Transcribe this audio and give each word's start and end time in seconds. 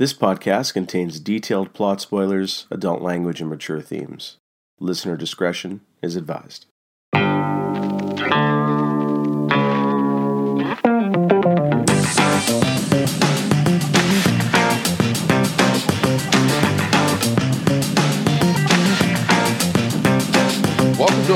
This 0.00 0.14
podcast 0.14 0.72
contains 0.72 1.20
detailed 1.20 1.74
plot 1.74 2.00
spoilers, 2.00 2.66
adult 2.70 3.02
language, 3.02 3.42
and 3.42 3.50
mature 3.50 3.82
themes. 3.82 4.38
Listener 4.78 5.14
discretion 5.14 5.82
is 6.00 6.16
advised. 6.16 6.64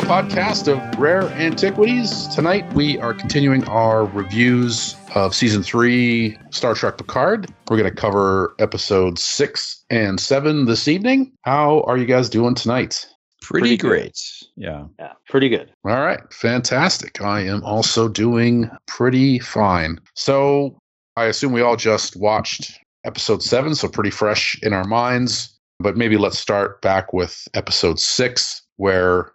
Podcast 0.04 0.68
of 0.68 1.00
rare 1.00 1.22
antiquities. 1.30 2.26
Tonight 2.28 2.70
we 2.74 2.98
are 2.98 3.14
continuing 3.14 3.64
our 3.64 4.04
reviews 4.04 4.96
of 5.14 5.34
season 5.34 5.62
three 5.62 6.36
Star 6.50 6.74
Trek 6.74 6.98
Picard. 6.98 7.50
We're 7.70 7.78
going 7.78 7.88
to 7.88 7.96
cover 7.96 8.54
episodes 8.58 9.22
six 9.22 9.82
and 9.88 10.20
seven 10.20 10.66
this 10.66 10.88
evening. 10.88 11.32
How 11.42 11.80
are 11.84 11.96
you 11.96 12.04
guys 12.04 12.28
doing 12.28 12.54
tonight? 12.54 13.06
Pretty, 13.40 13.62
Pretty 13.62 13.76
great. 13.78 14.20
Yeah. 14.56 14.88
Yeah, 14.98 15.12
pretty 15.30 15.48
good. 15.48 15.72
All 15.86 16.02
right, 16.02 16.20
fantastic. 16.34 17.22
I 17.22 17.40
am 17.40 17.64
also 17.64 18.06
doing 18.06 18.70
pretty 18.86 19.38
fine. 19.38 19.98
So 20.14 20.76
I 21.16 21.24
assume 21.24 21.52
we 21.52 21.62
all 21.62 21.76
just 21.76 22.14
watched 22.16 22.78
episode 23.06 23.42
seven, 23.42 23.74
so 23.74 23.88
pretty 23.88 24.10
fresh 24.10 24.60
in 24.62 24.74
our 24.74 24.84
minds. 24.84 25.58
But 25.80 25.96
maybe 25.96 26.18
let's 26.18 26.38
start 26.38 26.82
back 26.82 27.14
with 27.14 27.48
episode 27.54 27.98
six, 27.98 28.62
where 28.76 29.32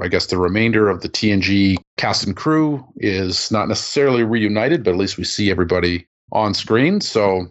I 0.00 0.08
guess 0.08 0.26
the 0.26 0.38
remainder 0.38 0.88
of 0.88 1.00
the 1.00 1.08
TNG 1.08 1.76
cast 1.96 2.26
and 2.26 2.36
crew 2.36 2.84
is 2.96 3.50
not 3.50 3.68
necessarily 3.68 4.22
reunited, 4.22 4.84
but 4.84 4.90
at 4.90 4.96
least 4.96 5.18
we 5.18 5.24
see 5.24 5.50
everybody 5.50 6.06
on 6.32 6.54
screen. 6.54 7.00
So 7.00 7.46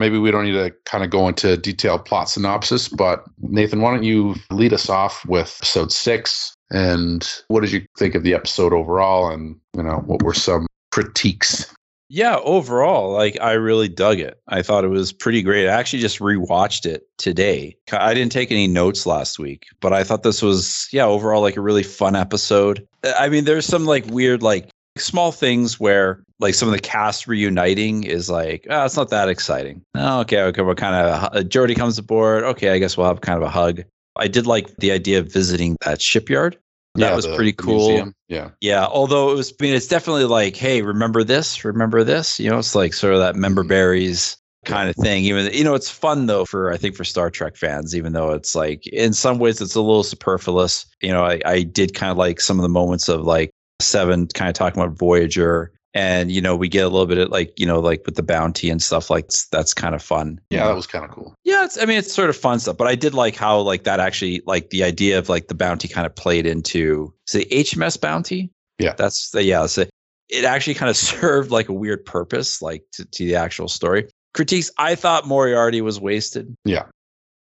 maybe 0.00 0.18
we 0.18 0.30
don't 0.30 0.44
need 0.44 0.52
to 0.52 0.74
kind 0.84 1.04
of 1.04 1.10
go 1.10 1.28
into 1.28 1.56
detailed 1.56 2.04
plot 2.04 2.28
synopsis, 2.28 2.88
but 2.88 3.24
Nathan, 3.38 3.80
why 3.80 3.92
don't 3.92 4.04
you 4.04 4.34
lead 4.50 4.72
us 4.72 4.88
off 4.88 5.24
with 5.26 5.56
episode 5.60 5.92
six? 5.92 6.54
And 6.70 7.28
what 7.48 7.60
did 7.60 7.72
you 7.72 7.84
think 7.96 8.14
of 8.14 8.22
the 8.22 8.34
episode 8.34 8.72
overall? 8.72 9.30
And, 9.30 9.56
you 9.76 9.82
know, 9.82 10.02
what 10.06 10.22
were 10.22 10.34
some 10.34 10.66
critiques? 10.90 11.72
Yeah, 12.10 12.36
overall, 12.42 13.12
like 13.12 13.38
I 13.40 13.52
really 13.52 13.88
dug 13.88 14.18
it. 14.18 14.40
I 14.48 14.62
thought 14.62 14.84
it 14.84 14.88
was 14.88 15.12
pretty 15.12 15.42
great. 15.42 15.68
I 15.68 15.72
actually 15.72 16.00
just 16.00 16.20
rewatched 16.20 16.86
it 16.86 17.06
today. 17.18 17.76
I 17.92 18.14
didn't 18.14 18.32
take 18.32 18.50
any 18.50 18.66
notes 18.66 19.04
last 19.04 19.38
week, 19.38 19.66
but 19.80 19.92
I 19.92 20.04
thought 20.04 20.22
this 20.22 20.40
was, 20.40 20.88
yeah, 20.90 21.04
overall 21.04 21.42
like 21.42 21.56
a 21.56 21.60
really 21.60 21.82
fun 21.82 22.16
episode. 22.16 22.86
I 23.04 23.28
mean, 23.28 23.44
there's 23.44 23.66
some 23.66 23.84
like 23.84 24.06
weird, 24.06 24.42
like 24.42 24.70
small 24.96 25.32
things 25.32 25.78
where 25.78 26.22
like 26.40 26.54
some 26.54 26.68
of 26.68 26.74
the 26.74 26.80
cast 26.80 27.26
reuniting 27.26 28.04
is 28.04 28.30
like, 28.30 28.66
oh, 28.70 28.86
it's 28.86 28.96
not 28.96 29.10
that 29.10 29.28
exciting. 29.28 29.82
Oh, 29.94 30.20
okay, 30.20 30.40
okay, 30.44 30.62
we're 30.62 30.74
kind 30.74 30.94
of, 30.94 31.34
uh, 31.34 31.74
comes 31.74 31.98
aboard. 31.98 32.42
Okay, 32.44 32.70
I 32.70 32.78
guess 32.78 32.96
we'll 32.96 33.06
have 33.06 33.20
kind 33.20 33.36
of 33.36 33.42
a 33.42 33.50
hug. 33.50 33.82
I 34.16 34.28
did 34.28 34.46
like 34.46 34.74
the 34.76 34.92
idea 34.92 35.18
of 35.18 35.30
visiting 35.30 35.76
that 35.84 36.00
shipyard. 36.00 36.58
That 36.98 37.10
Yeah, 37.10 37.16
was 37.16 37.26
pretty 37.26 37.52
cool. 37.52 37.88
museum. 37.88 38.14
Yeah. 38.28 38.50
Yeah, 38.60 38.86
although 38.86 39.30
it 39.30 39.34
was, 39.34 39.52
I 39.58 39.64
mean, 39.64 39.74
it's 39.74 39.86
definitely 39.86 40.24
like, 40.24 40.56
hey, 40.56 40.82
remember 40.82 41.24
this? 41.24 41.64
Remember 41.64 42.04
this? 42.04 42.38
You 42.38 42.50
know, 42.50 42.58
it's 42.58 42.74
like 42.74 42.92
sort 42.94 43.14
of 43.14 43.20
that 43.20 43.36
member 43.36 43.62
mm-hmm. 43.62 43.68
berries 43.68 44.36
kind 44.64 44.88
of 44.90 44.96
thing. 44.96 45.24
Even 45.24 45.52
you 45.52 45.64
know, 45.64 45.74
it's 45.74 45.90
fun 45.90 46.26
though 46.26 46.44
for 46.44 46.72
I 46.72 46.76
think 46.76 46.96
for 46.96 47.04
Star 47.04 47.30
Trek 47.30 47.56
fans, 47.56 47.96
even 47.96 48.12
though 48.12 48.32
it's 48.32 48.54
like 48.54 48.86
in 48.88 49.12
some 49.12 49.38
ways 49.38 49.60
it's 49.60 49.74
a 49.74 49.80
little 49.80 50.02
superfluous. 50.02 50.86
You 51.00 51.12
know, 51.12 51.24
I, 51.24 51.40
I 51.44 51.62
did 51.62 51.94
kind 51.94 52.10
of 52.10 52.18
like 52.18 52.40
some 52.40 52.58
of 52.58 52.62
the 52.62 52.68
moments 52.68 53.08
of 53.08 53.22
like 53.22 53.50
Seven 53.80 54.26
kind 54.26 54.48
of 54.48 54.54
talking 54.54 54.82
about 54.82 54.98
Voyager. 54.98 55.72
And 55.94 56.30
you 56.30 56.40
know 56.40 56.54
we 56.54 56.68
get 56.68 56.84
a 56.84 56.88
little 56.88 57.06
bit 57.06 57.18
of 57.18 57.30
like 57.30 57.58
you 57.58 57.66
know 57.66 57.80
like 57.80 58.02
with 58.04 58.14
the 58.14 58.22
bounty 58.22 58.68
and 58.70 58.82
stuff 58.82 59.10
like 59.10 59.30
that's 59.50 59.72
kind 59.72 59.94
of 59.94 60.02
fun. 60.02 60.38
Yeah, 60.50 60.66
that 60.66 60.76
was 60.76 60.86
kind 60.86 61.04
of 61.04 61.10
cool. 61.10 61.34
Yeah, 61.44 61.64
it's 61.64 61.80
I 61.80 61.86
mean 61.86 61.98
it's 61.98 62.12
sort 62.12 62.30
of 62.30 62.36
fun 62.36 62.58
stuff, 62.58 62.76
but 62.76 62.86
I 62.86 62.94
did 62.94 63.14
like 63.14 63.36
how 63.36 63.60
like 63.60 63.84
that 63.84 63.98
actually 63.98 64.42
like 64.46 64.70
the 64.70 64.84
idea 64.84 65.18
of 65.18 65.28
like 65.28 65.48
the 65.48 65.54
bounty 65.54 65.88
kind 65.88 66.06
of 66.06 66.14
played 66.14 66.46
into 66.46 67.14
say 67.26 67.44
HMS 67.46 68.00
bounty. 68.00 68.50
Yeah. 68.78 68.94
That's 68.96 69.30
the 69.30 69.42
yeah, 69.42 69.66
so 69.66 69.86
it 70.28 70.44
actually 70.44 70.74
kind 70.74 70.90
of 70.90 70.96
served 70.98 71.50
like 71.50 71.68
a 71.68 71.74
weird 71.74 72.04
purpose 72.04 72.62
like 72.62 72.84
to, 72.92 73.04
to 73.04 73.24
the 73.24 73.36
actual 73.36 73.68
story. 73.68 74.08
Critiques 74.34 74.70
I 74.78 74.94
thought 74.94 75.26
Moriarty 75.26 75.80
was 75.80 75.98
wasted. 75.98 76.54
Yeah. 76.64 76.86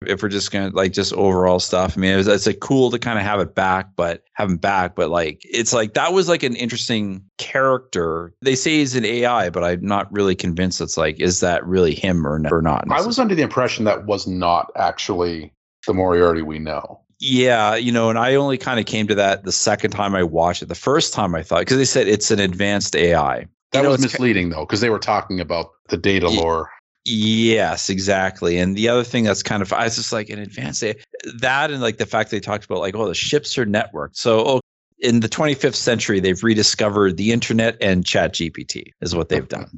If 0.06 0.22
we're 0.22 0.30
just 0.30 0.52
gonna 0.52 0.70
like 0.70 0.94
just 0.94 1.12
overall 1.14 1.60
stuff, 1.60 1.98
I 1.98 2.02
mean, 2.02 2.14
it 2.14 2.18
was, 2.18 2.28
it's 2.28 2.46
like 2.46 2.60
cool 2.60 2.92
to 2.92 3.00
kind 3.00 3.18
of 3.18 3.26
have 3.26 3.40
it 3.40 3.56
back, 3.56 3.96
but 3.96 4.24
have 4.34 4.50
him 4.50 4.58
back, 4.58 4.96
but 4.96 5.10
like 5.10 5.42
it's 5.44 5.74
like 5.74 5.96
that 5.96 6.14
was 6.14 6.30
like 6.30 6.44
an 6.44 6.56
interesting 6.56 7.24
character. 7.40 8.34
They 8.42 8.56
say 8.56 8.78
he's 8.78 8.96
an 8.96 9.06
AI, 9.06 9.50
but 9.50 9.64
I'm 9.64 9.84
not 9.86 10.12
really 10.12 10.36
convinced. 10.36 10.82
It's 10.82 10.98
like, 10.98 11.20
is 11.20 11.40
that 11.40 11.66
really 11.66 11.96
him 11.96 12.28
or, 12.28 12.40
or 12.52 12.62
not? 12.62 12.86
I 12.92 13.02
was 13.02 13.18
under 13.18 13.34
the 13.34 13.42
impression 13.42 13.86
that 13.86 14.06
was 14.06 14.28
not 14.28 14.72
actually 14.76 15.52
the 15.88 15.94
Moriarty 15.96 16.44
we 16.44 16.60
know. 16.60 17.02
Yeah, 17.20 17.76
you 17.76 17.92
know, 17.92 18.12
and 18.12 18.20
I 18.20 18.36
only 18.36 18.60
kind 18.60 18.80
of 18.80 18.86
came 18.86 19.08
to 19.08 19.16
that 19.16 19.44
the 19.44 19.52
second 19.52 19.90
time 19.90 20.14
I 20.14 20.22
watched 20.22 20.62
it. 20.62 20.68
The 20.68 20.76
first 20.76 21.14
time 21.14 21.34
I 21.34 21.42
thought 21.42 21.60
because 21.60 21.78
they 21.78 21.86
said 21.86 22.08
it's 22.08 22.30
an 22.30 22.40
advanced 22.40 22.96
AI. 22.96 23.48
That 23.72 23.80
You 23.80 23.84
know, 23.84 23.90
was 23.90 24.02
misleading 24.02 24.50
though, 24.50 24.66
because 24.66 24.82
they 24.82 24.92
were 24.92 25.00
talking 25.00 25.40
about 25.40 25.72
the 25.90 25.98
data 25.98 26.30
lore. 26.30 26.70
Yes, 27.10 27.90
exactly. 27.90 28.58
And 28.58 28.76
the 28.76 28.90
other 28.90 29.04
thing 29.04 29.24
that's 29.24 29.42
kind 29.42 29.62
of 29.62 29.72
I 29.72 29.86
was 29.86 29.96
just 29.96 30.12
like 30.12 30.30
in 30.30 30.40
advance. 30.40 30.82
That 30.82 31.72
and 31.72 31.82
like 31.82 31.98
the 31.98 32.06
fact 32.06 32.32
they 32.32 32.42
talked 32.42 32.66
about 32.66 32.80
like 32.80 32.96
oh 32.96 33.08
the 33.08 33.14
ships 33.14 33.58
are 33.58 33.66
networked. 33.66 34.18
So 34.18 34.44
oh, 34.46 34.60
in 35.00 35.22
the 35.22 35.30
25th 35.30 35.76
century 35.76 36.20
they've 36.20 36.44
rediscovered 36.44 37.16
the 37.16 37.32
internet 37.32 37.78
and 37.80 38.06
Chat 38.06 38.34
GPT 38.34 38.92
is 39.00 39.16
what 39.16 39.30
they've 39.30 39.48
done. 39.48 39.70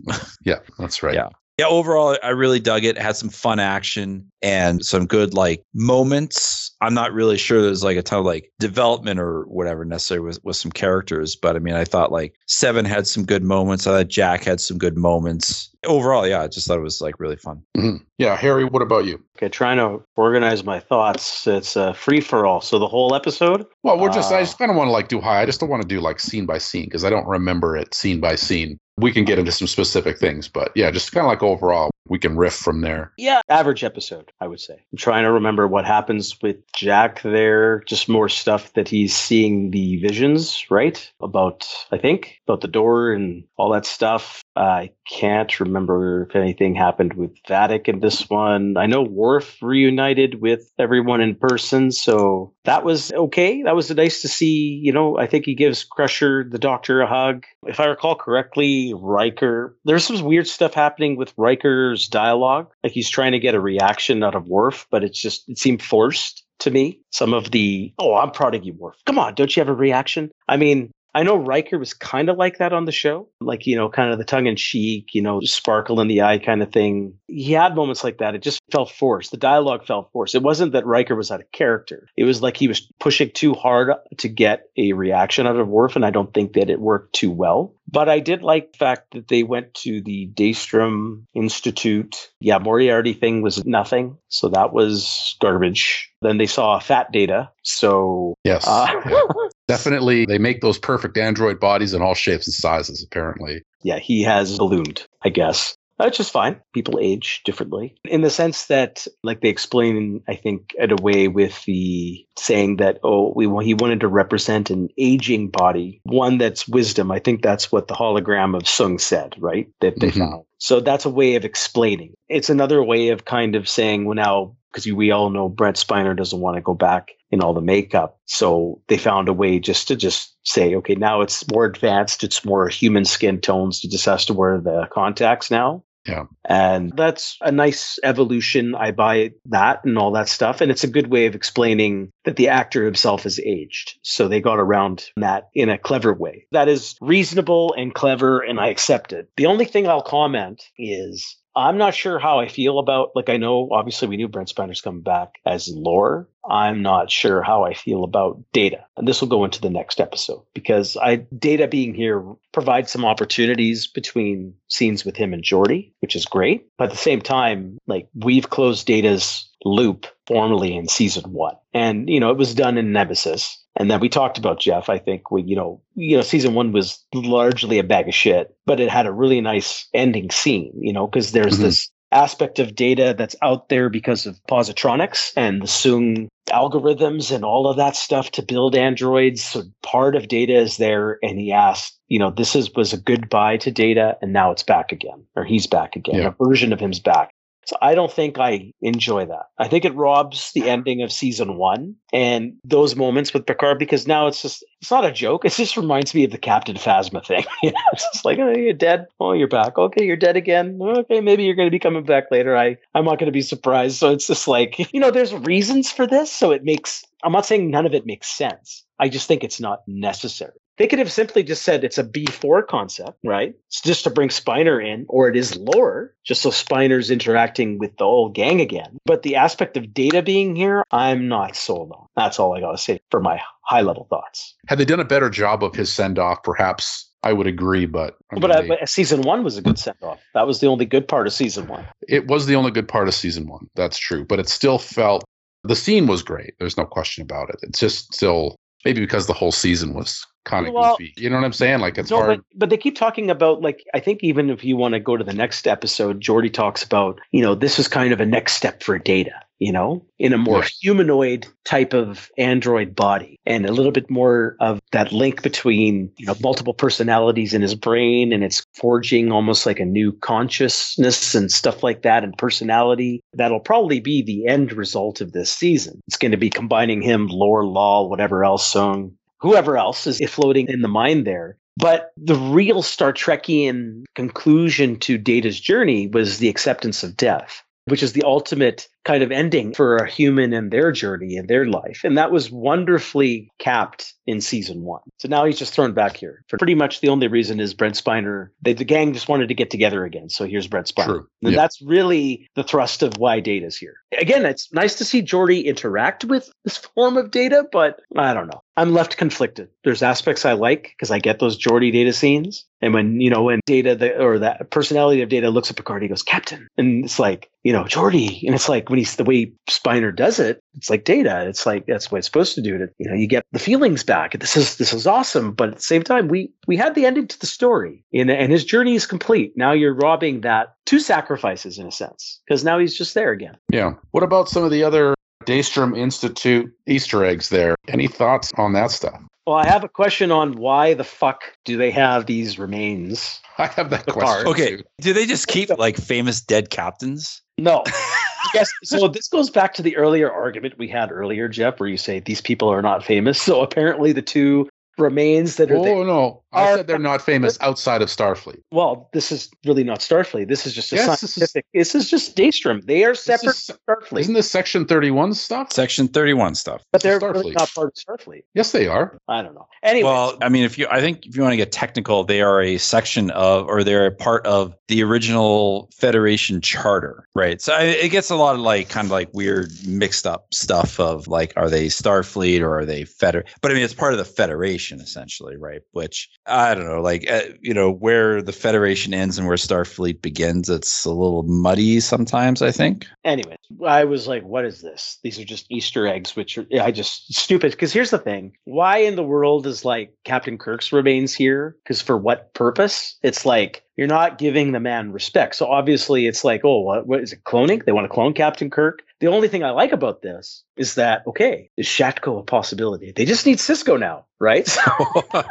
Yeah, 0.41 0.59
that's 0.79 1.03
right. 1.03 1.13
Yeah. 1.13 1.29
Yeah, 1.59 1.67
overall, 1.67 2.17
I 2.23 2.29
really 2.29 2.61
dug 2.61 2.85
it. 2.85 2.95
It 2.95 3.01
had 3.01 3.17
some 3.17 3.29
fun 3.29 3.59
action 3.59 4.31
and 4.41 4.85
some 4.85 5.05
good 5.05 5.33
like 5.33 5.61
moments. 5.73 6.73
I'm 6.79 6.93
not 6.93 7.11
really 7.11 7.37
sure 7.37 7.61
there's 7.61 7.83
like 7.83 7.97
a 7.97 8.01
ton 8.01 8.19
of 8.19 8.25
like 8.25 8.49
development 8.59 9.19
or 9.19 9.43
whatever 9.43 9.83
necessarily 9.83 10.25
with, 10.25 10.39
with 10.45 10.55
some 10.55 10.71
characters, 10.71 11.35
but 11.35 11.57
I 11.57 11.59
mean, 11.59 11.73
I 11.73 11.83
thought 11.83 12.11
like 12.13 12.33
Seven 12.47 12.85
had 12.85 13.05
some 13.07 13.25
good 13.25 13.43
moments. 13.43 13.85
I 13.85 13.91
thought 13.97 14.07
Jack 14.07 14.45
had 14.45 14.61
some 14.61 14.77
good 14.77 14.97
moments. 14.97 15.69
Overall, 15.85 16.25
yeah, 16.27 16.41
I 16.41 16.47
just 16.47 16.67
thought 16.67 16.77
it 16.77 16.81
was 16.81 17.01
like 17.01 17.19
really 17.19 17.35
fun. 17.35 17.61
Mhm. 17.75 17.99
Yeah, 18.17 18.35
Harry, 18.37 18.63
what 18.65 18.81
about 18.81 19.05
you? 19.05 19.21
Okay, 19.37 19.49
trying 19.49 19.77
to 19.77 20.01
organize 20.15 20.63
my 20.63 20.79
thoughts. 20.79 21.45
It's 21.47 21.75
a 21.75 21.93
free 21.93 22.21
for 22.21 22.45
all. 22.45 22.61
So 22.61 22.79
the 22.79 22.87
whole 22.87 23.15
episode. 23.15 23.65
Well, 23.83 23.97
we're 23.99 24.11
just, 24.11 24.31
I 24.31 24.37
Uh, 24.37 24.41
just 24.41 24.57
kind 24.57 24.71
of 24.71 24.77
want 24.77 24.87
to 24.87 24.91
like 24.91 25.07
do 25.09 25.19
high. 25.21 25.41
I 25.41 25.45
just 25.45 25.59
don't 25.59 25.69
want 25.69 25.81
to 25.81 25.87
do 25.87 25.99
like 25.99 26.19
scene 26.19 26.45
by 26.45 26.57
scene 26.57 26.85
because 26.85 27.03
I 27.03 27.09
don't 27.09 27.27
remember 27.27 27.75
it 27.77 27.93
scene 27.93 28.19
by 28.21 28.35
scene. 28.35 28.77
We 28.99 29.11
can 29.11 29.25
get 29.25 29.39
into 29.39 29.51
some 29.51 29.67
specific 29.67 30.17
things, 30.17 30.47
but 30.47 30.71
yeah, 30.75 30.91
just 30.91 31.11
kind 31.11 31.25
of 31.25 31.29
like 31.29 31.43
overall, 31.43 31.89
we 32.07 32.19
can 32.19 32.35
riff 32.35 32.55
from 32.55 32.81
there. 32.81 33.13
Yeah, 33.17 33.41
average 33.49 33.83
episode, 33.83 34.31
I 34.41 34.47
would 34.47 34.59
say. 34.59 34.73
I'm 34.73 34.97
trying 34.97 35.23
to 35.23 35.31
remember 35.33 35.67
what 35.67 35.85
happens 35.85 36.41
with 36.41 36.57
Jack 36.75 37.21
there. 37.21 37.81
Just 37.85 38.09
more 38.09 38.29
stuff 38.29 38.73
that 38.73 38.89
he's 38.89 39.15
seeing 39.15 39.71
the 39.71 39.97
visions, 39.97 40.65
right? 40.71 41.11
About, 41.21 41.67
I 41.91 41.97
think, 41.97 42.39
about 42.47 42.61
the 42.61 42.67
door 42.67 43.13
and 43.13 43.43
all 43.57 43.71
that 43.73 43.85
stuff. 43.85 44.43
I 44.55 44.91
can't 45.07 45.59
remember 45.59 46.27
if 46.29 46.35
anything 46.35 46.75
happened 46.75 47.13
with 47.13 47.31
Vadic 47.47 47.87
in 47.87 47.99
this 47.99 48.29
one. 48.29 48.75
I 48.75 48.87
know 48.87 49.03
Worf 49.03 49.57
reunited 49.61 50.41
with 50.41 50.69
everyone 50.77 51.21
in 51.21 51.35
person, 51.35 51.91
so 51.91 52.53
that 52.65 52.83
was 52.83 53.11
okay. 53.11 53.63
That 53.63 53.75
was 53.75 53.89
nice 53.91 54.23
to 54.23 54.27
see. 54.27 54.79
You 54.83 54.91
know, 54.91 55.17
I 55.17 55.27
think 55.27 55.45
he 55.45 55.55
gives 55.55 55.83
Crusher, 55.83 56.43
the 56.43 56.59
doctor, 56.59 57.01
a 57.01 57.07
hug. 57.07 57.45
If 57.65 57.79
I 57.79 57.85
recall 57.85 58.15
correctly, 58.15 58.88
Riker, 58.93 59.77
there's 59.85 60.05
some 60.05 60.21
weird 60.21 60.47
stuff 60.47 60.73
happening 60.73 61.15
with 61.15 61.33
Riker's 61.37 62.07
dialogue. 62.07 62.71
Like 62.83 62.93
he's 62.93 63.09
trying 63.09 63.33
to 63.33 63.39
get 63.39 63.55
a 63.55 63.59
reaction 63.59 64.23
out 64.23 64.35
of 64.35 64.47
Worf, 64.47 64.87
but 64.89 65.03
it's 65.03 65.19
just, 65.19 65.47
it 65.49 65.57
seemed 65.57 65.81
forced 65.81 66.43
to 66.59 66.71
me. 66.71 67.01
Some 67.11 67.33
of 67.33 67.51
the, 67.51 67.93
oh, 67.97 68.15
I'm 68.15 68.31
proud 68.31 68.55
of 68.55 68.63
you, 68.63 68.73
Worf. 68.73 68.97
Come 69.05 69.19
on, 69.19 69.35
don't 69.35 69.55
you 69.55 69.61
have 69.61 69.69
a 69.69 69.73
reaction? 69.73 70.31
I 70.47 70.57
mean, 70.57 70.91
I 71.13 71.23
know 71.23 71.37
Riker 71.37 71.79
was 71.79 71.95
kind 71.95 72.29
of 72.29 72.37
like 72.37 72.59
that 72.59 72.71
on 72.71 72.85
the 72.85 72.91
show, 72.91 73.29
like, 73.41 73.65
you 73.65 73.75
know, 73.75 73.89
kind 73.89 74.11
of 74.11 74.19
the 74.19 74.25
tongue 74.25 74.45
in 74.45 74.55
cheek, 74.55 75.07
you 75.13 75.23
know, 75.23 75.39
sparkle 75.41 76.01
in 76.01 76.07
the 76.07 76.21
eye 76.21 76.37
kind 76.37 76.61
of 76.61 76.71
thing. 76.71 77.15
He 77.27 77.53
had 77.53 77.75
moments 77.75 78.03
like 78.03 78.19
that. 78.19 78.35
It 78.35 78.43
just 78.43 78.61
felt 78.71 78.91
forced. 78.91 79.31
The 79.31 79.37
dialogue 79.37 79.87
felt 79.87 80.11
forced. 80.11 80.35
It 80.35 80.43
wasn't 80.43 80.73
that 80.73 80.85
Riker 80.85 81.15
was 81.15 81.31
out 81.31 81.41
of 81.41 81.51
character. 81.51 82.07
It 82.15 82.25
was 82.25 82.43
like 82.43 82.57
he 82.57 82.67
was 82.67 82.87
pushing 82.99 83.31
too 83.31 83.55
hard 83.55 83.91
to 84.19 84.29
get 84.29 84.67
a 84.77 84.93
reaction 84.93 85.47
out 85.47 85.55
of 85.55 85.67
Worf, 85.67 85.95
and 85.95 86.05
I 86.05 86.11
don't 86.11 86.31
think 86.31 86.53
that 86.53 86.69
it 86.69 86.79
worked 86.79 87.13
too 87.13 87.31
well. 87.31 87.73
But 87.91 88.09
I 88.09 88.19
did 88.19 88.43
like 88.43 88.73
the 88.73 88.77
fact 88.77 89.13
that 89.13 89.27
they 89.27 89.43
went 89.43 89.73
to 89.85 90.01
the 90.01 90.29
Daystrom 90.33 91.23
Institute. 91.33 92.29
Yeah, 92.39 92.57
Moriarty 92.59 93.13
thing 93.13 93.41
was 93.41 93.65
nothing. 93.65 94.17
So 94.29 94.49
that 94.49 94.73
was 94.73 95.35
garbage. 95.41 96.09
Then 96.21 96.37
they 96.37 96.45
saw 96.45 96.79
fat 96.79 97.11
data. 97.11 97.49
So 97.63 98.35
Yes. 98.43 98.67
uh, 98.67 98.87
Yeah. 99.09 99.21
Definitely, 99.67 100.25
they 100.25 100.39
make 100.39 100.61
those 100.61 100.79
perfect 100.79 101.15
android 101.17 101.59
bodies 101.59 101.93
in 101.93 102.01
all 102.01 102.15
shapes 102.15 102.47
and 102.47 102.53
sizes, 102.55 103.03
apparently. 103.03 103.61
yeah, 103.83 103.99
he 103.99 104.23
has 104.23 104.57
ballooned, 104.57 105.05
I 105.21 105.29
guess. 105.29 105.75
That's 105.99 106.17
just 106.17 106.31
fine. 106.31 106.61
People 106.73 106.99
age 107.01 107.41
differently 107.43 107.95
in 108.05 108.21
the 108.21 108.29
sense 108.29 108.67
that, 108.67 109.05
like 109.23 109.41
they 109.41 109.49
explain, 109.49 110.23
I 110.27 110.35
think, 110.35 110.73
at 110.79 110.93
a 110.93 110.95
way 110.95 111.27
with 111.27 111.63
the 111.65 112.25
saying 112.37 112.77
that, 112.77 112.99
oh, 113.03 113.33
we 113.35 113.45
he 113.65 113.73
wanted 113.73 113.99
to 113.99 114.07
represent 114.07 114.69
an 114.69 114.87
aging 114.97 115.49
body, 115.49 116.01
one 116.03 116.37
that's 116.37 116.67
wisdom. 116.67 117.11
I 117.11 117.19
think 117.19 117.41
that's 117.41 117.71
what 117.71 117.87
the 117.87 117.95
hologram 117.95 118.55
of 118.55 118.63
Soong 118.63 118.99
said, 118.99 119.35
right? 119.39 119.67
That 119.81 119.99
they 119.99 120.09
Mhm. 120.09 120.19
found. 120.19 120.43
So 120.57 120.79
that's 120.79 121.05
a 121.05 121.09
way 121.09 121.35
of 121.35 121.45
explaining. 121.45 122.13
It's 122.29 122.49
another 122.49 122.81
way 122.83 123.09
of 123.09 123.25
kind 123.25 123.55
of 123.55 123.67
saying, 123.67 124.05
well, 124.05 124.15
now, 124.15 124.55
because 124.71 124.85
we 124.91 125.11
all 125.11 125.29
know 125.29 125.49
Brent 125.49 125.77
Spiner 125.77 126.15
doesn't 126.15 126.39
want 126.39 126.55
to 126.55 126.61
go 126.61 126.73
back 126.73 127.11
in 127.31 127.41
all 127.41 127.53
the 127.53 127.61
makeup. 127.61 128.17
So 128.25 128.81
they 128.87 128.97
found 128.97 129.27
a 129.27 129.33
way 129.33 129.59
just 129.59 129.87
to 129.89 129.95
just 129.95 130.35
say, 130.43 130.75
okay, 130.75 130.95
now 130.95 131.21
it's 131.21 131.49
more 131.51 131.65
advanced. 131.65 132.23
It's 132.23 132.45
more 132.45 132.67
human 132.67 133.05
skin 133.05 133.41
tones. 133.41 133.79
He 133.79 133.89
just 133.89 134.05
has 134.05 134.25
to 134.25 134.33
wear 134.33 134.59
the 134.59 134.87
contacts 134.91 135.49
now. 135.49 135.83
Yeah. 136.05 136.25
And 136.45 136.93
that's 136.95 137.37
a 137.41 137.51
nice 137.51 137.99
evolution. 138.03 138.73
I 138.73 138.91
buy 138.91 139.31
that 139.45 139.85
and 139.85 139.97
all 139.97 140.11
that 140.13 140.29
stuff. 140.29 140.61
And 140.61 140.71
it's 140.71 140.83
a 140.83 140.89
good 140.89 141.07
way 141.07 141.25
of 141.25 141.35
explaining 141.35 142.11
that 142.25 142.35
the 142.35 142.49
actor 142.49 142.85
himself 142.85 143.23
has 143.23 143.39
aged. 143.39 143.99
So 144.01 144.27
they 144.27 144.41
got 144.41 144.59
around 144.59 145.09
that 145.17 145.49
in 145.53 145.69
a 145.69 145.77
clever 145.77 146.13
way. 146.13 146.47
That 146.51 146.67
is 146.67 146.95
reasonable 147.01 147.73
and 147.77 147.93
clever, 147.93 148.39
and 148.39 148.59
I 148.59 148.67
accept 148.67 149.13
it. 149.13 149.29
The 149.37 149.47
only 149.47 149.65
thing 149.65 149.87
I'll 149.87 150.01
comment 150.01 150.63
is 150.77 151.37
I'm 151.59 151.77
not 151.77 151.93
sure 151.93 152.19
how 152.19 152.39
I 152.39 152.47
feel 152.47 152.79
about, 152.79 153.11
like, 153.15 153.29
I 153.29 153.35
know 153.35 153.67
obviously 153.71 154.07
we 154.07 154.15
knew 154.15 154.29
Brent 154.29 154.47
Spiner's 154.47 154.79
coming 154.79 155.01
back 155.01 155.35
as 155.45 155.67
lore. 155.67 156.29
I'm 156.49 156.81
not 156.81 157.11
sure 157.11 157.43
how 157.43 157.65
I 157.65 157.73
feel 157.73 158.05
about 158.05 158.41
data. 158.53 158.85
And 158.95 159.05
this 159.05 159.19
will 159.19 159.27
go 159.27 159.43
into 159.43 159.59
the 159.59 159.69
next 159.69 159.99
episode 159.99 160.43
because 160.53 160.95
I 160.95 161.17
data 161.37 161.67
being 161.67 161.93
here 161.93 162.23
provides 162.53 162.91
some 162.91 163.03
opportunities 163.03 163.87
between 163.87 164.53
scenes 164.69 165.03
with 165.03 165.17
him 165.17 165.33
and 165.33 165.43
Geordi, 165.43 165.91
which 165.99 166.15
is 166.15 166.25
great. 166.25 166.65
But 166.77 166.85
at 166.85 166.91
the 166.91 166.97
same 166.97 167.21
time, 167.21 167.77
like 167.87 168.07
we've 168.15 168.49
closed 168.49 168.87
data's 168.87 169.49
loop 169.65 170.07
formally 170.29 170.75
in 170.75 170.87
season 170.87 171.33
one. 171.33 171.55
And, 171.73 172.07
you 172.07 172.19
know, 172.19 172.29
it 172.29 172.37
was 172.37 172.53
done 172.53 172.77
in 172.77 172.91
Nemesis. 172.93 173.57
And 173.75 173.89
then 173.89 173.99
we 173.99 174.09
talked 174.09 174.37
about 174.37 174.59
Jeff. 174.59 174.87
I 174.87 174.99
think 174.99 175.31
we, 175.31 175.41
you 175.41 175.55
know, 175.55 175.81
you 175.95 176.17
know, 176.17 176.21
season 176.21 176.53
one 176.53 176.71
was 176.71 177.03
largely 177.13 177.79
a 177.79 177.83
bag 177.83 178.07
of 178.07 178.13
shit, 178.13 178.55
but 178.67 178.79
it 178.79 178.89
had 178.89 179.07
a 179.07 179.11
really 179.11 179.41
nice 179.41 179.87
ending 179.91 180.29
scene, 180.29 180.71
you 180.79 180.93
know, 180.93 181.07
because 181.07 181.31
there's 181.31 181.57
Mhm. 181.57 181.63
this 181.63 181.89
aspect 182.11 182.59
of 182.59 182.75
data 182.75 183.15
that's 183.17 183.35
out 183.41 183.69
there 183.69 183.89
because 183.89 184.27
of 184.27 184.39
positronics 184.49 185.31
and 185.35 185.61
the 185.61 185.67
Soong 185.67 186.27
algorithms 186.49 187.31
and 187.33 187.43
all 187.43 187.67
of 187.67 187.77
that 187.77 187.95
stuff 187.95 188.31
to 188.31 188.41
build 188.41 188.75
androids. 188.75 189.43
So 189.43 189.63
part 189.83 190.15
of 190.15 190.27
data 190.27 190.55
is 190.55 190.77
there. 190.77 191.17
And 191.23 191.39
he 191.39 191.51
asked, 191.51 191.97
you 192.07 192.19
know, 192.19 192.31
this 192.31 192.55
is 192.55 192.73
was 192.75 192.93
a 192.93 192.97
goodbye 192.97 193.57
to 193.57 193.71
data 193.71 194.17
and 194.21 194.33
now 194.33 194.51
it's 194.51 194.63
back 194.63 194.91
again, 194.91 195.23
or 195.35 195.43
he's 195.43 195.67
back 195.67 195.95
again. 195.95 196.15
Yeah. 196.15 196.31
A 196.39 196.43
version 196.43 196.73
of 196.73 196.79
him's 196.79 196.99
back. 196.99 197.28
So 197.65 197.77
I 197.81 197.93
don't 197.93 198.11
think 198.11 198.39
I 198.39 198.73
enjoy 198.81 199.25
that. 199.27 199.47
I 199.57 199.67
think 199.67 199.85
it 199.85 199.93
robs 199.93 200.51
the 200.53 200.69
ending 200.69 201.03
of 201.03 201.11
season 201.11 201.55
one 201.55 201.95
and 202.11 202.53
those 202.63 202.95
moments 202.95 203.33
with 203.33 203.45
Picard 203.45 203.77
because 203.77 204.07
now 204.07 204.27
it's 204.27 204.41
just 204.41 204.65
it's 204.81 204.89
not 204.89 205.05
a 205.05 205.11
joke. 205.11 205.45
It 205.45 205.51
just 205.51 205.77
reminds 205.77 206.15
me 206.15 206.23
of 206.23 206.31
the 206.31 206.37
Captain 206.37 206.77
Phasma 206.77 207.25
thing. 207.25 207.45
you 207.63 207.71
know, 207.71 207.79
it's 207.93 208.07
just 208.11 208.25
like, 208.25 208.39
oh, 208.39 208.49
you're 208.49 208.73
dead. 208.73 209.07
Oh, 209.19 209.33
you're 209.33 209.47
back. 209.47 209.77
Okay, 209.77 210.05
you're 210.05 210.17
dead 210.17 210.35
again. 210.35 210.79
Okay, 210.81 211.21
maybe 211.21 211.43
you're 211.43 211.55
going 211.55 211.67
to 211.67 211.71
be 211.71 211.79
coming 211.79 212.03
back 212.03 212.31
later. 212.31 212.57
I 212.57 212.77
I'm 212.95 213.05
not 213.05 213.19
going 213.19 213.27
to 213.27 213.31
be 213.31 213.41
surprised. 213.41 213.97
So 213.97 214.11
it's 214.11 214.27
just 214.27 214.47
like 214.47 214.79
you 214.93 214.99
know, 214.99 215.11
there's 215.11 215.33
reasons 215.33 215.91
for 215.91 216.07
this. 216.07 216.31
So 216.31 216.51
it 216.51 216.63
makes. 216.63 217.03
I'm 217.23 217.33
not 217.33 217.45
saying 217.45 217.69
none 217.69 217.85
of 217.85 217.93
it 217.93 218.05
makes 218.05 218.29
sense. 218.29 218.85
I 218.97 219.09
just 219.09 219.27
think 219.27 219.43
it's 219.43 219.59
not 219.59 219.81
necessary. 219.87 220.53
They 220.79 220.87
could 220.87 220.99
have 220.99 221.11
simply 221.11 221.43
just 221.43 221.63
said 221.63 221.83
it's 221.83 221.97
a 221.97 222.03
B4 222.05 222.65
concept, 222.65 223.19
right? 223.25 223.53
It's 223.67 223.81
just 223.81 224.05
to 224.05 224.09
bring 224.09 224.29
Spiner 224.29 224.83
in, 224.83 225.05
or 225.09 225.27
it 225.27 225.35
is 225.35 225.57
lore, 225.57 226.15
just 226.23 226.41
so 226.41 226.51
Spiner's 226.51 227.11
interacting 227.11 227.77
with 227.79 227.97
the 227.97 228.05
old 228.05 228.33
gang 228.33 228.61
again. 228.61 228.97
But 229.05 229.23
the 229.23 229.35
aspect 229.35 229.75
of 229.75 229.93
data 229.93 230.21
being 230.21 230.55
here, 230.55 230.83
I'm 230.89 231.27
not 231.27 231.57
sold 231.57 231.91
on. 231.91 232.07
That's 232.15 232.39
all 232.39 232.55
I 232.55 232.61
got 232.61 232.71
to 232.71 232.77
say 232.77 233.01
for 233.11 233.19
my 233.19 233.41
high 233.61 233.81
level 233.81 234.07
thoughts. 234.09 234.55
Had 234.67 234.77
they 234.77 234.85
done 234.85 235.01
a 235.01 235.05
better 235.05 235.29
job 235.29 235.65
of 235.65 235.75
his 235.75 235.93
send 235.93 236.17
off, 236.17 236.43
perhaps 236.43 237.11
I 237.23 237.33
would 237.33 237.47
agree. 237.47 237.85
But 237.85 238.15
I 238.31 238.39
but, 238.39 238.43
mean, 238.43 238.51
uh, 238.51 238.61
they- 238.61 238.67
but 238.69 238.87
season 238.87 239.21
one 239.23 239.43
was 239.43 239.57
a 239.57 239.61
good 239.61 239.77
send 239.77 239.97
off. 240.01 240.19
That 240.33 240.47
was 240.47 240.61
the 240.61 240.67
only 240.67 240.85
good 240.85 241.09
part 241.09 241.27
of 241.27 241.33
season 241.33 241.67
one. 241.67 241.85
it 242.07 242.27
was 242.27 242.45
the 242.45 242.55
only 242.55 242.71
good 242.71 242.87
part 242.87 243.09
of 243.09 243.13
season 243.13 243.47
one. 243.47 243.67
That's 243.75 243.97
true. 243.97 244.23
But 244.23 244.39
it 244.39 244.47
still 244.47 244.79
felt 244.79 245.25
the 245.65 245.75
scene 245.75 246.07
was 246.07 246.23
great. 246.23 246.53
There's 246.57 246.77
no 246.77 246.85
question 246.85 247.21
about 247.21 247.49
it. 247.49 247.57
It's 247.63 247.79
just 247.79 248.13
still 248.13 248.55
maybe 248.85 249.01
because 249.01 249.27
the 249.27 249.33
whole 249.33 249.51
season 249.51 249.93
was 249.93 250.25
kind 250.45 250.67
of 250.67 250.73
Well, 250.73 250.97
goofy. 250.97 251.13
You 251.17 251.29
know 251.29 251.35
what 251.37 251.45
I'm 251.45 251.53
saying? 251.53 251.79
Like 251.79 251.97
it's 251.97 252.11
no, 252.11 252.17
hard. 252.17 252.37
but, 252.37 252.45
but 252.55 252.69
they 252.69 252.77
keep 252.77 252.95
talking 252.95 253.29
about 253.29 253.61
like 253.61 253.83
I 253.93 253.99
think 253.99 254.23
even 254.23 254.49
if 254.49 254.63
you 254.63 254.77
want 254.77 254.93
to 254.93 254.99
go 254.99 255.17
to 255.17 255.23
the 255.23 255.33
next 255.33 255.67
episode, 255.67 256.21
Geordi 256.21 256.51
talks 256.51 256.83
about 256.83 257.19
you 257.31 257.41
know 257.41 257.55
this 257.55 257.79
is 257.79 257.87
kind 257.87 258.13
of 258.13 258.19
a 258.19 258.25
next 258.25 258.53
step 258.53 258.83
for 258.83 258.97
data, 258.97 259.33
you 259.59 259.71
know, 259.71 260.05
in 260.17 260.33
a 260.33 260.37
more 260.37 260.59
Yeah. 260.59 260.69
humanoid 260.81 261.47
type 261.65 261.93
of 261.93 262.31
android 262.37 262.95
body, 262.95 263.37
and 263.45 263.65
a 263.65 263.71
little 263.71 263.91
bit 263.91 264.09
more 264.09 264.55
of 264.59 264.79
that 264.91 265.11
link 265.11 265.41
between 265.43 266.11
you 266.17 266.25
know 266.25 266.35
multiple 266.41 266.73
personalities 266.73 267.53
in 267.53 267.61
his 267.61 267.75
brain, 267.75 268.33
and 268.33 268.43
it's 268.43 268.63
forging 268.73 269.31
almost 269.31 269.65
like 269.65 269.79
a 269.79 269.85
new 269.85 270.11
consciousness 270.11 271.35
and 271.35 271.51
stuff 271.51 271.83
like 271.83 272.01
that, 272.03 272.23
and 272.23 272.37
personality. 272.37 273.21
That'll 273.33 273.59
probably 273.59 273.99
be 273.99 274.23
the 274.23 274.47
end 274.47 274.73
result 274.73 275.21
of 275.21 275.31
this 275.31 275.51
season. 275.51 275.99
It's 276.07 276.17
going 276.17 276.31
to 276.31 276.37
be 276.37 276.49
combining 276.49 277.01
him, 277.01 277.27
lore, 277.27 277.65
Lal, 277.65 278.09
whatever 278.09 278.43
else, 278.43 278.73
Soong 278.73 279.11
whoever 279.41 279.77
else 279.77 280.05
is 280.05 280.19
floating 280.29 280.67
in 280.67 280.81
the 280.81 280.87
mind 280.87 281.25
there. 281.25 281.57
But 281.77 282.11
the 282.17 282.35
real 282.35 282.81
Star 282.81 283.13
Trekian 283.13 284.03
conclusion 284.15 284.99
to 284.99 285.17
Data's 285.17 285.59
journey 285.59 286.07
was 286.07 286.37
the 286.39 286.49
acceptance 286.49 287.03
of 287.03 287.15
death, 287.15 287.63
which 287.85 288.03
is 288.03 288.11
the 288.13 288.23
ultimate 288.23 288.87
kind 289.05 289.23
of 289.23 289.31
ending 289.31 289.73
for 289.73 289.95
a 289.97 290.09
human 290.09 290.53
and 290.53 290.71
their 290.71 290.91
journey 290.91 291.37
and 291.37 291.47
their 291.47 291.65
life. 291.65 292.01
And 292.03 292.17
that 292.17 292.31
was 292.31 292.51
wonderfully 292.51 293.51
capped 293.59 294.13
in 294.27 294.41
season 294.41 294.83
one. 294.83 295.01
So 295.17 295.27
now 295.27 295.45
he's 295.45 295.57
just 295.57 295.73
thrown 295.73 295.93
back 295.93 296.15
here. 296.17 296.43
For 296.47 296.57
pretty 296.57 296.75
much 296.75 297.01
the 297.01 297.09
only 297.09 297.27
reason 297.27 297.59
is 297.59 297.73
Brent 297.73 297.95
Spiner. 297.95 298.49
They, 298.61 298.73
the 298.73 298.83
gang 298.83 299.13
just 299.13 299.29
wanted 299.29 299.47
to 299.47 299.53
get 299.55 299.69
together 299.71 300.05
again. 300.05 300.29
So 300.29 300.45
here's 300.45 300.67
Brent 300.67 300.87
Spiner. 300.87 301.05
True. 301.05 301.27
And 301.41 301.53
Yeah. 301.53 301.57
that's 301.61 301.81
really 301.81 302.47
the 302.55 302.63
thrust 302.63 303.01
of 303.03 303.17
why 303.17 303.39
Data's 303.39 303.77
here. 303.77 303.95
Again, 304.17 304.45
it's 304.45 304.71
nice 304.73 304.95
to 304.95 305.05
see 305.05 305.21
Geordi 305.21 305.65
interact 305.65 306.25
with 306.25 306.51
this 306.63 306.77
form 306.77 307.17
of 307.17 307.31
data, 307.31 307.65
but 307.71 307.99
I 308.15 308.33
don't 308.33 308.47
know. 308.47 308.61
I'm 308.77 308.93
left 308.93 309.17
conflicted. 309.17 309.69
There's 309.83 310.01
aspects 310.03 310.45
I 310.45 310.53
like 310.53 310.83
because 310.83 311.11
I 311.11 311.19
get 311.19 311.39
those 311.39 311.57
Geordi 311.61 311.91
data 311.91 312.13
scenes. 312.13 312.65
And 312.81 312.93
when, 312.93 313.19
you 313.19 313.29
know, 313.29 313.43
when 313.43 313.59
data 313.65 313.95
the, 313.95 314.17
or 314.23 314.39
that 314.39 314.69
personality 314.71 315.21
of 315.21 315.27
data 315.29 315.49
looks 315.49 315.69
at 315.69 315.75
Picard, 315.75 316.01
he 316.01 316.07
goes, 316.07 316.23
Captain. 316.23 316.67
And 316.77 317.03
it's 317.03 317.19
like, 317.19 317.49
you 317.63 317.73
know, 317.73 317.83
Geordi. 317.83 318.43
And 318.45 318.55
it's 318.55 318.69
like 318.69 318.88
when 318.89 318.97
he's 318.99 319.15
the 319.15 319.23
way 319.23 319.53
Spiner 319.69 320.15
does 320.15 320.39
it, 320.39 320.59
it's 320.75 320.89
like 320.89 321.03
data. 321.05 321.45
It's 321.47 321.65
like 321.65 321.85
that's 321.85 322.11
what 322.11 322.17
it's 322.19 322.27
supposed 322.27 322.55
to 322.55 322.61
do 322.61 322.77
to, 322.77 322.87
you 322.97 323.09
know, 323.09 323.15
you 323.15 323.27
get 323.27 323.43
the 323.51 323.59
feelings 323.59 324.03
back. 324.03 324.37
This 324.39 324.57
is 324.57 324.77
this 324.77 324.93
is 324.93 325.07
awesome. 325.07 325.53
But 325.53 325.69
at 325.69 325.75
the 325.75 325.81
same 325.81 326.03
time, 326.03 326.27
we 326.27 326.51
we 326.67 326.75
had 326.77 326.95
the 326.95 327.05
ending 327.05 327.27
to 327.27 327.39
the 327.39 327.47
story. 327.47 328.03
And, 328.13 328.29
and 328.31 328.51
his 328.51 328.65
journey 328.65 328.95
is 328.95 329.05
complete. 329.05 329.53
Now 329.55 329.71
you're 329.71 329.93
robbing 329.93 330.41
that 330.41 330.73
two 330.85 330.99
sacrifices 330.99 331.77
in 331.77 331.87
a 331.87 331.91
sense. 331.91 332.41
Because 332.47 332.63
now 332.63 332.79
he's 332.79 332.97
just 332.97 333.13
there 333.13 333.31
again. 333.31 333.57
Yeah. 333.71 333.93
What 334.11 334.23
about 334.23 334.49
some 334.49 334.63
of 334.63 334.71
the 334.71 334.83
other 334.83 335.13
Daystrom 335.45 335.97
Institute 335.97 336.71
Easter 336.87 337.23
eggs 337.23 337.49
there? 337.49 337.75
Any 337.87 338.07
thoughts 338.07 338.51
on 338.57 338.73
that 338.73 338.91
stuff? 338.91 339.21
Well, 339.47 339.57
I 339.57 339.65
have 339.67 339.83
a 339.83 339.89
question 339.89 340.31
on 340.31 340.57
why 340.57 340.93
the 340.93 341.03
fuck 341.03 341.41
do 341.65 341.75
they 341.77 341.89
have 341.91 342.27
these 342.27 342.59
remains? 342.59 343.39
I 343.57 343.65
have 343.67 343.89
that 343.89 344.05
The 344.05 344.11
question. 344.11 344.43
card. 344.45 344.47
Okay, 344.47 344.83
do 345.01 345.11
they 345.13 345.25
just 345.25 345.47
keep 345.47 345.69
like 345.77 345.97
famous 345.97 346.39
dead 346.41 346.69
captains? 346.69 347.41
No. 347.57 347.83
Yes. 348.53 348.71
So 348.83 349.07
this 349.07 349.27
goes 349.27 349.49
back 349.49 349.73
to 349.75 349.81
the 349.81 349.97
earlier 349.97 350.31
argument 350.31 350.77
we 350.77 350.87
had 350.87 351.11
earlier, 351.11 351.47
Jeff, 351.47 351.79
where 351.79 351.89
you 351.89 351.97
say 351.97 352.19
these 352.19 352.41
people 352.41 352.69
are 352.69 352.81
not 352.81 353.03
famous. 353.03 353.41
So 353.41 353.61
apparently 353.61 354.11
the 354.11 354.21
two 354.21 354.69
remains 354.99 355.55
that 355.55 355.71
are 355.71 355.77
Oh 355.77 355.83
there. 355.83 356.05
no! 356.05 356.43
I 356.51 356.61
Are- 356.63 356.77
said 356.77 356.87
they're 356.87 356.97
not 356.99 357.21
famous 357.21 357.57
outside 357.61 358.01
of 358.01 358.09
Starfleet. 358.09 358.61
Well, 358.71 359.09
this 359.13 359.31
is 359.31 359.49
really 359.65 359.83
not 359.83 359.99
Starfleet. 359.99 360.47
This 360.47 360.65
is 360.65 360.73
just 360.73 360.91
a 360.91 360.95
Yes, 360.95 361.21
this 361.21 361.23
is- 361.23 361.33
scientific. 361.35 361.65
This 361.73 361.93
is, 361.95 362.09
just 362.09 362.35
Daystrom. 362.35 362.83
They 362.85 363.03
are 363.05 363.13
separate 363.15 363.55
is- 363.55 363.65
from 363.67 363.77
Starfleet, 363.87 364.19
Isn't 364.21 364.33
this 364.33 364.49
Section 364.49 364.85
31 364.85 365.33
stuff? 365.35 365.71
Section 365.71 366.07
31 366.07 366.55
stuff. 366.55 366.81
but 366.91 367.01
they're 367.03 367.19
Starfleet? 367.19 367.33
really 367.33 367.51
not 367.51 367.71
part 367.73 367.87
of 367.87 367.93
Starfleet. 368.19 368.41
Yes, 368.55 368.71
they 368.71 368.87
are. 368.87 369.17
I 369.27 369.41
don't 369.43 369.53
know. 369.53 369.67
Anyway, 369.83 370.09
Well, 370.09 370.37
I 370.41 370.49
mean, 370.49 370.63
if 370.63 370.77
you, 370.79 370.87
I 370.89 371.01
think 371.01 371.25
if 371.27 371.35
you 371.35 371.43
want 371.43 371.53
to 371.53 371.57
get 371.57 371.71
technical, 371.71 372.23
they 372.23 372.41
are 372.41 372.61
a 372.61 372.77
section 372.79 373.29
of, 373.31 373.67
or 373.67 373.83
they're 373.83 374.07
a 374.07 374.11
part 374.11 374.45
of 374.47 374.73
the 374.87 375.03
original 375.03 375.89
Federation 375.95 376.61
charter, 376.61 377.27
right? 377.35 377.61
So 377.61 377.73
I- 377.73 377.83
it 377.83 378.09
gets 378.09 378.31
a 378.31 378.35
lot 378.35 378.55
of 378.55 378.61
like 378.61 378.89
kind 378.89 379.05
of 379.05 379.11
like 379.11 379.29
weird 379.33 379.69
mixed 379.85 380.25
up 380.25 380.51
stuff 380.53 380.99
of 380.99 381.27
like, 381.27 381.53
are 381.55 381.69
they 381.69 381.87
Starfleet 381.87 382.61
or 382.61 382.79
are 382.79 382.85
they 382.85 383.05
Feder? 383.05 383.45
But 383.61 383.69
I 383.71 383.75
mean, 383.75 383.83
it's 383.83 383.93
part 383.93 384.13
of 384.13 384.17
the 384.17 384.25
Federation 384.25 384.88
essentially, 384.99 385.57
right? 385.57 385.81
Which 385.91 386.29
I 386.45 386.73
don't 386.73 386.85
know, 386.85 387.01
like 387.01 387.29
uh, 387.29 387.41
you 387.61 387.73
know, 387.73 387.91
where 387.91 388.41
the 388.41 388.51
Federation 388.51 389.13
ends 389.13 389.37
and 389.37 389.47
where 389.47 389.57
Starfleet 389.57 390.21
begins, 390.21 390.69
it's 390.69 391.05
a 391.05 391.11
little 391.11 391.43
muddy 391.43 391.99
sometimes. 391.99 392.61
I 392.61 392.71
think. 392.71 393.05
anyway, 393.23 393.55
I 393.85 394.05
was 394.05 394.27
like, 394.27 394.43
what 394.43 394.65
is 394.65 394.81
this? 394.81 395.19
These 395.23 395.39
are 395.39 395.45
just 395.45 395.67
Easter 395.69 396.07
eggs, 396.07 396.35
which 396.35 396.57
are, 396.57 396.65
I 396.81 396.91
just 396.91 397.33
stupid. 397.33 397.71
Because 397.71 397.93
here's 397.93 398.11
the 398.11 398.17
thing 398.17 398.53
why 398.65 398.99
in 398.99 399.15
the 399.15 399.23
world 399.23 399.67
is 399.67 399.85
like 399.85 400.13
Captain 400.23 400.57
Kirk's 400.57 400.91
remains 400.91 401.33
here? 401.33 401.77
Because 401.83 402.01
for 402.01 402.17
what 402.17 402.53
purpose? 402.53 403.17
It's 403.21 403.45
like, 403.45 403.83
you're 403.99 404.07
not 404.07 404.37
giving 404.37 404.71
the 404.71 404.79
man 404.79 405.11
respect. 405.11 405.55
So 405.55 405.65
obviously, 405.65 406.25
it's 406.25 406.45
like, 406.45 406.61
oh, 406.63 406.79
what, 406.79 407.05
what 407.05 407.19
is 407.19 407.33
it? 407.33 407.43
Cloning? 407.43 407.83
They 407.83 407.91
want 407.91 408.05
to 408.05 408.09
clone 408.09 408.31
Captain 408.31 408.69
Kirk. 408.69 409.03
The 409.19 409.27
only 409.27 409.49
thing 409.49 409.61
I 409.61 409.71
like 409.71 409.91
about 409.91 410.21
this 410.21 410.63
is 410.77 410.95
that 410.95 411.27
okay, 411.27 411.69
is 411.75 411.85
Shatko 411.85 412.39
a 412.39 412.43
possibility? 412.43 413.11
They 413.13 413.25
just 413.25 413.45
need 413.45 413.57
Sisko 413.57 413.99
now, 413.99 414.25
right? 414.39 414.65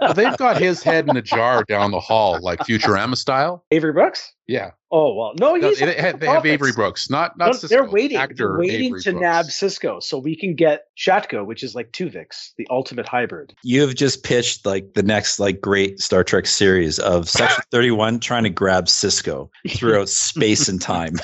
Well, 0.01 0.15
they've 0.15 0.37
got 0.39 0.59
his 0.61 0.83
head 0.83 1.09
in 1.09 1.17
a 1.17 1.23
jar 1.23 1.63
down 1.65 1.91
the 1.91 2.01
hall, 2.01 2.39
like 2.41 2.61
Futurama 2.61 3.17
style. 3.17 3.65
Avery 3.71 3.93
Brooks. 3.93 4.33
Yeah, 4.49 4.71
Oh 4.91 5.15
well, 5.15 5.35
no, 5.39 5.55
No, 5.55 5.69
he's 5.69 5.81
they, 5.81 5.87
they 5.87 6.01
have, 6.01 6.21
they 6.21 6.27
have 6.27 6.47
Avery 6.47 6.73
Brooks, 6.73 7.11
not 7.11 7.37
not 7.37 7.47
No, 7.47 7.53
Sisko, 7.53 7.69
they're 7.69 7.85
waiting. 7.85 8.17
Actor 8.17 8.35
they're 8.37 8.59
waiting 8.59 8.87
Avery 8.87 9.03
to 9.03 9.13
Brooks. 9.13 9.23
nab 9.23 9.47
Sisko 9.47 10.03
so 10.03 10.19
we 10.19 10.35
can 10.35 10.55
get 10.55 10.85
Shatko, 10.97 11.45
which 11.45 11.63
is 11.63 11.75
like 11.75 11.93
Tuvix, 11.93 12.53
the 12.57 12.67
ultimate 12.71 13.07
hybrid. 13.07 13.53
You 13.63 13.83
have 13.83 13.95
just 13.95 14.25
pitched 14.25 14.65
like 14.65 14.95
the 14.95 15.03
next 15.03 15.39
like 15.39 15.61
great 15.61 16.01
Star 16.01 16.25
Trek 16.25 16.47
series 16.47 16.99
of 16.99 17.29
Section 17.29 17.63
31 17.71 18.21
trying 18.21 18.45
to 18.45 18.51
grab 18.51 18.87
Sisko 18.87 19.51
throughout 19.69 20.09
space 20.09 20.69
and 20.69 20.81
time. 20.81 21.17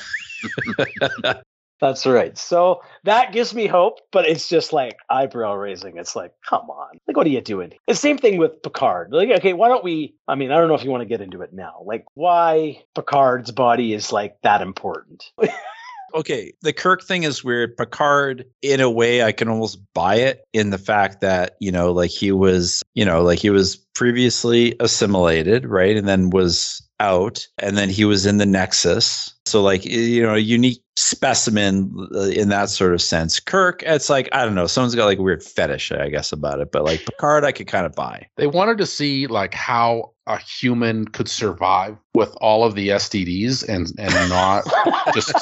That's 1.81 2.05
right. 2.05 2.37
So 2.37 2.81
that 3.03 3.33
gives 3.33 3.53
me 3.53 3.67
hope, 3.67 3.99
but 4.11 4.25
it's 4.27 4.47
just 4.47 4.71
like 4.71 4.97
eyebrow 5.09 5.55
raising. 5.55 5.97
It's 5.97 6.15
like, 6.15 6.31
come 6.47 6.69
on, 6.69 6.99
like 7.07 7.17
what 7.17 7.27
are 7.27 7.31
you 7.31 7.41
doing? 7.41 7.73
The 7.87 7.95
same 7.95 8.17
thing 8.17 8.37
with 8.37 8.63
Picard. 8.63 9.11
Like, 9.11 9.29
okay, 9.29 9.53
why 9.53 9.67
don't 9.67 9.83
we? 9.83 10.15
I 10.27 10.35
mean, 10.35 10.51
I 10.51 10.57
don't 10.57 10.69
know 10.69 10.75
if 10.75 10.83
you 10.83 10.89
want 10.91 11.01
to 11.01 11.09
get 11.09 11.21
into 11.21 11.41
it 11.41 11.53
now. 11.53 11.81
Like, 11.85 12.05
why 12.13 12.83
Picard's 12.95 13.51
body 13.51 13.93
is 13.93 14.11
like 14.11 14.37
that 14.43 14.61
important? 14.61 15.31
okay, 16.13 16.53
the 16.61 16.73
Kirk 16.73 17.03
thing 17.03 17.23
is 17.23 17.43
weird. 17.43 17.75
Picard, 17.77 18.45
in 18.61 18.79
a 18.79 18.89
way, 18.89 19.23
I 19.23 19.31
can 19.31 19.47
almost 19.47 19.79
buy 19.93 20.15
it 20.15 20.43
in 20.53 20.69
the 20.69 20.77
fact 20.77 21.21
that, 21.21 21.55
you 21.59 21.71
know, 21.71 21.91
like 21.91 22.11
he 22.11 22.31
was, 22.31 22.83
you 22.93 23.05
know, 23.05 23.23
like 23.23 23.39
he 23.39 23.49
was 23.49 23.75
previously 23.75 24.75
assimilated, 24.79 25.65
right? 25.65 25.95
And 25.95 26.07
then 26.07 26.29
was 26.29 26.81
out, 26.99 27.45
and 27.57 27.77
then 27.77 27.89
he 27.89 28.05
was 28.05 28.25
in 28.25 28.37
the 28.37 28.45
Nexus. 28.45 29.33
So, 29.45 29.61
like, 29.61 29.85
you 29.85 30.23
know, 30.23 30.35
a 30.35 30.39
unique 30.39 30.81
specimen 30.97 31.93
uh, 32.15 32.21
in 32.21 32.49
that 32.49 32.69
sort 32.69 32.93
of 32.93 33.01
sense. 33.01 33.39
Kirk, 33.39 33.83
it's 33.85 34.09
like, 34.09 34.29
I 34.31 34.45
don't 34.45 34.55
know, 34.55 34.67
someone's 34.67 34.95
got 34.95 35.05
like 35.05 35.19
a 35.19 35.21
weird 35.21 35.43
fetish, 35.43 35.91
I 35.91 36.09
guess, 36.09 36.31
about 36.31 36.61
it. 36.61 36.71
But 36.71 36.85
like 36.85 37.05
Picard, 37.05 37.43
I 37.43 37.51
could 37.51 37.67
kind 37.67 37.85
of 37.85 37.93
buy. 37.93 38.27
They 38.37 38.47
wanted 38.47 38.77
to 38.77 38.85
see 38.85 39.27
like 39.27 39.53
how 39.53 40.13
a 40.27 40.37
human 40.37 41.07
could 41.07 41.29
survive 41.29 41.97
with 42.13 42.35
all 42.41 42.63
of 42.63 42.75
the 42.75 42.89
STDs 42.89 43.67
and 43.67 43.91
and 43.97 44.29
not 44.29 44.63
just 45.13 45.33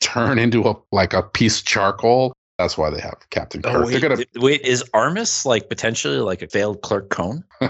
turn 0.00 0.38
into 0.38 0.68
a 0.68 0.74
like 0.92 1.12
a 1.12 1.22
piece 1.22 1.60
of 1.60 1.66
charcoal. 1.66 2.32
That's 2.58 2.76
why 2.76 2.90
they 2.90 3.00
have 3.00 3.14
Captain 3.30 3.60
oh, 3.64 3.70
Kirk. 3.70 3.84
Oh, 3.84 3.86
wait, 3.86 4.02
gonna 4.02 4.24
wait, 4.36 4.62
is 4.62 4.82
Armus 4.92 5.46
like 5.46 5.68
potentially 5.68 6.18
like 6.18 6.42
a 6.42 6.48
failed 6.48 6.82
Clark 6.82 7.10
Cone? 7.10 7.44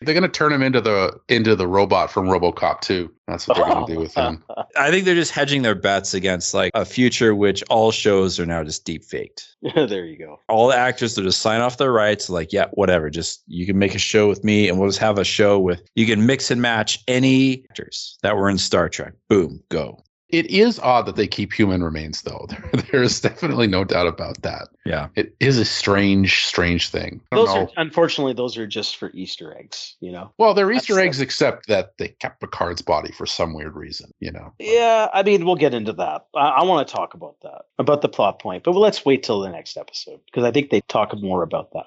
they're 0.00 0.14
gonna 0.14 0.28
turn 0.28 0.52
him 0.52 0.62
into 0.62 0.80
the 0.80 1.18
into 1.28 1.56
the 1.56 1.66
robot 1.66 2.10
from 2.10 2.26
RoboCop 2.26 2.80
2. 2.80 3.12
That's 3.26 3.48
what 3.48 3.56
they're 3.56 3.66
gonna 3.66 3.86
do 3.86 3.98
with 3.98 4.14
him. 4.14 4.44
I 4.76 4.90
think 4.90 5.04
they're 5.04 5.14
just 5.14 5.32
hedging 5.32 5.62
their 5.62 5.74
bets 5.74 6.14
against 6.14 6.54
like 6.54 6.70
a 6.74 6.84
future 6.84 7.34
which 7.34 7.62
all 7.68 7.90
shows 7.90 8.38
are 8.38 8.46
now 8.46 8.62
just 8.62 8.84
deep 8.84 9.04
faked. 9.04 9.56
there 9.74 10.04
you 10.04 10.18
go. 10.18 10.40
All 10.48 10.68
the 10.68 10.76
actors 10.76 11.16
will 11.16 11.24
just 11.24 11.40
sign 11.40 11.60
off 11.60 11.78
their 11.78 11.92
rights, 11.92 12.30
like, 12.30 12.52
yeah, 12.52 12.66
whatever. 12.72 13.10
Just 13.10 13.42
you 13.46 13.66
can 13.66 13.78
make 13.78 13.94
a 13.94 13.98
show 13.98 14.28
with 14.28 14.44
me 14.44 14.68
and 14.68 14.78
we'll 14.78 14.88
just 14.88 15.00
have 15.00 15.18
a 15.18 15.24
show 15.24 15.58
with 15.58 15.82
you 15.94 16.06
can 16.06 16.26
mix 16.26 16.50
and 16.50 16.62
match 16.62 17.02
any 17.08 17.64
actors 17.70 18.18
that 18.22 18.36
were 18.36 18.48
in 18.48 18.58
Star 18.58 18.88
Trek. 18.88 19.14
Boom, 19.28 19.62
go. 19.68 20.02
It 20.28 20.46
is 20.50 20.78
odd 20.78 21.06
that 21.06 21.16
they 21.16 21.26
keep 21.26 21.52
human 21.52 21.82
remains, 21.82 22.22
though. 22.22 22.46
There, 22.72 22.82
there's 22.92 23.20
definitely 23.20 23.66
no 23.66 23.84
doubt 23.84 24.06
about 24.06 24.42
that. 24.42 24.68
Yeah. 24.84 25.08
It 25.14 25.34
is 25.40 25.58
a 25.58 25.64
strange, 25.64 26.44
strange 26.44 26.90
thing. 26.90 27.20
Those 27.30 27.48
know. 27.48 27.62
are 27.62 27.68
unfortunately 27.76 28.34
those 28.34 28.56
are 28.58 28.66
just 28.66 28.96
for 28.96 29.10
Easter 29.14 29.56
eggs, 29.56 29.96
you 30.00 30.12
know. 30.12 30.32
well, 30.38 30.54
they're 30.54 30.70
Easter 30.70 30.94
that's- 30.94 31.08
eggs, 31.08 31.20
except 31.20 31.68
that 31.68 31.92
they 31.98 32.08
kept 32.08 32.40
Picard's 32.40 32.82
body 32.82 33.12
for 33.12 33.26
some 33.26 33.54
weird 33.54 33.74
reason. 33.74 34.12
You 34.20 34.32
know. 34.32 34.52
Yeah, 34.58 35.08
I 35.12 35.22
mean, 35.22 35.44
we'll 35.46 35.56
get 35.56 35.74
into 35.74 35.92
that. 35.94 36.26
I, 36.34 36.48
I 36.48 36.64
want 36.64 36.86
to 36.86 36.94
talk 36.94 37.14
about 37.14 37.36
that, 37.42 37.62
about 37.78 38.02
the 38.02 38.08
plot 38.08 38.40
point, 38.40 38.64
but 38.64 38.72
let's 38.72 39.04
wait 39.04 39.22
till 39.22 39.40
the 39.40 39.50
next 39.50 39.76
episode 39.76 40.20
because 40.26 40.44
I 40.44 40.50
think 40.50 40.70
they 40.70 40.80
talk 40.82 41.16
more 41.18 41.42
about 41.42 41.72
that. 41.72 41.86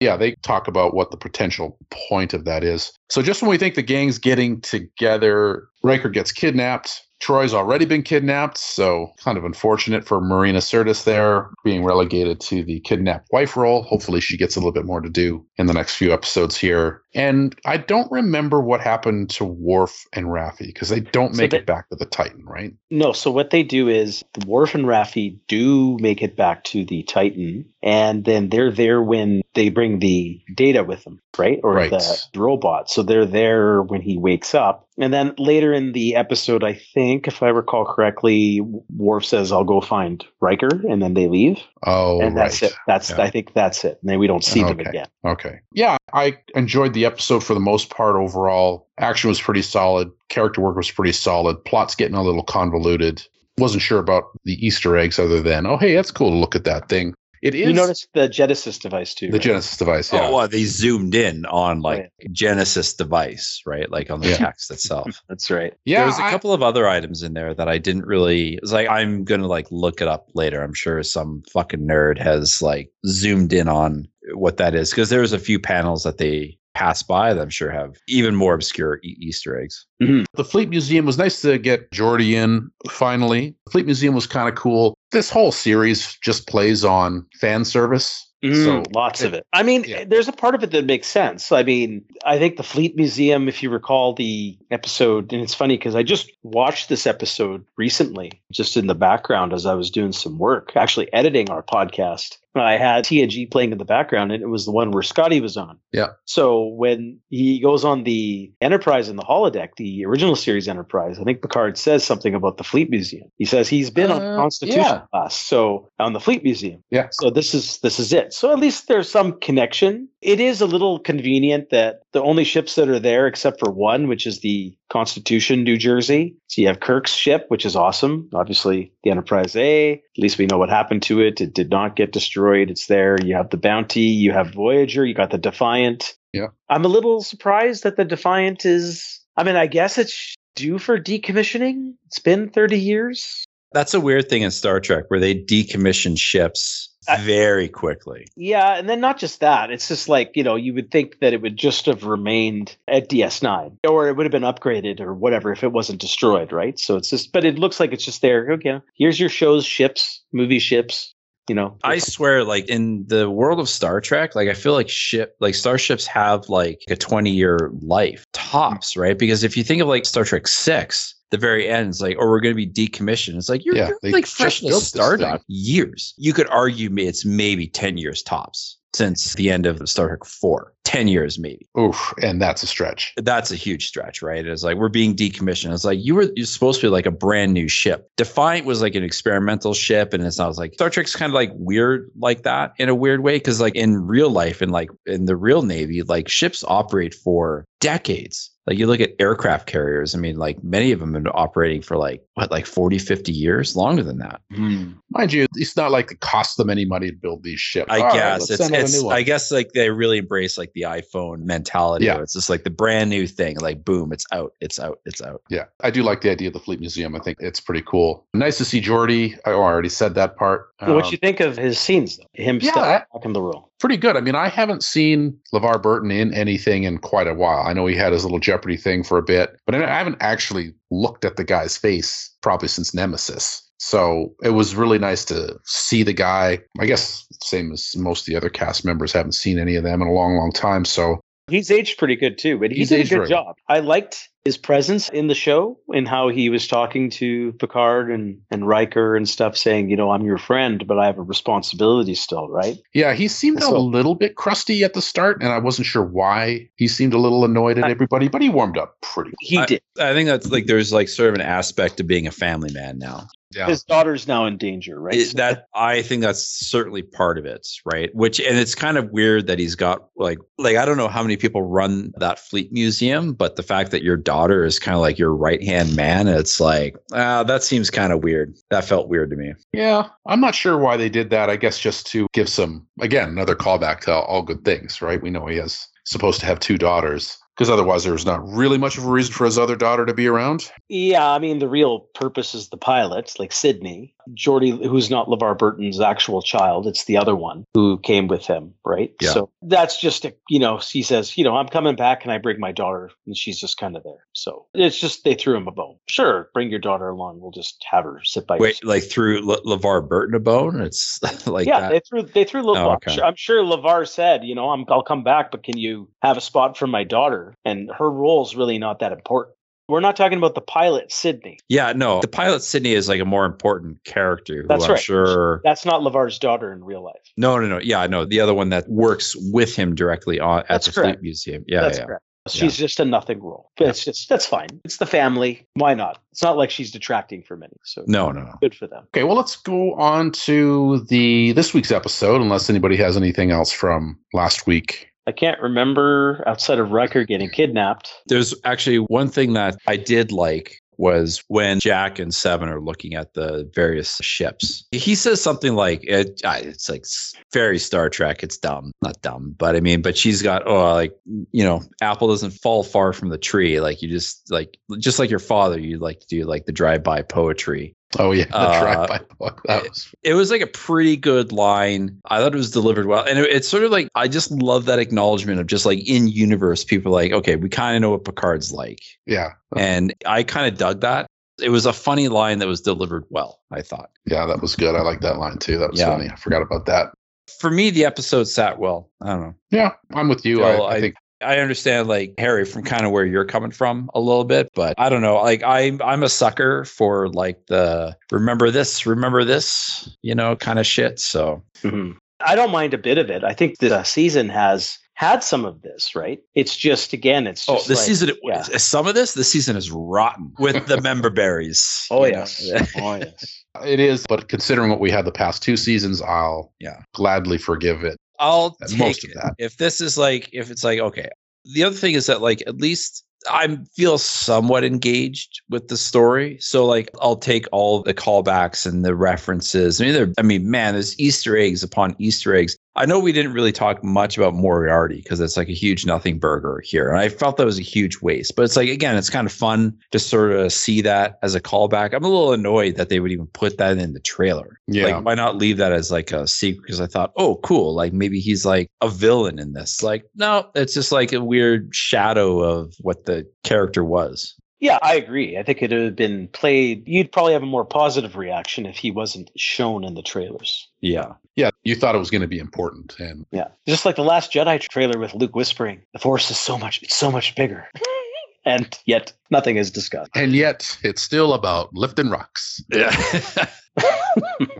Yeah, 0.00 0.16
they 0.16 0.32
talk 0.42 0.66
about 0.66 0.94
what 0.94 1.12
the 1.12 1.16
potential 1.16 1.78
point 1.90 2.34
of 2.34 2.44
that 2.46 2.64
is. 2.64 2.92
So 3.08 3.22
just 3.22 3.40
when 3.40 3.50
we 3.50 3.56
think 3.58 3.76
the 3.76 3.82
gang's 3.82 4.18
getting 4.18 4.60
together, 4.60 5.68
Riker 5.84 6.08
gets 6.08 6.32
kidnapped. 6.32 7.06
Troi's 7.22 7.54
already 7.54 7.84
been 7.84 8.02
kidnapped, 8.02 8.58
so 8.58 9.12
kind 9.22 9.38
of 9.38 9.44
unfortunate 9.44 10.04
for 10.04 10.20
Marina 10.20 10.58
Sirtis 10.58 11.04
there, 11.04 11.50
being 11.62 11.84
relegated 11.84 12.40
to 12.40 12.64
the 12.64 12.80
kidnapped 12.80 13.28
wife 13.30 13.56
role. 13.56 13.84
Hopefully, 13.84 14.20
she 14.20 14.36
gets 14.36 14.56
a 14.56 14.58
little 14.58 14.72
bit 14.72 14.84
more 14.84 15.00
to 15.00 15.08
do 15.08 15.46
in 15.56 15.66
the 15.66 15.72
next 15.72 15.94
few 15.94 16.12
episodes 16.12 16.56
here. 16.56 17.00
And 17.14 17.54
I 17.64 17.76
don't 17.76 18.10
remember 18.10 18.60
what 18.60 18.80
happened 18.80 19.30
to 19.30 19.44
Worf 19.44 20.06
and 20.14 20.26
Raffi 20.26 20.66
because 20.66 20.88
they 20.88 21.00
don't 21.00 21.34
So 21.34 21.42
make 21.42 21.50
they- 21.52 21.58
it 21.58 21.66
back 21.66 21.88
to 21.90 21.96
the 21.96 22.06
Titan, 22.06 22.44
right? 22.44 22.72
No, 22.90 23.12
so 23.12 23.30
what 23.30 23.50
they 23.50 23.62
do 23.62 23.88
is 23.88 24.24
Worf 24.46 24.74
and 24.74 24.84
Raffi 24.86 25.38
do 25.46 25.96
make 26.00 26.22
it 26.22 26.36
back 26.36 26.64
to 26.64 26.84
the 26.84 27.02
Titan, 27.04 27.66
and 27.82 28.24
then 28.24 28.48
they're 28.48 28.72
there 28.72 29.00
when 29.02 29.42
they 29.54 29.68
bring 29.68 29.98
the 29.98 30.40
data 30.54 30.82
with 30.82 31.04
them, 31.04 31.20
right? 31.38 31.60
Or 31.62 31.74
Right. 31.74 31.90
the 31.90 32.22
robot. 32.34 32.90
So 32.90 33.02
they're 33.02 33.26
there 33.26 33.82
when 33.82 34.00
he 34.00 34.16
wakes 34.18 34.54
up. 34.54 34.88
And 34.98 35.12
then 35.12 35.34
later 35.38 35.72
in 35.72 35.92
the 35.92 36.16
episode, 36.16 36.62
I 36.62 36.74
think, 36.74 37.26
if 37.26 37.42
I 37.42 37.48
recall 37.48 37.86
correctly, 37.86 38.60
Worf 38.94 39.24
says, 39.24 39.50
I'll 39.50 39.64
go 39.64 39.80
find 39.80 40.22
Riker, 40.40 40.68
and 40.88 41.02
then 41.02 41.14
they 41.14 41.28
leave. 41.28 41.58
Oh, 41.86 42.20
and 42.20 42.36
that's 42.36 42.60
right. 42.60 42.70
it. 42.70 42.76
That's 42.86 43.10
Yeah. 43.10 43.22
I 43.22 43.30
think 43.30 43.54
that's 43.54 43.84
it. 43.84 43.98
And 44.02 44.10
then 44.10 44.18
we 44.18 44.26
don't 44.26 44.44
see 44.44 44.62
them 44.62 44.80
again. 44.80 45.06
Okay. 45.24 45.60
Yeah, 45.72 45.96
I 46.12 46.38
enjoyed 46.54 46.92
the 46.92 47.06
episode 47.06 47.42
for 47.42 47.54
the 47.54 47.60
most 47.60 47.88
part 47.88 48.16
overall. 48.16 48.88
Action 48.98 49.28
was 49.28 49.40
pretty 49.40 49.62
solid. 49.62 50.10
Character 50.28 50.60
work 50.60 50.76
was 50.76 50.90
pretty 50.90 51.12
solid. 51.12 51.64
Plot's 51.64 51.94
getting 51.94 52.16
a 52.16 52.22
little 52.22 52.44
convoluted. 52.44 53.26
Wasn't 53.58 53.82
sure 53.82 53.98
about 53.98 54.24
the 54.44 54.54
Easter 54.64 54.96
eggs 54.96 55.18
other 55.18 55.40
than, 55.40 55.66
oh, 55.66 55.78
hey, 55.78 55.94
that's 55.94 56.10
cool 56.10 56.30
to 56.30 56.36
look 56.36 56.54
at 56.54 56.64
that 56.64 56.88
thing. 56.88 57.14
It 57.42 57.54
is 57.56 57.66
You 57.66 57.72
noticed 57.74 58.06
the 58.14 58.28
Genesis 58.28 58.78
device 58.78 59.14
too. 59.14 59.26
the 59.26 59.32
right? 59.32 59.42
Genesis 59.42 59.76
device. 59.76 60.12
Yeah. 60.12 60.28
Oh, 60.28 60.34
well, 60.36 60.48
they 60.48 60.62
zoomed 60.64 61.14
in 61.14 61.44
on 61.46 61.80
like 61.80 61.98
Right. 62.00 62.10
Genesis 62.32 62.94
device, 62.94 63.60
right? 63.66 63.90
Like 63.90 64.10
on 64.10 64.20
the 64.20 64.28
Yeah. 64.28 64.36
text 64.36 64.70
itself. 64.70 65.20
That's 65.28 65.50
right. 65.50 65.74
yeah. 65.84 66.04
There's 66.04 66.18
a 66.18 66.24
I- 66.24 66.30
couple 66.30 66.52
of 66.52 66.62
other 66.62 66.88
items 66.88 67.22
in 67.22 67.34
there 67.34 67.52
that 67.54 67.68
I 67.68 67.78
didn't 67.78 68.06
really. 68.06 68.54
It's 68.62 68.72
like 68.72 68.88
I'm 68.88 69.24
gonna 69.24 69.48
like 69.48 69.66
look 69.70 70.00
it 70.00 70.08
up 70.08 70.28
later. 70.34 70.62
I'm 70.62 70.74
sure 70.74 71.02
some 71.02 71.42
fucking 71.52 71.80
nerd 71.86 72.18
has 72.18 72.62
like 72.62 72.90
zoomed 73.06 73.52
in 73.52 73.68
on 73.68 74.06
what 74.34 74.58
that 74.58 74.74
is 74.76 74.90
because 74.90 75.10
there's 75.10 75.32
a 75.32 75.38
few 75.38 75.58
panels 75.58 76.04
that 76.04 76.18
they 76.18 76.56
pass 76.74 77.02
by 77.02 77.34
that 77.34 77.42
I'm 77.42 77.50
sure 77.50 77.70
have 77.70 77.96
even 78.08 78.34
more 78.34 78.54
obscure 78.54 78.98
e- 79.02 79.16
Easter 79.20 79.60
eggs. 79.60 79.84
Mm-hmm. 80.02 80.22
the 80.34 80.44
Fleet 80.44 80.68
Museum 80.70 81.04
was 81.04 81.18
nice 81.18 81.42
to 81.42 81.58
get 81.58 81.90
Geordi 81.90 82.32
in 82.32 82.70
finally. 82.88 83.54
The 83.66 83.70
Fleet 83.72 83.84
Museum 83.86 84.14
was 84.14 84.26
kind 84.26 84.48
of 84.48 84.54
cool. 84.54 84.94
This 85.12 85.30
whole 85.30 85.52
series 85.52 86.16
just 86.22 86.48
plays 86.48 86.84
on 86.84 87.26
fan 87.40 87.64
service. 87.64 88.28
Mm, 88.42 88.64
So 88.64 88.82
lots 88.94 89.22
of 89.22 89.34
it. 89.34 89.46
I 89.52 89.62
mean, 89.62 89.84
yeah. 89.86 90.04
there's 90.04 90.26
a 90.26 90.32
part 90.32 90.56
of 90.56 90.64
it 90.64 90.72
that 90.72 90.84
makes 90.84 91.06
sense. 91.06 91.52
I 91.52 91.62
mean, 91.62 92.04
I 92.24 92.38
think 92.38 92.56
the 92.56 92.64
Fleet 92.64 92.96
Museum, 92.96 93.48
if 93.48 93.62
you 93.62 93.70
recall 93.70 94.14
the 94.14 94.58
episode, 94.70 95.32
and 95.32 95.40
it's 95.42 95.54
funny 95.54 95.76
because 95.76 95.94
I 95.94 96.02
just 96.02 96.32
watched 96.42 96.88
this 96.88 97.06
episode 97.06 97.64
recently, 97.76 98.42
just 98.50 98.76
in 98.76 98.88
the 98.88 98.96
background 98.96 99.52
as 99.52 99.64
I 99.64 99.74
was 99.74 99.90
doing 99.90 100.12
some 100.12 100.38
work, 100.38 100.72
actually 100.74 101.12
editing 101.12 101.50
our 101.50 101.62
podcast. 101.62 102.38
I 102.54 102.76
had 102.76 103.04
TNG 103.04 103.50
playing 103.50 103.72
in 103.72 103.78
the 103.78 103.84
background, 103.84 104.30
and 104.32 104.42
it 104.42 104.46
was 104.48 104.64
the 104.66 104.72
one 104.72 104.90
where 104.90 105.02
Scotty 105.02 105.40
was 105.40 105.56
on. 105.56 105.78
Yeah. 105.92 106.08
So 106.26 106.66
when 106.66 107.18
he 107.30 107.60
goes 107.60 107.84
on 107.84 108.04
the 108.04 108.52
Enterprise 108.60 109.08
in 109.08 109.16
the 109.16 109.22
holodeck, 109.22 109.70
the 109.76 110.04
original 110.04 110.36
series 110.36 110.68
Enterprise, 110.68 111.18
I 111.18 111.24
think 111.24 111.40
Picard 111.40 111.78
says 111.78 112.04
something 112.04 112.34
about 112.34 112.58
the 112.58 112.64
Fleet 112.64 112.90
Museum. 112.90 113.28
He 113.38 113.44
says 113.46 113.68
he's 113.68 113.90
been 113.90 114.10
on 114.10 114.22
Uh, 114.22 114.36
Constitution 114.36 114.80
yeah. 114.80 115.02
class, 115.10 115.36
so 115.36 115.90
on 115.98 116.12
the 116.12 116.20
Fleet 116.20 116.42
Museum. 116.44 116.82
Yeah. 116.90 117.08
So 117.12 117.30
this 117.30 117.54
is 117.54 117.78
this 117.78 117.98
is 117.98 118.12
it. 118.12 118.32
So 118.32 118.52
at 118.52 118.58
least 118.58 118.88
there's 118.88 119.10
some 119.10 119.38
connection. 119.40 120.08
It 120.22 120.38
is 120.38 120.60
a 120.60 120.66
little 120.66 121.00
convenient 121.00 121.70
that 121.70 122.02
the 122.12 122.22
only 122.22 122.44
ships 122.44 122.76
that 122.76 122.88
are 122.88 123.00
there, 123.00 123.26
except 123.26 123.58
for 123.58 123.70
one, 123.70 124.06
which 124.06 124.26
is 124.26 124.40
the 124.40 124.76
Constitution, 124.88 125.64
New 125.64 125.76
Jersey. 125.76 126.36
So 126.46 126.62
you 126.62 126.68
have 126.68 126.78
Kirk's 126.78 127.12
ship, 127.12 127.46
which 127.48 127.66
is 127.66 127.74
awesome. 127.74 128.30
Obviously, 128.32 128.92
the 129.02 129.10
Enterprise 129.10 129.56
A. 129.56 129.94
At 129.94 130.00
least 130.16 130.38
we 130.38 130.46
know 130.46 130.58
what 130.58 130.70
happened 130.70 131.02
to 131.04 131.20
it. 131.20 131.40
It 131.40 131.54
did 131.54 131.70
not 131.70 131.96
get 131.96 132.12
destroyed. 132.12 132.70
It's 132.70 132.86
there. 132.86 133.18
You 133.20 133.34
have 133.34 133.50
the 133.50 133.56
Bounty. 133.56 134.00
You 134.00 134.30
have 134.32 134.54
Voyager. 134.54 135.04
You 135.04 135.14
got 135.14 135.30
the 135.30 135.38
Defiant. 135.38 136.14
Yeah. 136.32 136.48
I'm 136.68 136.84
a 136.84 136.88
little 136.88 137.22
surprised 137.22 137.82
that 137.82 137.96
the 137.96 138.04
Defiant 138.04 138.64
is. 138.64 139.20
I 139.36 139.42
mean, 139.42 139.56
I 139.56 139.66
guess 139.66 139.98
it's 139.98 140.36
due 140.54 140.78
for 140.78 141.00
decommissioning. 141.00 141.94
It's 142.06 142.20
been 142.20 142.48
30 142.50 142.78
years. 142.78 143.44
That's 143.74 143.94
a 143.94 144.00
weird 144.00 144.28
thing 144.28 144.42
in 144.42 144.50
Star 144.50 144.80
Trek 144.80 145.04
where 145.08 145.20
they 145.20 145.34
decommission 145.34 146.18
ships 146.18 146.88
very 147.20 147.68
quickly. 147.68 148.28
Yeah, 148.36 148.76
and 148.76 148.88
then 148.88 149.00
not 149.00 149.18
just 149.18 149.40
that. 149.40 149.70
It's 149.72 149.88
just 149.88 150.08
like, 150.08 150.32
you 150.36 150.44
know, 150.44 150.54
you 150.54 150.72
would 150.74 150.90
think 150.90 151.18
that 151.20 151.32
it 151.32 151.42
would 151.42 151.56
just 151.56 151.86
have 151.86 152.04
remained 152.04 152.76
at 152.86 153.08
DS9 153.10 153.78
or 153.88 154.08
it 154.08 154.16
would 154.16 154.24
have 154.24 154.30
been 154.30 154.42
upgraded 154.42 155.00
or 155.00 155.12
whatever 155.12 155.50
if 155.52 155.64
it 155.64 155.72
wasn't 155.72 156.00
destroyed, 156.00 156.52
right? 156.52 156.78
So 156.78 156.96
it's 156.96 157.10
just, 157.10 157.32
but 157.32 157.44
it 157.44 157.58
looks 157.58 157.80
like 157.80 157.92
it's 157.92 158.04
just 158.04 158.22
there. 158.22 158.52
Okay, 158.52 158.80
here's 158.94 159.18
your 159.18 159.28
show's 159.30 159.66
ships, 159.66 160.22
movie 160.32 160.60
ships. 160.60 161.12
you 161.48 161.54
know. 161.54 161.76
I 161.82 161.98
swear, 161.98 162.44
like 162.44 162.68
in 162.68 163.06
the 163.08 163.28
world 163.28 163.58
of 163.58 163.68
Star 163.68 164.00
Trek, 164.00 164.34
like 164.34 164.48
I 164.48 164.54
feel 164.54 164.72
like 164.72 164.88
ship, 164.88 165.34
like 165.40 165.54
starships 165.54 166.06
have 166.06 166.48
like 166.48 166.82
a 166.88 166.96
20 166.96 167.30
year 167.30 167.70
life 167.80 168.26
tops, 168.32 168.96
right? 168.96 169.18
Because 169.18 169.42
if 169.44 169.56
you 169.56 169.64
think 169.64 169.82
of 169.82 169.88
like 169.88 170.06
Star 170.06 170.24
Trek 170.24 170.46
six, 170.46 171.14
the 171.32 171.38
very 171.38 171.66
end 171.66 171.90
is 171.90 172.00
like, 172.00 172.16
oh, 172.20 172.26
we're 172.26 172.40
going 172.40 172.54
to 172.54 172.66
be 172.66 172.68
decommissioned. 172.68 173.36
It's 173.36 173.48
like 173.48 173.64
you're, 173.64 173.74
Yeah, 173.74 173.90
you're 174.02 174.12
like 174.12 174.26
fresh 174.26 174.60
to 174.60 174.66
built 174.66 174.82
this 174.82 174.88
Stardust 174.90 175.44
years. 175.48 176.14
You 176.18 176.32
could 176.32 176.48
argue 176.50 176.90
it's 176.98 177.24
maybe 177.24 177.66
10 177.66 177.96
years 177.96 178.22
tops 178.22 178.78
since 178.94 179.32
the 179.34 179.50
end 179.50 179.64
of 179.64 179.88
Star 179.88 180.08
Trek 180.08 180.24
four. 180.26 180.74
10 180.84 181.08
years 181.08 181.38
maybe. 181.38 181.66
Oof, 181.78 182.12
and 182.22 182.42
that's 182.42 182.62
a 182.62 182.66
stretch. 182.66 183.14
That's 183.16 183.50
a 183.50 183.56
huge 183.56 183.86
stretch, 183.86 184.20
right? 184.20 184.44
It's 184.44 184.62
like 184.62 184.76
we're 184.76 184.90
being 184.90 185.16
decommissioned. 185.16 185.72
It's 185.72 185.86
like 185.86 185.98
you 186.02 186.14
were 186.14 186.28
you're 186.36 186.44
supposed 186.44 186.82
to 186.82 186.88
be 186.88 186.90
like 186.90 187.06
a 187.06 187.10
brand 187.10 187.54
new 187.54 187.66
ship. 187.66 188.10
Defiant 188.18 188.66
was 188.66 188.82
like 188.82 188.94
an 188.94 189.02
experimental 189.02 189.72
ship, 189.72 190.12
and 190.12 190.22
it's 190.22 190.36
not 190.36 190.58
like 190.58 190.74
Star 190.74 190.90
Trek's 190.90 191.16
kind 191.16 191.30
of 191.30 191.34
like 191.34 191.52
weird 191.54 192.10
like 192.18 192.42
that 192.42 192.74
in 192.76 192.90
a 192.90 192.94
weird 192.94 193.20
way 193.20 193.36
because 193.36 193.58
like 193.58 193.74
in 193.74 194.06
real 194.06 194.28
life 194.28 194.60
and 194.60 194.70
like 194.70 194.90
in 195.06 195.24
the 195.24 195.36
real 195.36 195.62
Navy, 195.62 196.02
like 196.02 196.28
ships 196.28 196.62
operate 196.68 197.14
for 197.14 197.64
decades. 197.80 198.50
Like 198.66 198.78
you 198.78 198.86
look 198.86 199.00
at 199.00 199.10
aircraft 199.18 199.66
carriers, 199.66 200.14
I 200.14 200.18
mean, 200.18 200.36
like 200.36 200.62
many 200.62 200.92
of 200.92 201.00
them 201.00 201.14
have 201.14 201.24
been 201.24 201.32
operating 201.34 201.82
for 201.82 201.96
like 201.96 202.22
what, 202.34 202.50
like 202.52 202.64
40, 202.64 202.98
50 202.98 203.32
years, 203.32 203.74
longer 203.74 204.04
than 204.04 204.18
that. 204.18 204.40
Mind 204.50 205.32
you, 205.32 205.46
it's 205.56 205.76
not 205.76 205.90
like 205.90 206.12
it 206.12 206.20
costs 206.20 206.54
them 206.56 206.70
any 206.70 206.84
money 206.84 207.10
to 207.10 207.16
build 207.16 207.42
these 207.42 207.58
ships. 207.58 207.88
I 207.90 207.98
All 207.98 208.04
right, 208.04 208.12
guess 208.14 208.40
let's 208.40 208.50
it's, 208.52 208.58
send 208.62 208.74
out 208.74 208.80
a 208.80 208.84
it's. 208.84 209.04
I 209.04 209.22
guess 209.22 209.50
like 209.50 209.72
they 209.72 209.90
really 209.90 210.18
embrace 210.18 210.56
like 210.56 210.72
the 210.74 210.82
iPhone 210.82 211.40
mentality. 211.40 212.04
Yeah. 212.06 212.20
It's 212.22 212.34
just 212.34 212.48
like 212.48 212.62
the 212.62 212.70
brand 212.70 213.10
new 213.10 213.26
thing. 213.26 213.58
Like 213.58 213.84
boom, 213.84 214.12
it's 214.12 214.26
out, 214.32 214.52
it's 214.60 214.78
out, 214.78 215.00
it's 215.06 215.20
out. 215.20 215.42
Yeah, 215.50 215.64
I 215.82 215.90
do 215.90 216.02
like 216.04 216.20
the 216.20 216.30
idea 216.30 216.48
of 216.48 216.54
the 216.54 216.60
Fleet 216.60 216.78
Museum. 216.78 217.16
I 217.16 217.18
think 217.18 217.38
it's 217.40 217.60
pretty 217.60 217.82
cool. 217.82 218.26
Nice 218.32 218.58
to 218.58 218.64
see 218.64 218.80
Geordi. 218.80 219.36
I 219.44 219.50
already 219.50 219.88
said 219.88 220.14
that 220.14 220.36
part. 220.36 220.68
what 220.78 221.04
Um, 221.06 221.10
you 221.10 221.16
think 221.18 221.40
of 221.40 221.56
his 221.56 221.78
scenes, 221.80 222.16
though? 222.16 222.24
Him 222.34 222.60
Yeah, 222.62 222.70
stepping 222.70 222.82
I- 222.90 222.98
back 223.12 223.24
in 223.24 223.32
the 223.32 223.42
role. 223.42 223.70
Pretty 223.82 223.96
good. 223.96 224.16
I 224.16 224.20
mean, 224.20 224.36
I 224.36 224.48
haven't 224.48 224.84
seen 224.84 225.36
LeVar 225.52 225.82
Burton 225.82 226.12
in 226.12 226.32
anything 226.32 226.84
in 226.84 226.98
quite 226.98 227.26
a 227.26 227.34
while. 227.34 227.66
I 227.66 227.72
know 227.72 227.84
he 227.86 227.96
had 227.96 228.12
his 228.12 228.22
little 228.22 228.38
Jeopardy 228.38 228.76
thing 228.76 229.02
for 229.02 229.18
a 229.18 229.22
bit, 229.22 229.60
but 229.66 229.74
I 229.74 229.98
haven't 229.98 230.18
actually 230.20 230.72
looked 230.92 231.24
at 231.24 231.36
the 231.36 231.42
guy's 231.42 231.76
face 231.76 232.30
probably 232.42 232.68
since 232.68 232.94
Nemesis. 232.94 233.68
So 233.78 234.36
it 234.40 234.50
was 234.50 234.76
really 234.76 235.00
nice 235.00 235.24
to 235.26 235.58
see 235.64 236.04
the 236.04 236.12
guy. 236.12 236.60
I 236.78 236.86
guess 236.86 237.26
same 237.42 237.72
as 237.72 237.96
most 237.96 238.20
of 238.20 238.26
the 238.26 238.36
other 238.36 238.48
cast 238.48 238.84
members, 238.84 239.12
haven't 239.12 239.32
seen 239.32 239.58
any 239.58 239.74
of 239.74 239.82
them 239.82 240.00
in 240.00 240.06
a 240.06 240.12
long, 240.12 240.36
long 240.36 240.52
time. 240.52 240.84
So 240.84 241.20
He's 241.50 241.68
aged 241.68 241.98
pretty 241.98 242.14
good 242.14 242.38
too, 242.38 242.58
but 242.58 242.70
he 242.70 242.78
He's 242.78 242.90
did 242.90 243.10
a 243.10 243.16
good 243.16 243.28
job. 243.28 243.56
I 243.68 243.80
liked 243.80 244.28
his 244.44 244.56
presence 244.56 245.08
in 245.08 245.28
the 245.28 245.34
show 245.34 245.78
and 245.94 246.08
how 246.08 246.28
he 246.28 246.48
was 246.48 246.66
talking 246.66 247.10
to 247.10 247.52
Picard 247.52 248.10
and, 248.10 248.40
and 248.50 248.66
Riker 248.66 249.14
and 249.16 249.28
stuff, 249.28 249.56
saying, 249.56 249.88
you 249.88 249.96
know, 249.96 250.10
I'm 250.10 250.24
your 250.24 250.38
friend, 250.38 250.84
but 250.86 250.98
I 250.98 251.06
have 251.06 251.18
a 251.18 251.22
responsibility 251.22 252.14
still, 252.14 252.48
right? 252.48 252.78
yeah, 252.92 253.14
he 253.14 253.28
seemed 253.28 253.62
a 253.62 253.70
little 253.70 254.14
bit 254.14 254.34
crusty 254.34 254.82
at 254.84 254.94
the 254.94 255.02
start, 255.02 255.42
and 255.42 255.52
I 255.52 255.58
wasn't 255.58 255.86
sure 255.86 256.04
why. 256.04 256.68
He 256.76 256.88
seemed 256.88 257.14
a 257.14 257.18
little 257.18 257.44
annoyed 257.44 257.78
at 257.78 257.84
I- 257.84 257.90
everybody, 257.90 258.28
but 258.28 258.42
he 258.42 258.48
warmed 258.48 258.78
up 258.78 259.00
pretty. 259.00 259.32
He 259.40 259.58
I- 259.58 259.66
did. 259.66 259.82
I 259.98 260.12
think 260.12 260.28
that's 260.28 260.50
like 260.50 260.66
there's 260.66 260.92
like 260.92 261.08
sort 261.08 261.28
of 261.28 261.34
an 261.36 261.40
aspect 261.40 262.00
of 262.00 262.06
being 262.06 262.26
a 262.26 262.32
family 262.32 262.72
man 262.72 262.98
now. 262.98 263.28
Yeah. 263.54 263.66
His 263.66 263.82
daughter's 263.82 264.26
now 264.26 264.46
in 264.46 264.56
danger, 264.56 265.00
right? 265.00 265.14
It- 265.14 265.28
So- 265.28 265.36
that 265.38 265.66
I 265.74 266.02
think 266.02 266.22
that's 266.22 266.42
certainly 266.44 267.02
part 267.02 267.38
of 267.38 267.44
it, 267.46 267.66
right? 267.84 268.14
Which 268.14 268.40
and 268.40 268.58
it's 268.58 268.74
kind 268.74 268.96
of 268.98 269.10
weird 269.10 269.46
that 269.46 269.58
he's 269.58 269.74
got 269.74 270.06
like 270.16 270.38
like 270.58 270.76
I 270.76 270.84
don't 270.84 270.96
know 270.96 271.08
how 271.08 271.22
many 271.22 271.36
people 271.36 271.62
run 271.62 272.12
that 272.18 272.38
fleet 272.38 272.72
museum, 272.72 273.32
but 273.32 273.56
the 273.56 273.62
fact 273.62 273.90
that 273.90 274.02
your 274.02 274.16
daughter 274.16 274.64
is 274.64 274.78
kind 274.78 274.94
of 274.94 275.00
like 275.00 275.18
your 275.18 275.34
right 275.34 275.62
hand 275.62 275.96
man, 275.96 276.28
it's 276.28 276.60
like 276.60 276.96
ah, 277.12 277.42
that 277.44 277.62
seems 277.62 277.90
kind 277.90 278.12
of 278.12 278.22
weird. 278.22 278.54
That 278.70 278.84
felt 278.84 279.08
weird 279.08 279.30
to 279.30 279.36
me. 279.36 279.52
Yeah, 279.72 280.08
I'm 280.26 280.40
not 280.40 280.54
sure 280.54 280.78
why 280.78 280.96
they 280.96 281.08
did 281.08 281.30
that. 281.30 281.50
I 281.50 281.56
guess 281.56 281.78
just 281.78 282.06
to 282.08 282.26
give 282.32 282.48
some, 282.48 282.86
again, 283.00 283.28
another 283.28 283.54
callback 283.56 284.00
to 284.00 284.12
all 284.14 284.42
good 284.42 284.64
things, 284.64 285.02
right? 285.02 285.20
We 285.22 285.30
know 285.30 285.46
he 285.46 285.56
has 285.56 285.86
supposed 286.04 286.40
to 286.40 286.46
have 286.46 286.58
two 286.60 286.78
daughters 286.78 287.38
because 287.62 287.70
otherwise 287.70 288.02
there's 288.02 288.26
not 288.26 288.44
really 288.44 288.76
much 288.76 288.98
of 288.98 289.04
a 289.04 289.08
reason 289.08 289.32
for 289.32 289.44
his 289.44 289.56
other 289.56 289.76
daughter 289.76 290.04
to 290.04 290.12
be 290.12 290.26
around. 290.26 290.68
yeah, 290.88 291.30
I 291.30 291.38
mean, 291.38 291.60
the 291.60 291.68
real 291.68 292.00
purpose 292.00 292.54
is 292.54 292.70
the 292.70 292.76
pilot, 292.76 293.34
like 293.38 293.52
Sydney. 293.52 294.14
Geordi, 294.34 294.84
who's 294.86 295.10
not 295.10 295.26
LeVar 295.26 295.58
Burton's 295.58 296.00
actual 296.00 296.42
child, 296.42 296.86
it's 296.86 297.06
the 297.06 297.16
other 297.16 297.34
one 297.34 297.66
who 297.74 297.98
came 297.98 298.28
with 298.28 298.46
him, 298.46 298.74
right? 298.84 299.12
Yeah. 299.20 299.30
So 299.30 299.50
that's 299.62 300.00
just, 300.00 300.24
a, 300.24 300.34
you 300.48 300.60
know, 300.60 300.78
he 300.78 301.02
says, 301.02 301.36
you 301.36 301.42
know, 301.42 301.56
I'm 301.56 301.66
coming 301.66 301.96
back 301.96 302.22
and 302.22 302.32
I 302.32 302.38
bring 302.38 302.60
my 302.60 302.70
daughter, 302.70 303.10
and 303.26 303.36
she's 303.36 303.58
just 303.58 303.78
kind 303.78 303.96
of 303.96 304.04
there. 304.04 304.24
So 304.32 304.66
it's 304.74 304.98
just, 304.98 305.24
they 305.24 305.34
threw 305.34 305.56
him 305.56 305.66
a 305.66 305.72
bone. 305.72 305.96
Sure, 306.08 306.50
bring 306.54 306.70
your 306.70 306.78
daughter 306.78 307.08
along. 307.08 307.40
We'll 307.40 307.50
just 307.50 307.84
have 307.90 308.04
her 308.04 308.20
sit 308.22 308.46
by 308.46 308.56
your 308.56 308.62
Wait, 308.62 308.84
like 308.84 309.02
threw 309.02 309.44
Le- 309.44 309.62
LeVar 309.62 310.08
Burton 310.08 310.36
a 310.36 310.40
bone? 310.40 310.80
It's 310.80 311.20
like 311.46 311.66
yeah, 311.66 311.80
that. 311.80 311.90
they 311.90 312.00
threw 312.00 312.22
they 312.22 312.44
threw 312.44 312.62
LeVar. 312.62 312.76
Oh, 312.76 312.92
okay. 312.92 313.20
I'm 313.20 313.36
sure 313.36 313.62
LeVar 313.62 314.08
said, 314.08 314.44
you 314.44 314.54
know, 314.54 314.70
I'm, 314.70 314.84
I'll 314.88 315.02
come 315.02 315.24
back, 315.24 315.50
but 315.50 315.64
can 315.64 315.78
you 315.78 316.08
have 316.22 316.36
a 316.36 316.40
spot 316.40 316.76
for 316.76 316.86
my 316.86 317.02
daughter? 317.04 317.51
And 317.64 317.90
her 317.96 318.10
role's 318.10 318.54
really 318.54 318.78
not 318.78 319.00
that 319.00 319.12
important. 319.12 319.56
We're 319.88 320.00
not 320.00 320.16
talking 320.16 320.38
about 320.38 320.54
the 320.54 320.60
pilot, 320.60 321.12
Sydney. 321.12 321.58
Yeah, 321.68 321.92
no. 321.92 322.20
The 322.20 322.28
pilot 322.28 322.62
Sydney 322.62 322.92
is 322.92 323.08
like 323.08 323.20
a 323.20 323.24
more 323.24 323.44
important 323.44 324.02
character 324.04 324.62
who 324.62 324.68
That's 324.68 324.84
I'm 324.84 324.92
right. 324.92 325.00
sure 325.00 325.60
That's 325.64 325.84
not 325.84 326.02
LeVar's 326.02 326.38
daughter 326.38 326.72
in 326.72 326.82
real 326.84 327.02
life. 327.02 327.20
No, 327.36 327.58
no, 327.58 327.66
no. 327.66 327.78
Yeah, 327.78 328.00
I 328.00 328.06
know. 328.06 328.24
The 328.24 328.40
other 328.40 328.54
one 328.54 328.70
that 328.70 328.88
works 328.88 329.34
with 329.52 329.74
him 329.76 329.94
directly 329.94 330.40
on 330.40 330.60
at 330.60 330.68
That's 330.68 330.86
the 330.86 330.92
correct. 330.92 331.18
Fleet 331.18 331.22
Museum. 331.22 331.64
Yeah, 331.66 331.82
That's 331.82 331.98
yeah. 331.98 332.04
correct. 332.06 332.22
She's 332.48 332.76
just 332.76 332.98
a 332.98 333.04
nothing 333.04 333.40
role. 333.40 333.70
But 333.76 333.88
it's 333.88 334.04
just 334.04 334.28
that's 334.28 334.46
fine. 334.46 334.68
It's 334.84 334.96
the 334.96 335.06
family. 335.06 335.64
Why 335.74 335.94
not? 335.94 336.18
It's 336.32 336.42
not 336.42 336.56
like 336.56 336.70
she's 336.70 336.90
detracting 336.90 337.42
from 337.44 337.62
any. 337.62 337.76
So 337.84 338.02
No, 338.08 338.32
no, 338.32 338.40
no. 338.42 338.54
good 338.60 338.74
for 338.74 338.88
them. 338.88 339.04
Okay, 339.14 339.22
well, 339.22 339.36
let's 339.36 339.54
go 339.54 339.94
on 339.94 340.32
to 340.32 341.04
the 341.08 341.52
this 341.52 341.72
week's 341.72 341.92
episode, 341.92 342.40
unless 342.40 342.68
anybody 342.68 342.96
has 342.96 343.16
anything 343.16 343.52
else 343.52 343.70
from 343.70 344.18
last 344.32 344.66
week. 344.66 345.11
I 345.26 345.32
can't 345.32 345.60
remember 345.60 346.42
outside 346.46 346.78
of 346.78 346.90
Riker 346.90 347.24
getting 347.24 347.50
kidnapped. 347.50 348.12
There's 348.26 348.54
actually 348.64 348.98
one 348.98 349.28
thing 349.28 349.52
that 349.52 349.76
I 349.86 349.96
did 349.96 350.32
like 350.32 350.82
was 350.98 351.42
when 351.48 351.80
Jack 351.80 352.18
and 352.18 352.34
Seven 352.34 352.68
are 352.68 352.80
looking 352.80 353.14
at 353.14 353.34
the 353.34 353.68
various 353.74 354.16
ships. 354.18 354.86
He 354.92 355.14
says 355.14 355.40
something 355.40 355.74
like, 355.74 356.04
it, 356.04 356.40
"It's 356.44 356.88
like 356.88 357.04
very 357.52 357.78
Star 357.78 358.08
Trek. 358.08 358.42
It's 358.42 358.58
dumb, 358.58 358.92
not 359.02 359.20
dumb, 359.22 359.54
but 359.58 359.74
I 359.74 359.80
mean, 359.80 360.02
but 360.02 360.16
she's 360.16 360.42
got 360.42 360.66
oh, 360.66 360.92
like 360.92 361.16
you 361.52 361.64
know, 361.64 361.82
apple 362.00 362.28
doesn't 362.28 362.50
fall 362.50 362.82
far 362.82 363.12
from 363.12 363.30
the 363.30 363.38
tree. 363.38 363.80
Like 363.80 364.02
you 364.02 364.08
just 364.08 364.50
like 364.50 364.78
just 364.98 365.18
like 365.18 365.30
your 365.30 365.38
father, 365.38 365.78
you 365.78 365.98
like 365.98 366.20
to 366.20 366.26
do 366.26 366.44
like 366.44 366.66
the 366.66 366.72
drive-by 366.72 367.22
poetry." 367.22 367.94
Oh 368.18 368.32
yeah, 368.32 368.44
the 368.44 368.56
Uh, 368.58 368.80
drive-by 368.80 369.20
book. 369.38 369.62
That 369.66 369.84
was 369.88 370.14
it 370.22 370.34
was 370.34 370.50
like 370.50 370.60
a 370.60 370.66
pretty 370.66 371.16
good 371.16 371.50
line. 371.52 372.18
I 372.26 372.38
thought 372.38 372.52
it 372.54 372.58
was 372.58 372.70
delivered 372.70 373.06
well. 373.06 373.24
And 373.24 373.38
it, 373.38 373.50
it's 373.50 373.66
sort 373.68 373.84
of 373.84 373.90
like, 373.90 374.08
I 374.14 374.28
just 374.28 374.50
love 374.50 374.84
that 374.84 374.98
acknowledgement 374.98 375.60
of 375.60 375.66
just 375.66 375.86
like 375.86 376.06
in 376.08 376.28
universe, 376.28 376.84
people 376.84 377.12
are 377.12 377.22
like, 377.22 377.32
okay, 377.32 377.56
we 377.56 377.68
kind 377.70 377.96
of 377.96 378.02
know 378.02 378.10
what 378.10 378.24
Picard's 378.24 378.70
like. 378.72 379.00
yeah, 379.26 379.52
And 379.76 380.12
I 380.26 380.42
kind 380.42 380.70
of 380.70 380.78
dug 380.78 381.00
that. 381.00 381.26
It 381.60 381.70
was 381.70 381.86
a 381.86 381.92
funny 381.92 382.28
line 382.28 382.58
that 382.58 382.66
was 382.68 382.80
delivered 382.80 383.24
well, 383.30 383.60
I 383.70 383.82
thought. 383.82 384.10
yeah, 384.26 384.44
that 384.46 384.60
was 384.60 384.74
good. 384.76 384.94
I 384.94 385.00
like 385.02 385.20
that 385.20 385.38
line 385.38 385.58
too. 385.58 385.78
That 385.78 385.90
was 385.92 386.00
Yeah. 386.00 386.06
funny. 386.06 386.28
I 386.30 386.36
forgot 386.36 386.60
about 386.62 386.86
that. 386.86 387.12
For 387.60 387.70
me, 387.70 387.90
the 387.90 388.04
episode 388.04 388.44
sat 388.44 388.78
well. 388.78 389.10
I 389.22 389.26
don't 389.30 389.40
know. 389.40 389.54
Yeah, 389.70 389.92
I'm 390.14 390.28
with 390.28 390.44
you. 390.44 390.64
I 390.64 390.96
I- 390.96 391.00
think 391.00 391.14
I 391.42 391.58
understand 391.58 392.08
like 392.08 392.34
Harry 392.38 392.64
from 392.64 392.82
kind 392.84 393.04
of 393.04 393.12
where 393.12 393.24
you're 393.26 393.44
coming 393.44 393.70
from 393.70 394.10
a 394.14 394.20
little 394.20 394.44
bit, 394.44 394.68
but 394.74 394.94
I 394.98 395.08
don't 395.08 395.22
know. 395.22 395.36
Like 395.36 395.62
I'm 395.62 396.00
I'm 396.02 396.22
a 396.22 396.28
sucker 396.28 396.84
for 396.84 397.28
like 397.28 397.66
the 397.66 398.16
remember 398.30 398.70
this, 398.70 399.06
remember 399.06 399.44
this, 399.44 400.08
you 400.22 400.34
know, 400.34 400.56
kind 400.56 400.78
of 400.78 400.86
shit. 400.86 401.18
So 401.20 401.62
Mhm. 401.82 402.16
I 402.44 402.54
don't 402.56 402.70
mind 402.72 402.94
a 402.94 402.98
bit 402.98 403.18
of 403.18 403.30
it. 403.30 403.44
I 403.44 403.52
think 403.52 403.78
the 403.78 404.02
season 404.04 404.48
has 404.48 404.98
had 405.14 405.44
some 405.44 405.64
of 405.64 405.82
this, 405.82 406.16
right? 406.16 406.40
It's 406.56 406.74
just 406.76 407.12
again, 407.12 407.46
it's 407.46 407.68
Oh, 407.68 407.74
just 407.76 407.86
this 407.88 407.98
like- 407.98 408.06
season, 408.06 408.30
yeah. 408.42 408.62
some 408.62 409.06
of 409.06 409.14
this, 409.14 409.34
the 409.34 409.44
season 409.44 409.76
is 409.76 409.90
rotten 409.90 410.52
with 410.58 410.86
the 410.86 411.00
member 411.00 411.30
berries. 411.30 412.06
Oh 412.10 412.24
yes, 412.24 412.68
oh 412.96 413.14
yes. 413.16 413.64
it 413.84 414.00
is. 414.00 414.24
But 414.28 414.48
considering 414.48 414.90
what 414.90 414.98
we 415.00 415.10
had 415.10 415.24
the 415.24 415.30
past 415.32 415.62
two 415.62 415.76
seasons, 415.76 416.20
I'll 416.22 416.72
Yeah. 416.80 417.02
gladly 417.14 417.58
forgive 417.58 418.02
it. 418.04 418.16
I'll 418.38 418.72
take 418.88 419.24
it. 419.24 419.34
that. 419.34 419.54
If 419.58 419.76
this 419.76 420.00
is 420.00 420.18
like, 420.18 420.48
if 420.52 420.70
it's 420.70 420.84
like, 420.84 420.98
okay. 420.98 421.28
The 421.74 421.84
other 421.84 421.96
thing 421.96 422.14
is 422.14 422.26
that 422.26 422.42
like 422.42 422.62
at 422.66 422.78
least 422.78 423.24
I 423.48 423.78
feel 423.94 424.18
somewhat 424.18 424.84
engaged 424.84 425.62
with 425.68 425.88
the 425.88 425.96
story. 425.96 426.58
So 426.60 426.84
like 426.86 427.10
I'll 427.20 427.36
take 427.36 427.66
all 427.72 428.02
the 428.02 428.14
callbacks 428.14 428.86
and 428.86 429.04
the 429.04 429.14
references. 429.14 430.00
I 430.00 430.04
mean, 430.04 430.34
I 430.38 430.42
mean, 430.42 430.70
man, 430.70 430.94
there's 430.94 431.18
Easter 431.18 431.56
eggs 431.56 431.82
upon 431.82 432.16
Easter 432.18 432.54
eggs. 432.54 432.76
I 432.94 433.06
know 433.06 433.18
we 433.18 433.32
didn't 433.32 433.54
really 433.54 433.72
talk 433.72 434.04
much 434.04 434.36
about 434.36 434.54
Moriarty 434.54 435.16
because 435.16 435.40
it's 435.40 435.56
like 435.56 435.68
a 435.68 435.74
huge 435.74 436.04
nothing 436.04 436.38
burger 436.38 436.82
here. 436.84 437.08
And 437.08 437.18
I 437.18 437.30
felt 437.30 437.56
that 437.56 437.64
was 437.64 437.78
a 437.78 437.82
huge 437.82 438.20
waste. 438.20 438.54
But 438.54 438.64
it's 438.64 438.76
like, 438.76 438.90
again, 438.90 439.16
it's 439.16 439.30
kind 439.30 439.46
of 439.46 439.52
fun 439.52 439.96
to 440.10 440.18
sort 440.18 440.52
of 440.52 440.72
see 440.72 441.00
that 441.00 441.38
as 441.42 441.54
a 441.54 441.60
callback. 441.60 442.12
I'm 442.12 442.24
a 442.24 442.28
little 442.28 442.52
annoyed 442.52 442.96
that 442.96 443.08
they 443.08 443.18
would 443.18 443.32
even 443.32 443.46
put 443.46 443.78
that 443.78 443.96
in 443.96 444.12
the 444.12 444.20
trailer. 444.20 444.78
Yeah. 444.86 445.06
Like, 445.06 445.24
why 445.24 445.34
not 445.34 445.56
leave 445.56 445.78
that 445.78 445.92
as 445.92 446.10
like 446.10 446.32
a 446.32 446.46
secret? 446.46 446.82
Because 446.82 447.00
I 447.00 447.06
thought, 447.06 447.32
oh, 447.36 447.56
cool. 447.56 447.94
Like 447.94 448.12
maybe 448.12 448.40
he's 448.40 448.66
like 448.66 448.90
a 449.00 449.08
villain 449.08 449.58
in 449.58 449.72
this. 449.72 450.02
Like, 450.02 450.24
no, 450.34 450.68
it's 450.74 450.92
just 450.92 451.12
like 451.12 451.32
a 451.32 451.42
weird 451.42 451.94
shadow 451.94 452.60
of 452.60 452.94
what 453.00 453.24
the 453.24 453.50
character 453.64 454.04
was. 454.04 454.54
Yeah, 454.82 454.98
I 455.00 455.14
agree. 455.14 455.56
I 455.56 455.62
think 455.62 455.80
it 455.80 455.90
would 455.92 456.00
have 456.02 456.16
been 456.16 456.48
played. 456.48 457.06
You'd 457.06 457.30
probably 457.30 457.52
have 457.52 457.62
a 457.62 457.66
more 457.66 457.84
positive 457.84 458.34
reaction 458.34 458.84
if 458.84 458.96
he 458.96 459.12
wasn't 459.12 459.48
shown 459.56 460.02
in 460.02 460.14
the 460.14 460.22
trailers. 460.22 460.88
Yeah. 461.00 461.34
Yeah, 461.54 461.70
you 461.84 461.94
thought 461.94 462.16
it 462.16 462.18
was 462.18 462.30
going 462.32 462.40
to 462.42 462.48
be 462.48 462.58
important, 462.58 463.14
and 463.20 463.46
Yeah, 463.52 463.68
just 463.86 464.04
like 464.04 464.16
the 464.16 464.24
Last 464.24 464.52
Jedi 464.52 464.80
trailer 464.80 465.18
with 465.20 465.34
Luke 465.34 465.54
whispering, 465.54 466.00
"The 466.14 466.18
Force 466.18 466.50
is 466.50 466.58
so 466.58 466.76
much. 466.76 467.00
It's 467.02 467.14
so 467.14 467.30
much 467.30 467.54
bigger," 467.54 467.86
and 468.64 468.98
yet 469.06 469.32
nothing 469.50 469.76
is 469.76 469.90
discussed. 469.90 470.30
and 470.34 470.52
yet 470.52 470.98
it's 471.04 471.20
still 471.22 471.52
about 471.52 471.94
lifting 471.94 472.30
rocks. 472.30 472.82
Yeah. 472.92 473.14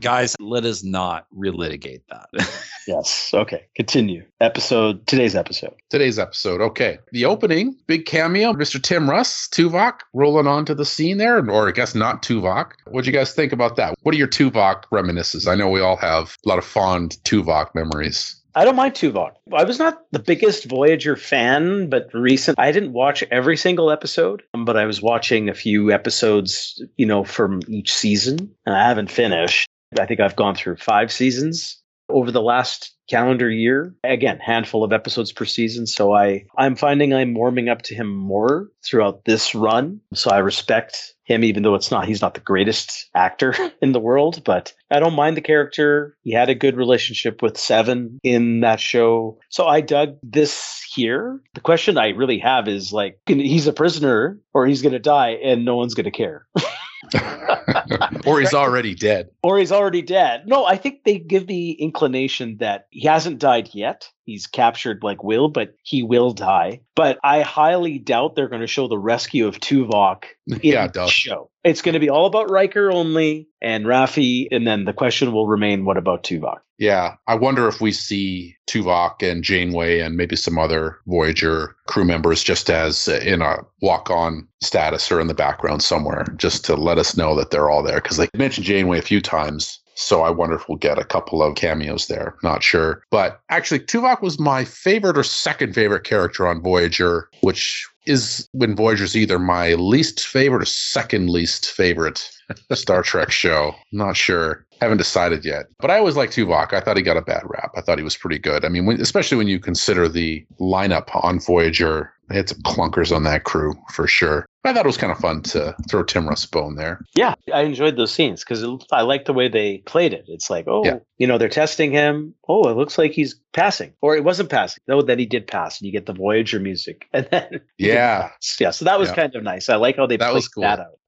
Guys, 0.00 0.34
let 0.40 0.64
us 0.64 0.82
not 0.82 1.26
relitigate 1.36 2.02
that. 2.10 2.28
Yes. 2.88 3.30
Okay. 3.32 3.66
Continue. 3.76 4.24
Episode. 4.40 5.06
Today's 5.06 5.36
episode. 5.36 5.72
Today's 5.88 6.18
episode. 6.18 6.60
Okay, 6.60 6.98
the 7.12 7.24
opening, 7.26 7.76
big 7.86 8.06
cameo, 8.06 8.52
Mr. 8.54 8.82
Tim 8.82 9.08
Russ, 9.08 9.46
Tuvok, 9.48 10.00
rolling 10.12 10.48
onto 10.48 10.74
the 10.74 10.84
scene 10.84 11.18
there, 11.18 11.48
or 11.48 11.68
I 11.68 11.70
guess 11.70 11.94
not 11.94 12.22
Tuvok. 12.22 12.72
What 12.88 13.04
do 13.04 13.10
you 13.10 13.16
guys 13.16 13.34
think 13.34 13.52
about 13.52 13.76
that? 13.76 13.94
What 14.02 14.16
are 14.16 14.18
your 14.18 14.26
Tuvok 14.26 14.82
reminiscences? 14.90 15.46
I 15.46 15.54
know 15.54 15.68
we 15.68 15.80
all 15.80 15.96
have 15.96 16.36
a 16.44 16.48
lot 16.48 16.58
of 16.58 16.64
fond 16.64 17.18
Tuvok 17.24 17.72
memories. 17.74 18.41
I 18.54 18.64
don't 18.64 18.76
mind 18.76 18.94
Tuvok. 18.94 19.32
I 19.52 19.64
was 19.64 19.78
not 19.78 20.02
the 20.12 20.18
biggest 20.18 20.66
Voyager 20.66 21.16
fan, 21.16 21.88
but 21.88 22.12
recent. 22.12 22.58
I 22.58 22.70
didn't 22.72 22.92
watch 22.92 23.24
every 23.30 23.56
single 23.56 23.90
episode, 23.90 24.42
but 24.52 24.76
I 24.76 24.84
was 24.84 25.00
watching 25.00 25.48
a 25.48 25.54
few 25.54 25.90
episodes, 25.90 26.82
you 26.96 27.06
know, 27.06 27.24
from 27.24 27.60
each 27.68 27.94
season. 27.94 28.54
And 28.66 28.74
I 28.74 28.88
haven't 28.88 29.10
finished. 29.10 29.68
I 29.98 30.06
think 30.06 30.20
I've 30.20 30.36
gone 30.36 30.54
through 30.54 30.76
five 30.76 31.12
seasons 31.12 31.81
over 32.12 32.30
the 32.30 32.42
last 32.42 32.92
calendar 33.08 33.50
year. 33.50 33.94
Again, 34.04 34.38
handful 34.38 34.84
of 34.84 34.92
episodes 34.92 35.32
per 35.32 35.44
season. 35.44 35.86
So 35.86 36.14
I, 36.14 36.46
I'm 36.56 36.76
finding 36.76 37.12
I'm 37.12 37.34
warming 37.34 37.68
up 37.68 37.82
to 37.82 37.94
him 37.94 38.14
more 38.14 38.68
throughout 38.84 39.24
this 39.24 39.54
run. 39.54 40.00
So 40.14 40.30
I 40.30 40.38
respect 40.38 41.14
him, 41.24 41.44
even 41.44 41.62
though 41.62 41.74
it's 41.74 41.90
not, 41.90 42.06
he's 42.06 42.22
not 42.22 42.34
the 42.34 42.40
greatest 42.40 43.08
actor 43.14 43.54
in 43.82 43.92
the 43.92 44.00
world, 44.00 44.42
but 44.44 44.72
I 44.90 44.98
don't 44.98 45.14
mind 45.14 45.36
the 45.36 45.42
character. 45.42 46.16
He 46.22 46.32
had 46.32 46.48
a 46.48 46.54
good 46.54 46.76
relationship 46.76 47.42
with 47.42 47.58
Seven 47.58 48.18
in 48.22 48.60
that 48.60 48.80
show. 48.80 49.38
So 49.50 49.66
I 49.66 49.82
dug 49.82 50.16
this 50.22 50.82
here. 50.90 51.40
The 51.54 51.60
question 51.60 51.98
I 51.98 52.10
really 52.10 52.38
have 52.38 52.66
is 52.66 52.92
like, 52.92 53.18
he's 53.26 53.66
a 53.66 53.72
prisoner 53.72 54.38
or 54.54 54.66
he's 54.66 54.82
going 54.82 54.92
to 54.92 54.98
die 54.98 55.30
and 55.42 55.64
no 55.64 55.76
one's 55.76 55.94
going 55.94 56.04
to 56.04 56.10
care. 56.10 56.46
or 58.26 58.40
he's 58.40 58.54
already 58.54 58.94
dead. 58.94 59.30
or 59.42 59.58
he's 59.58 59.72
already 59.72 60.02
dead. 60.02 60.46
No, 60.46 60.64
I 60.64 60.76
think 60.76 61.04
they 61.04 61.18
give 61.18 61.46
the 61.46 61.72
inclination 61.72 62.58
that 62.58 62.86
he 62.90 63.06
hasn't 63.06 63.38
died 63.38 63.70
yet. 63.72 64.08
He's 64.24 64.46
captured 64.46 65.00
like 65.02 65.22
Will, 65.24 65.48
but 65.48 65.74
he 65.82 66.02
will 66.02 66.32
die. 66.32 66.80
But 66.94 67.18
I 67.24 67.42
highly 67.42 67.98
doubt 67.98 68.36
they're 68.36 68.48
going 68.48 68.60
to 68.60 68.66
show 68.68 68.86
the 68.88 68.98
rescue 68.98 69.46
of 69.48 69.58
Tuvok 69.58 70.24
in 70.46 70.60
Yeah, 70.62 70.86
the 70.86 71.06
show. 71.08 71.50
It's 71.64 71.82
going 71.82 71.94
to 71.94 72.00
be 72.00 72.10
all 72.10 72.26
about 72.26 72.50
Riker 72.50 72.90
only 72.92 73.48
and 73.60 73.84
Raffi, 73.84 74.46
and 74.50 74.66
then 74.66 74.84
the 74.84 74.92
question 74.92 75.32
will 75.32 75.46
remain: 75.46 75.84
What 75.84 75.96
about 75.96 76.22
Tuvok? 76.24 76.58
Yeah, 76.82 77.14
I 77.28 77.36
wonder 77.36 77.68
if 77.68 77.80
we 77.80 77.92
see 77.92 78.56
Tuvok 78.66 79.22
and 79.22 79.44
Janeway 79.44 80.00
and 80.00 80.16
maybe 80.16 80.34
some 80.34 80.58
other 80.58 80.98
Voyager 81.06 81.76
crew 81.86 82.04
members 82.04 82.42
just 82.42 82.68
as 82.68 83.06
uh, 83.06 83.20
in 83.24 83.40
a 83.40 83.58
walk-on 83.82 84.48
status 84.60 85.12
or 85.12 85.20
in 85.20 85.28
the 85.28 85.32
background 85.32 85.84
somewhere, 85.84 86.24
just 86.38 86.64
to 86.64 86.74
let 86.74 86.98
us 86.98 87.16
know 87.16 87.36
that 87.36 87.52
they're 87.52 87.70
all 87.70 87.84
there. 87.84 88.00
Because 88.00 88.16
they 88.16 88.28
mentioned 88.34 88.66
Janeway 88.66 88.98
a 88.98 89.02
few 89.02 89.20
times, 89.20 89.78
so 89.94 90.22
I 90.22 90.30
wonder 90.30 90.56
if 90.56 90.68
we'll 90.68 90.76
get 90.76 90.98
a 90.98 91.04
couple 91.04 91.40
of 91.40 91.54
cameos 91.54 92.08
there. 92.08 92.34
Not 92.42 92.64
sure, 92.64 93.04
but 93.12 93.40
actually, 93.48 93.78
Tuvok 93.78 94.20
was 94.20 94.40
my 94.40 94.64
favorite 94.64 95.16
or 95.16 95.22
second 95.22 95.76
favorite 95.76 96.02
character 96.02 96.48
on 96.48 96.62
Voyager, 96.62 97.28
which 97.42 97.86
is 98.06 98.48
when 98.50 98.74
Voyager's 98.74 99.16
either 99.16 99.38
my 99.38 99.74
least 99.74 100.26
favorite 100.26 100.62
or 100.62 100.66
second 100.66 101.30
least 101.30 101.70
favorite 101.70 102.28
Star 102.72 103.02
Trek 103.02 103.30
show. 103.30 103.74
Not 103.92 104.16
sure. 104.16 104.66
Haven't 104.82 104.98
decided 104.98 105.44
yet. 105.44 105.66
But 105.78 105.90
I 105.90 105.98
always 105.98 106.16
liked 106.16 106.34
Tuvok. 106.34 106.72
I 106.72 106.80
thought 106.80 106.96
he 106.96 107.02
got 107.02 107.16
a 107.16 107.22
bad 107.22 107.42
rap. 107.44 107.70
I 107.76 107.80
thought 107.80 107.98
he 107.98 108.04
was 108.04 108.16
pretty 108.16 108.38
good. 108.38 108.64
I 108.64 108.68
mean, 108.68 108.84
when, 108.84 109.00
especially 109.00 109.38
when 109.38 109.46
you 109.48 109.60
consider 109.60 110.08
the 110.08 110.44
lineup 110.60 111.08
on 111.24 111.38
Voyager. 111.40 112.12
They 112.28 112.36
had 112.36 112.48
some 112.48 112.62
clunkers 112.62 113.14
on 113.14 113.24
that 113.24 113.44
crew 113.44 113.74
for 113.92 114.06
sure. 114.06 114.46
I 114.64 114.72
thought 114.72 114.86
it 114.86 114.88
was 114.88 114.96
kind 114.96 115.12
of 115.12 115.18
fun 115.18 115.42
to 115.42 115.74
throw 115.90 116.02
Tim 116.02 116.26
Russ 116.26 116.46
bone 116.46 116.76
there. 116.76 117.04
Yeah, 117.14 117.34
I 117.52 117.62
enjoyed 117.62 117.96
those 117.96 118.12
scenes 118.12 118.42
because 118.42 118.64
I 118.90 119.02
like 119.02 119.26
the 119.26 119.34
way 119.34 119.48
they 119.48 119.78
played 119.78 120.14
it. 120.14 120.24
It's 120.28 120.48
like, 120.48 120.64
oh, 120.66 120.82
Yeah. 120.84 120.98
you 121.18 121.26
know, 121.26 121.36
they're 121.36 121.50
testing 121.50 121.90
him. 121.90 122.34
Oh, 122.48 122.68
it 122.70 122.76
looks 122.76 122.96
like 122.96 123.10
he's 123.12 123.34
passing, 123.52 123.92
or 124.00 124.16
it 124.16 124.24
wasn't 124.24 124.48
passing. 124.48 124.80
No, 124.88 125.02
that 125.02 125.18
he 125.18 125.26
did 125.26 125.46
pass, 125.46 125.78
and 125.78 125.86
you 125.86 125.92
get 125.92 126.06
the 126.06 126.14
Voyager 126.14 126.58
music, 126.60 127.06
and 127.12 127.28
then 127.30 127.60
Yeah. 127.76 128.30
yeah. 128.60 128.70
So 128.70 128.86
that 128.86 128.98
was 128.98 129.10
Yeah. 129.10 129.16
kind 129.16 129.34
of 129.34 129.42
nice. 129.42 129.68
I 129.68 129.76
like 129.76 129.96
how 129.96 130.06
they 130.06 130.16
That 130.16 130.26
played 130.26 130.34
was 130.34 130.48
cool. 130.48 130.62
that 130.62 130.78
out. 130.78 130.98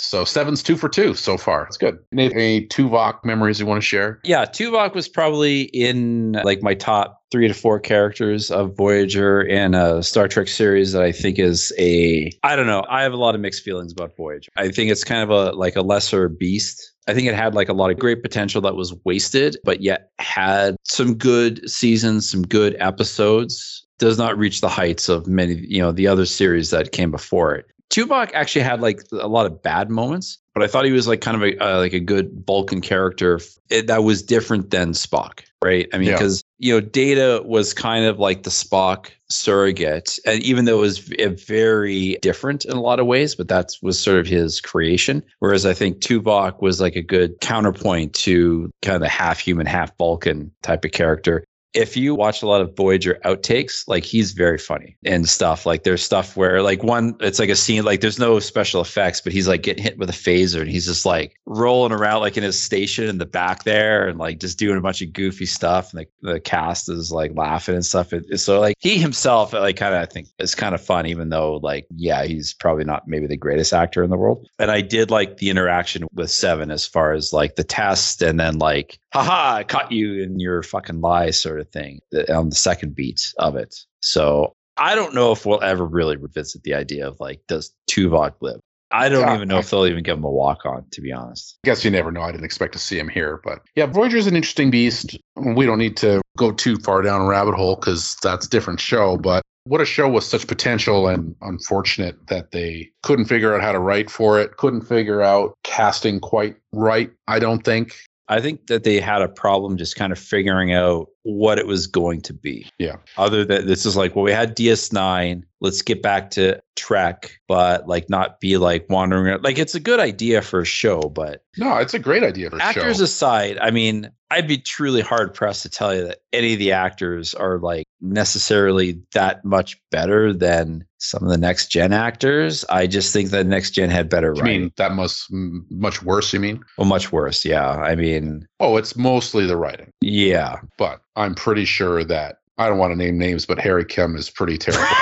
So 0.00 0.24
seven's 0.24 0.62
two 0.62 0.76
for 0.76 0.88
two 0.88 1.14
so 1.14 1.36
far. 1.36 1.66
It's 1.66 1.76
good. 1.76 1.98
Any, 2.12 2.32
any 2.34 2.66
Tuvok 2.66 3.24
memories 3.24 3.60
you 3.60 3.66
want 3.66 3.82
to 3.82 3.86
share? 3.86 4.20
yeah, 4.24 4.44
Tuvok 4.44 4.94
was 4.94 5.08
probably 5.08 5.62
in 5.62 6.32
like 6.44 6.62
my 6.62 6.74
top 6.74 7.22
three 7.30 7.46
to 7.46 7.54
four 7.54 7.78
characters 7.78 8.50
of 8.50 8.76
Voyager 8.76 9.40
in 9.40 9.74
a 9.74 10.02
Star 10.02 10.26
Trek 10.26 10.48
series 10.48 10.92
that 10.92 11.02
I 11.02 11.12
think 11.12 11.38
is 11.38 11.72
a 11.78 12.30
I 12.42 12.56
don't 12.56 12.66
know. 12.66 12.84
I 12.88 13.02
have 13.02 13.12
a 13.12 13.16
lot 13.16 13.34
of 13.34 13.40
mixed 13.40 13.62
feelings 13.62 13.92
about 13.92 14.16
Voyager. 14.16 14.50
I 14.56 14.70
think 14.70 14.90
it's 14.90 15.04
kind 15.04 15.22
of 15.22 15.30
a 15.30 15.52
like 15.56 15.76
a 15.76 15.82
lesser 15.82 16.28
beast. 16.28 16.92
I 17.06 17.14
think 17.14 17.28
it 17.28 17.34
had 17.34 17.54
like 17.54 17.68
a 17.68 17.72
lot 17.72 17.90
of 17.90 17.98
great 17.98 18.22
potential 18.22 18.60
that 18.62 18.76
was 18.76 18.94
wasted, 19.04 19.56
but 19.64 19.80
yet 19.80 20.10
had 20.18 20.76
some 20.84 21.14
good 21.14 21.68
seasons, 21.68 22.30
some 22.30 22.42
good 22.42 22.76
episodes. 22.78 23.86
Does 23.98 24.16
not 24.16 24.38
reach 24.38 24.62
the 24.62 24.68
heights 24.68 25.10
of 25.10 25.26
many, 25.26 25.56
you 25.68 25.82
know, 25.82 25.92
the 25.92 26.06
other 26.06 26.24
series 26.24 26.70
that 26.70 26.92
came 26.92 27.10
before 27.10 27.54
it. 27.54 27.66
Tuvok 27.90 28.30
actually 28.34 28.62
had 28.62 28.80
like 28.80 29.02
a 29.12 29.26
lot 29.26 29.46
of 29.46 29.62
bad 29.62 29.90
moments, 29.90 30.38
but 30.54 30.62
I 30.62 30.68
thought 30.68 30.84
he 30.84 30.92
was 30.92 31.08
like 31.08 31.20
kind 31.20 31.36
of 31.36 31.42
a 31.42 31.58
uh, 31.58 31.78
like 31.78 31.92
a 31.92 32.00
good 32.00 32.44
Vulcan 32.46 32.80
character 32.80 33.40
it, 33.68 33.88
that 33.88 34.04
was 34.04 34.22
different 34.22 34.70
than 34.70 34.92
Spock, 34.92 35.40
right? 35.62 35.88
I 35.92 35.98
mean, 35.98 36.08
Yeah. 36.08 36.14
because 36.14 36.44
you 36.58 36.72
know, 36.72 36.80
Data 36.80 37.42
was 37.44 37.74
kind 37.74 38.04
of 38.04 38.18
like 38.18 38.44
the 38.44 38.50
Spock 38.50 39.08
surrogate, 39.28 40.18
and 40.24 40.40
even 40.42 40.66
though 40.66 40.78
it 40.78 40.82
was 40.82 40.98
very 40.98 42.16
different 42.22 42.64
in 42.64 42.72
a 42.72 42.80
lot 42.80 43.00
of 43.00 43.06
ways, 43.06 43.34
but 43.34 43.48
that 43.48 43.72
was 43.82 43.98
sort 43.98 44.18
of 44.18 44.26
his 44.26 44.60
creation. 44.60 45.22
Whereas 45.40 45.66
I 45.66 45.74
think 45.74 45.98
Tuvok 45.98 46.62
was 46.62 46.80
like 46.80 46.94
a 46.94 47.02
good 47.02 47.40
counterpoint 47.40 48.14
to 48.14 48.70
kind 48.82 48.94
of 48.94 49.02
the 49.02 49.08
half 49.08 49.40
human, 49.40 49.66
half 49.66 49.96
Vulcan 49.98 50.52
type 50.62 50.84
of 50.84 50.92
character 50.92 51.44
if 51.72 51.96
you 51.96 52.14
watch 52.14 52.42
a 52.42 52.46
lot 52.46 52.60
of 52.60 52.76
Voyager 52.76 53.18
outtakes, 53.24 53.86
like 53.86 54.04
he's 54.04 54.32
very 54.32 54.58
funny 54.58 54.96
and 55.04 55.28
stuff. 55.28 55.66
Like 55.66 55.84
there's 55.84 56.02
stuff 56.02 56.36
where 56.36 56.62
like 56.62 56.82
one, 56.82 57.14
it's 57.20 57.38
like 57.38 57.48
a 57.48 57.56
scene, 57.56 57.84
like 57.84 58.00
there's 58.00 58.18
no 58.18 58.40
special 58.40 58.80
effects, 58.80 59.20
but 59.20 59.32
he's 59.32 59.46
like 59.46 59.62
getting 59.62 59.82
hit 59.82 59.96
with 59.98 60.10
a 60.10 60.14
phaser 60.14 60.60
and 60.60 60.70
he's 60.70 60.86
just 60.86 61.06
like 61.06 61.36
rolling 61.46 61.92
around 61.92 62.20
like 62.20 62.36
in 62.36 62.42
his 62.42 62.60
station 62.60 63.08
in 63.08 63.18
the 63.18 63.26
back 63.26 63.62
there 63.62 64.08
and 64.08 64.18
like 64.18 64.40
just 64.40 64.58
doing 64.58 64.76
a 64.76 64.80
bunch 64.80 65.00
of 65.00 65.12
goofy 65.12 65.46
stuff. 65.46 65.92
And 65.92 66.06
the, 66.22 66.32
the 66.32 66.40
cast 66.40 66.88
is 66.88 67.12
like 67.12 67.32
laughing 67.36 67.76
and 67.76 67.84
stuff. 67.84 68.12
So 68.34 68.58
like 68.58 68.76
he 68.80 68.98
himself, 68.98 69.52
like 69.52 69.76
kind 69.76 69.94
of, 69.94 70.02
I 70.02 70.06
think 70.06 70.26
is 70.38 70.56
kind 70.56 70.74
of 70.74 70.80
fun, 70.80 71.06
even 71.06 71.28
though 71.28 71.56
like, 71.56 71.86
yeah, 71.94 72.24
he's 72.24 72.52
probably 72.52 72.84
not 72.84 73.06
maybe 73.06 73.28
the 73.28 73.36
greatest 73.36 73.72
actor 73.72 74.02
in 74.02 74.10
the 74.10 74.16
world. 74.16 74.48
And 74.58 74.70
I 74.70 74.80
did 74.80 75.10
like 75.10 75.36
the 75.36 75.50
interaction 75.50 76.06
with 76.14 76.30
Seven 76.30 76.70
as 76.70 76.84
far 76.84 77.12
as 77.12 77.32
like 77.32 77.54
the 77.54 77.64
test 77.64 78.22
and 78.22 78.40
then 78.40 78.58
like, 78.58 78.98
haha, 79.12 79.56
I 79.58 79.64
caught 79.64 79.92
you 79.92 80.22
in 80.22 80.40
your 80.40 80.62
fucking 80.62 81.00
lie 81.00 81.30
sort 81.30 81.59
of 81.59 81.59
thing 81.64 82.00
on 82.28 82.48
the 82.50 82.56
second 82.56 82.94
beat 82.94 83.32
of 83.38 83.56
it. 83.56 83.74
So 84.02 84.54
I 84.76 84.94
don't 84.94 85.14
know 85.14 85.32
if 85.32 85.44
we'll 85.44 85.62
ever 85.62 85.84
really 85.84 86.16
revisit 86.16 86.62
the 86.62 86.74
idea 86.74 87.06
of 87.08 87.18
like, 87.20 87.40
does 87.48 87.72
Tuvok 87.90 88.34
live? 88.40 88.60
I 88.92 89.08
don't 89.08 89.20
Yeah, 89.28 89.36
even 89.36 89.48
know 89.48 89.56
I- 89.56 89.60
if 89.60 89.70
they'll 89.70 89.86
even 89.86 90.02
give 90.02 90.18
him 90.18 90.24
a 90.24 90.30
walk 90.30 90.66
on, 90.66 90.84
to 90.92 91.00
be 91.00 91.12
honest. 91.12 91.58
I 91.64 91.68
guess 91.68 91.84
you 91.84 91.90
never 91.92 92.10
know. 92.10 92.22
I 92.22 92.32
didn't 92.32 92.44
expect 92.44 92.72
to 92.72 92.78
see 92.80 92.98
him 92.98 93.08
here, 93.08 93.40
but 93.44 93.60
yeah, 93.76 93.86
Voyager's 93.86 94.26
an 94.26 94.34
interesting 94.34 94.70
beast. 94.70 95.16
We 95.36 95.64
don't 95.66 95.78
need 95.78 95.96
to 95.98 96.20
go 96.36 96.50
too 96.50 96.76
far 96.78 97.02
down 97.02 97.20
a 97.20 97.24
rabbit 97.26 97.54
hole 97.54 97.76
because 97.76 98.16
that's 98.22 98.46
a 98.46 98.50
different 98.50 98.80
show. 98.80 99.16
But 99.16 99.42
what 99.64 99.80
a 99.80 99.84
show 99.84 100.08
with 100.08 100.24
such 100.24 100.46
potential, 100.48 101.06
and 101.06 101.36
unfortunate 101.42 102.16
that 102.28 102.50
they 102.50 102.90
couldn't 103.04 103.26
figure 103.26 103.54
out 103.54 103.60
how 103.62 103.70
to 103.72 103.78
write 103.78 104.10
for 104.10 104.40
it, 104.40 104.56
couldn't 104.56 104.80
figure 104.82 105.20
out 105.22 105.54
casting 105.62 106.18
quite 106.18 106.56
right. 106.72 107.10
I 107.28 107.38
don't 107.38 107.62
think. 107.64 107.94
I 108.30 108.40
think 108.40 108.68
that 108.68 108.84
they 108.84 109.00
had 109.00 109.22
a 109.22 109.28
problem 109.28 109.76
just 109.76 109.96
kind 109.96 110.12
of 110.12 110.18
figuring 110.18 110.72
out 110.72 111.08
what 111.24 111.58
it 111.58 111.66
was 111.66 111.88
going 111.88 112.20
to 112.22 112.32
be. 112.32 112.70
Yeah. 112.78 112.96
Other 113.18 113.44
than 113.44 113.66
this 113.66 113.84
is 113.84 113.96
like, 113.96 114.14
well, 114.14 114.24
we 114.24 114.30
had 114.30 114.56
DS9. 114.56 115.42
Let's 115.60 115.82
get 115.82 116.00
back 116.00 116.30
to 116.30 116.62
Trek, 116.76 117.32
but 117.48 117.88
like 117.88 118.08
not 118.08 118.38
be 118.38 118.56
like 118.56 118.86
wandering 118.88 119.26
around. 119.26 119.42
Like 119.42 119.58
it's 119.58 119.74
a 119.74 119.80
good 119.80 119.98
idea 119.98 120.42
for 120.42 120.60
a 120.60 120.64
show, 120.64 121.00
but 121.00 121.42
No, 121.58 121.76
it's 121.78 121.92
a 121.92 121.98
great 121.98 122.22
idea 122.22 122.50
for 122.50 122.56
a 122.56 122.62
actors 122.62 122.98
show. 122.98 123.04
aside, 123.04 123.58
I 123.60 123.72
mean, 123.72 124.10
I'd 124.30 124.46
be 124.46 124.58
truly 124.58 125.00
hard 125.00 125.34
pressed 125.34 125.64
to 125.64 125.68
tell 125.68 125.92
you 125.92 126.06
that 126.06 126.18
any 126.32 126.52
of 126.52 126.60
the 126.60 126.70
actors 126.70 127.34
are 127.34 127.58
like 127.58 127.84
necessarily 128.00 129.02
that 129.12 129.44
much 129.44 129.76
better 129.90 130.32
than 130.32 130.86
some 131.00 131.22
of 131.24 131.30
the 131.30 131.38
next 131.38 131.68
gen 131.68 131.92
actors. 131.92 132.64
I 132.70 132.86
just 132.86 133.12
think 133.12 133.30
that 133.30 133.46
next 133.46 133.70
gen 133.72 133.90
had 133.90 134.08
better 134.08 134.32
You 134.36 134.42
writing. 134.42 134.60
mean 134.62 134.72
that 134.76 134.92
must 134.92 135.26
much 135.30 136.02
worse? 136.02 136.32
You 136.32 136.40
mean? 136.40 136.62
well, 136.78 136.86
much 136.86 137.10
worse. 137.10 137.44
Yeah. 137.44 137.68
I 137.70 137.94
mean, 137.96 138.46
Oh, 138.60 138.76
it's 138.76 138.96
mostly 138.96 139.46
the 139.46 139.56
writing, 139.56 139.90
yeah. 140.02 140.60
but 140.78 141.00
I'm 141.16 141.34
pretty 141.34 141.64
sure 141.64 142.04
that 142.04 142.38
I 142.58 142.68
don't 142.68 142.78
want 142.78 142.92
to 142.92 142.96
name 142.96 143.18
names, 143.18 143.46
but 143.46 143.58
Harry 143.58 143.84
Kim 143.86 144.14
is 144.16 144.28
pretty 144.30 144.58
terrible. 144.58 144.86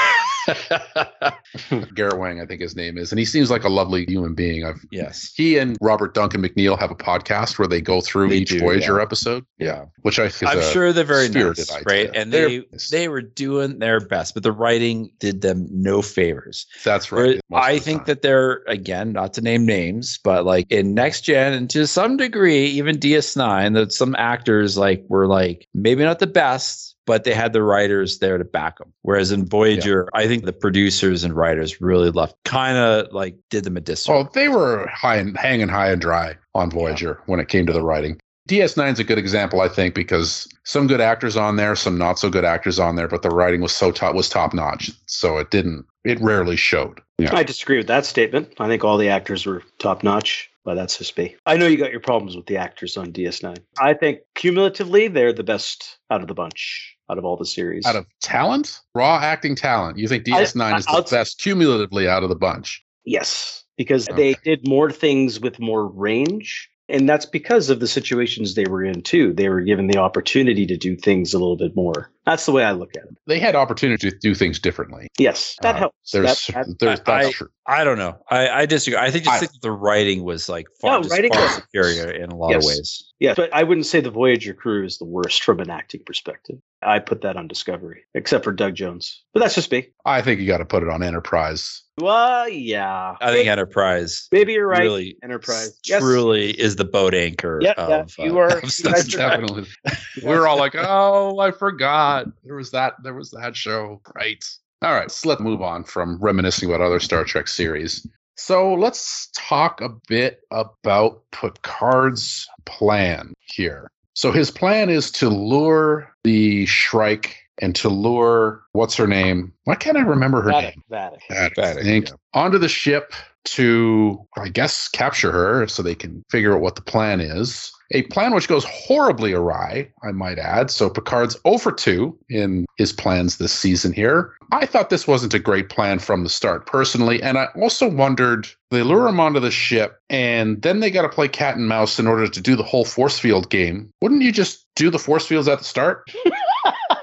Garrett 1.94 2.18
Wang, 2.18 2.40
I 2.40 2.46
think 2.46 2.60
his 2.60 2.76
name 2.76 2.98
is, 2.98 3.12
and 3.12 3.18
he 3.18 3.24
seems 3.24 3.50
like 3.50 3.64
a 3.64 3.68
lovely 3.68 4.04
human 4.06 4.34
being. 4.34 4.64
I've 4.64 4.84
yes. 4.90 5.32
he 5.34 5.58
and 5.58 5.76
Robert 5.80 6.14
Duncan 6.14 6.42
McNeil 6.42 6.78
have 6.78 6.90
a 6.90 6.94
podcast 6.94 7.58
where 7.58 7.68
they 7.68 7.80
go 7.80 8.00
through 8.00 8.30
They 8.30 8.38
each 8.38 8.50
do, 8.50 8.60
Voyager 8.60 8.96
yeah. 8.96 9.02
episode. 9.02 9.44
Yeah. 9.58 9.84
which 10.02 10.18
I 10.18 10.28
think 10.28 10.50
I'm 10.50 10.62
sure 10.72 10.92
they're 10.92 11.04
very 11.04 11.28
nice, 11.28 11.70
idea. 11.70 11.82
right? 11.86 12.10
And 12.14 12.32
They're 12.32 12.48
they 12.48 12.64
they 12.90 13.08
were 13.08 13.22
doing 13.22 13.78
their 13.78 14.00
best, 14.00 14.34
but 14.34 14.42
the 14.42 14.52
writing 14.52 15.10
did 15.18 15.40
them 15.40 15.66
no 15.70 16.02
favors. 16.02 16.66
that's 16.84 17.10
right. 17.12 17.40
I 17.52 17.78
think 17.78 18.00
time. 18.00 18.06
that 18.06 18.22
they're 18.22 18.62
again, 18.66 19.12
not 19.12 19.34
to 19.34 19.40
name 19.40 19.66
names, 19.66 20.18
but 20.22 20.44
like 20.44 20.70
in 20.70 20.94
next 20.94 21.22
gen 21.22 21.52
and 21.52 21.70
to 21.70 21.86
some 21.86 22.16
degree, 22.16 22.66
even 22.66 22.96
DS9, 22.98 23.74
that 23.74 23.92
some 23.92 24.14
actors 24.16 24.76
like 24.78 25.04
were 25.08 25.26
like 25.26 25.66
maybe 25.74 26.02
not 26.04 26.18
the 26.18 26.26
best, 26.26 26.96
but 27.08 27.24
they 27.24 27.32
had 27.32 27.54
the 27.54 27.62
writers 27.62 28.18
there 28.18 28.36
to 28.36 28.44
back 28.44 28.76
them. 28.76 28.92
Whereas 29.00 29.32
in 29.32 29.46
Voyager, 29.46 30.10
I 30.12 30.28
think 30.28 30.44
the 30.44 30.52
producers 30.52 31.24
and 31.24 31.34
writers 31.34 31.80
really 31.80 32.10
left 32.10 32.36
kind 32.44 32.76
of 32.76 33.10
like 33.14 33.34
did 33.48 33.64
them 33.64 33.78
a 33.78 33.80
disservice. 33.80 34.26
Oh, 34.28 34.30
they 34.34 34.50
were 34.50 34.86
high 34.88 35.16
and 35.16 35.34
hanging 35.34 35.68
high 35.68 35.90
and 35.90 36.02
dry 36.02 36.36
on 36.54 36.70
Voyager 36.70 37.22
when 37.24 37.40
it 37.40 37.48
came 37.48 37.64
to 37.64 37.72
the 37.72 37.82
writing. 37.82 38.20
DS9 38.50 38.92
is 38.92 38.98
a 38.98 39.04
good 39.04 39.16
example, 39.16 39.62
I 39.62 39.68
think, 39.68 39.94
because 39.94 40.46
some 40.64 40.86
good 40.86 41.00
actors 41.00 41.36
on 41.36 41.56
there, 41.56 41.74
some 41.74 41.96
not 41.96 42.18
so 42.18 42.28
good 42.28 42.44
actors 42.44 42.78
on 42.78 42.96
there, 42.96 43.08
but 43.08 43.22
the 43.22 43.30
writing 43.30 43.62
was 43.62 43.74
so 43.74 43.90
top 43.90 44.14
was 44.14 44.28
top 44.28 44.52
notch, 44.52 44.90
so 45.06 45.38
it 45.38 45.50
didn't. 45.50 45.86
It 46.04 46.20
rarely 46.20 46.56
showed. 46.56 47.00
Yeah. 47.18 47.34
I 47.34 47.42
disagree 47.42 47.78
with 47.78 47.88
that 47.88 48.06
statement. 48.06 48.52
I 48.58 48.68
think 48.68 48.84
all 48.84 48.98
the 48.98 49.08
actors 49.08 49.44
were 49.46 49.62
top 49.78 50.02
notch, 50.02 50.50
but 50.64 50.74
that's 50.74 50.98
just 50.98 51.16
me. 51.18 51.36
I 51.46 51.56
know 51.56 51.66
you 51.66 51.78
got 51.78 51.90
your 51.90 52.00
problems 52.00 52.36
with 52.36 52.46
the 52.46 52.58
actors 52.58 52.96
on 52.96 53.12
DS9. 53.12 53.58
I 53.78 53.94
think 53.94 54.20
cumulatively, 54.34 55.08
they're 55.08 55.32
the 55.32 55.42
best 55.42 55.98
out 56.10 56.22
of 56.22 56.28
the 56.28 56.34
bunch, 56.34 56.96
out 57.10 57.18
of 57.18 57.24
all 57.24 57.36
the 57.36 57.46
series. 57.46 57.86
Out 57.86 57.96
of 57.96 58.06
talent, 58.20 58.80
raw 58.94 59.18
acting 59.22 59.54
talent, 59.56 59.98
you 59.98 60.08
think 60.08 60.24
DS9 60.24 60.78
is 60.78 60.84
the 60.86 60.92
I'll- 60.92 61.02
best 61.02 61.40
cumulatively 61.40 62.08
out 62.08 62.22
of 62.22 62.28
the 62.28 62.36
bunch? 62.36 62.84
yes, 63.04 63.64
because 63.76 64.06
they 64.16 64.34
did 64.44 64.66
more 64.68 64.90
things 64.90 65.40
with 65.40 65.58
more 65.60 65.86
range. 65.86 66.68
And 66.90 67.06
that's 67.06 67.26
because 67.26 67.68
of 67.68 67.80
the 67.80 67.86
situations 67.86 68.54
they 68.54 68.64
were 68.64 68.82
in, 68.82 69.02
too. 69.02 69.34
They 69.34 69.50
were 69.50 69.60
given 69.60 69.88
the 69.88 69.98
opportunity 69.98 70.64
to 70.66 70.76
do 70.78 70.96
things 70.96 71.34
a 71.34 71.38
little 71.38 71.56
bit 71.56 71.76
more. 71.76 72.10
That's 72.24 72.46
the 72.46 72.52
way 72.52 72.64
I 72.64 72.72
look 72.72 72.96
at 72.96 73.02
it. 73.04 73.10
They 73.26 73.38
had 73.38 73.54
opportunity 73.54 74.10
to 74.10 74.16
do 74.18 74.34
things 74.34 74.58
differently. 74.58 75.08
Yes, 75.18 75.54
that 75.60 75.74
Uh, 75.74 75.78
helps. 75.80 76.10
There's, 76.12 76.46
That- 76.46 76.54
that- 76.66 76.78
there's 76.80 77.00
that's 77.00 77.26
I- 77.26 77.30
true. 77.32 77.48
I 77.66 77.84
don't 77.84 77.98
know. 77.98 78.16
I, 78.30 78.48
I 78.48 78.66
disagree. 78.66 78.98
I 78.98 79.10
think 79.10 79.24
just 79.24 79.36
I- 79.36 79.38
think 79.46 79.52
the 79.60 79.70
writing 79.70 80.24
was 80.24 80.48
like 80.48 80.66
far, 80.80 80.92
No, 80.96 81.02
just 81.02 81.12
writing 81.12 81.30
far 81.32 81.42
was- 81.42 81.54
superior 81.56 82.10
in 82.10 82.30
a 82.30 82.36
lot 82.36 82.54
of 82.54 82.64
ways. 82.64 83.07
Yeah, 83.20 83.34
but 83.34 83.52
I 83.52 83.64
wouldn't 83.64 83.86
say 83.86 84.00
the 84.00 84.10
Voyager 84.10 84.54
crew 84.54 84.84
is 84.84 84.98
the 84.98 85.04
worst 85.04 85.42
from 85.42 85.58
an 85.58 85.70
acting 85.70 86.02
perspective. 86.06 86.58
I 86.82 87.00
put 87.00 87.22
that 87.22 87.36
on 87.36 87.48
Discovery, 87.48 88.04
except 88.14 88.44
for 88.44 88.52
Doug 88.52 88.76
Jones. 88.76 89.24
But 89.34 89.40
that's 89.40 89.56
just 89.56 89.72
me. 89.72 89.88
I 90.04 90.22
think 90.22 90.38
you 90.40 90.46
got 90.46 90.58
to 90.58 90.64
put 90.64 90.84
it 90.84 90.88
on 90.88 91.02
Enterprise. 91.02 91.82
Well, 92.00 92.48
yeah. 92.48 93.16
I 93.20 93.32
think 93.32 93.48
Enterprise 93.48 94.28
maybe 94.30 94.52
you're 94.52 94.68
right. 94.68 94.82
really 94.82 95.16
Enterprise. 95.24 95.76
Yes. 95.84 96.00
truly 96.00 96.50
is 96.50 96.76
the 96.76 96.84
boat 96.84 97.12
anchor 97.14 97.58
Yeah, 97.60 97.74
yeah, 97.76 98.00
of, 98.02 98.14
you 98.18 98.38
uh, 98.38 98.42
are- 98.42 98.58
of 98.58 98.62
you 98.62 98.68
Star 98.70 98.92
guys 98.92 99.12
are 99.12 99.18
Definitely. 99.18 99.66
we 100.22 100.28
were 100.28 100.46
all 100.46 100.58
like, 100.58 100.76
"Oh, 100.76 101.40
I 101.40 101.50
forgot 101.50 102.26
there 102.44 102.54
was 102.54 102.70
that. 102.70 102.94
There 103.02 103.14
was 103.14 103.32
that 103.32 103.56
show." 103.56 104.00
Right. 104.14 104.44
All 104.82 104.94
right. 104.94 105.10
So 105.10 105.28
let's 105.28 105.40
move 105.40 105.60
on 105.60 105.82
from 105.82 106.18
reminiscing 106.20 106.68
about 106.68 106.80
other 106.82 107.00
Star 107.00 107.24
Trek 107.24 107.48
series. 107.48 108.06
So 108.38 108.74
let's 108.74 109.28
talk 109.34 109.80
a 109.80 109.88
bit 110.06 110.42
about 110.52 111.22
Picard's 111.32 112.48
plan 112.66 113.34
here. 113.40 113.90
So 114.14 114.30
his 114.30 114.50
plan 114.50 114.90
is 114.90 115.10
to 115.12 115.28
lure 115.28 116.14
the 116.22 116.64
Shrike 116.66 117.36
and 117.60 117.74
to 117.76 117.88
lure 117.88 118.62
what's 118.72 118.94
her 118.94 119.08
name? 119.08 119.52
Why 119.64 119.74
can't 119.74 119.96
I 119.96 120.02
remember 120.02 120.40
her 120.42 120.50
Vadic, 120.50 120.62
name? 120.62 120.82
Vadic. 120.88 121.18
Vadic, 121.28 121.58
I 121.58 121.74
Vadic, 121.74 121.82
think, 121.82 122.08
yeah. 122.08 122.14
onto 122.32 122.58
the 122.58 122.68
ship 122.68 123.12
to, 123.52 124.18
I 124.36 124.48
guess, 124.48 124.88
capture 124.88 125.32
her 125.32 125.66
so 125.68 125.82
they 125.82 125.94
can 125.94 126.22
figure 126.30 126.54
out 126.54 126.60
what 126.60 126.76
the 126.76 126.82
plan 126.82 127.20
is. 127.20 127.70
A 127.92 128.02
plan 128.04 128.34
which 128.34 128.48
goes 128.48 128.64
horribly 128.64 129.32
awry, 129.32 129.90
I 130.02 130.12
might 130.12 130.38
add. 130.38 130.70
So 130.70 130.90
Picard's 130.90 131.38
0 131.46 131.56
for 131.56 131.72
2 131.72 132.18
in 132.28 132.66
his 132.76 132.92
plans 132.92 133.38
this 133.38 133.52
season 133.52 133.94
here. 133.94 134.32
I 134.52 134.66
thought 134.66 134.90
this 134.90 135.06
wasn't 135.06 135.32
a 135.32 135.38
great 135.38 135.70
plan 135.70 135.98
from 135.98 136.22
the 136.22 136.28
start, 136.28 136.66
personally. 136.66 137.22
And 137.22 137.38
I 137.38 137.46
also 137.58 137.88
wondered 137.88 138.46
they 138.70 138.82
lure 138.82 139.08
him 139.08 139.20
onto 139.20 139.40
the 139.40 139.50
ship 139.50 139.98
and 140.10 140.60
then 140.60 140.80
they 140.80 140.90
got 140.90 141.02
to 141.02 141.08
play 141.08 141.28
cat 141.28 141.56
and 141.56 141.66
mouse 141.66 141.98
in 141.98 142.06
order 142.06 142.28
to 142.28 142.40
do 142.42 142.56
the 142.56 142.62
whole 142.62 142.84
force 142.84 143.18
field 143.18 143.48
game. 143.48 143.90
Wouldn't 144.02 144.20
you 144.22 144.32
just 144.32 144.66
do 144.76 144.90
the 144.90 144.98
force 144.98 145.26
fields 145.26 145.48
at 145.48 145.58
the 145.58 145.64
start? 145.64 146.10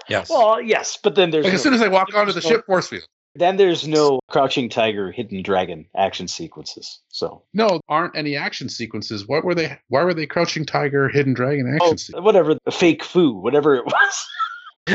Yes. 0.08 0.30
Well, 0.30 0.62
yes, 0.62 1.00
but 1.02 1.16
then 1.16 1.32
there's 1.32 1.46
Like 1.46 1.54
no, 1.54 1.56
as 1.56 1.64
soon 1.64 1.74
as 1.74 1.80
they 1.80 1.90
walk 1.90 2.14
onto 2.14 2.32
the 2.32 2.40
no- 2.40 2.48
ship, 2.48 2.66
force 2.68 2.88
field. 2.88 3.08
Then 3.36 3.58
there's 3.58 3.88
no 3.88 4.20
crouching 4.30 4.70
tiger, 4.70 5.12
hidden 5.12 5.44
dragon 5.44 5.86
action 5.96 6.28
sequences. 6.28 7.00
So 7.10 7.44
No, 7.54 7.82
aren't 7.90 8.16
any 8.16 8.36
action 8.36 8.70
sequences. 8.70 9.28
What 9.28 9.44
were 9.44 9.56
they? 9.56 9.78
Why 9.90 10.04
were 10.04 10.14
they 10.14 10.26
crouching 10.26 10.66
tiger, 10.66 11.10
hidden 11.10 11.34
dragon 11.34 11.68
action 11.68 11.94
oh, 11.94 11.96
sequences? 11.96 12.24
whatever, 12.24 12.58
fake 12.72 13.04
foo, 13.04 13.34
whatever 13.34 13.76
it 13.76 13.86
was. 13.86 14.28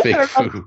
Fake 0.03 0.17
food. 0.29 0.65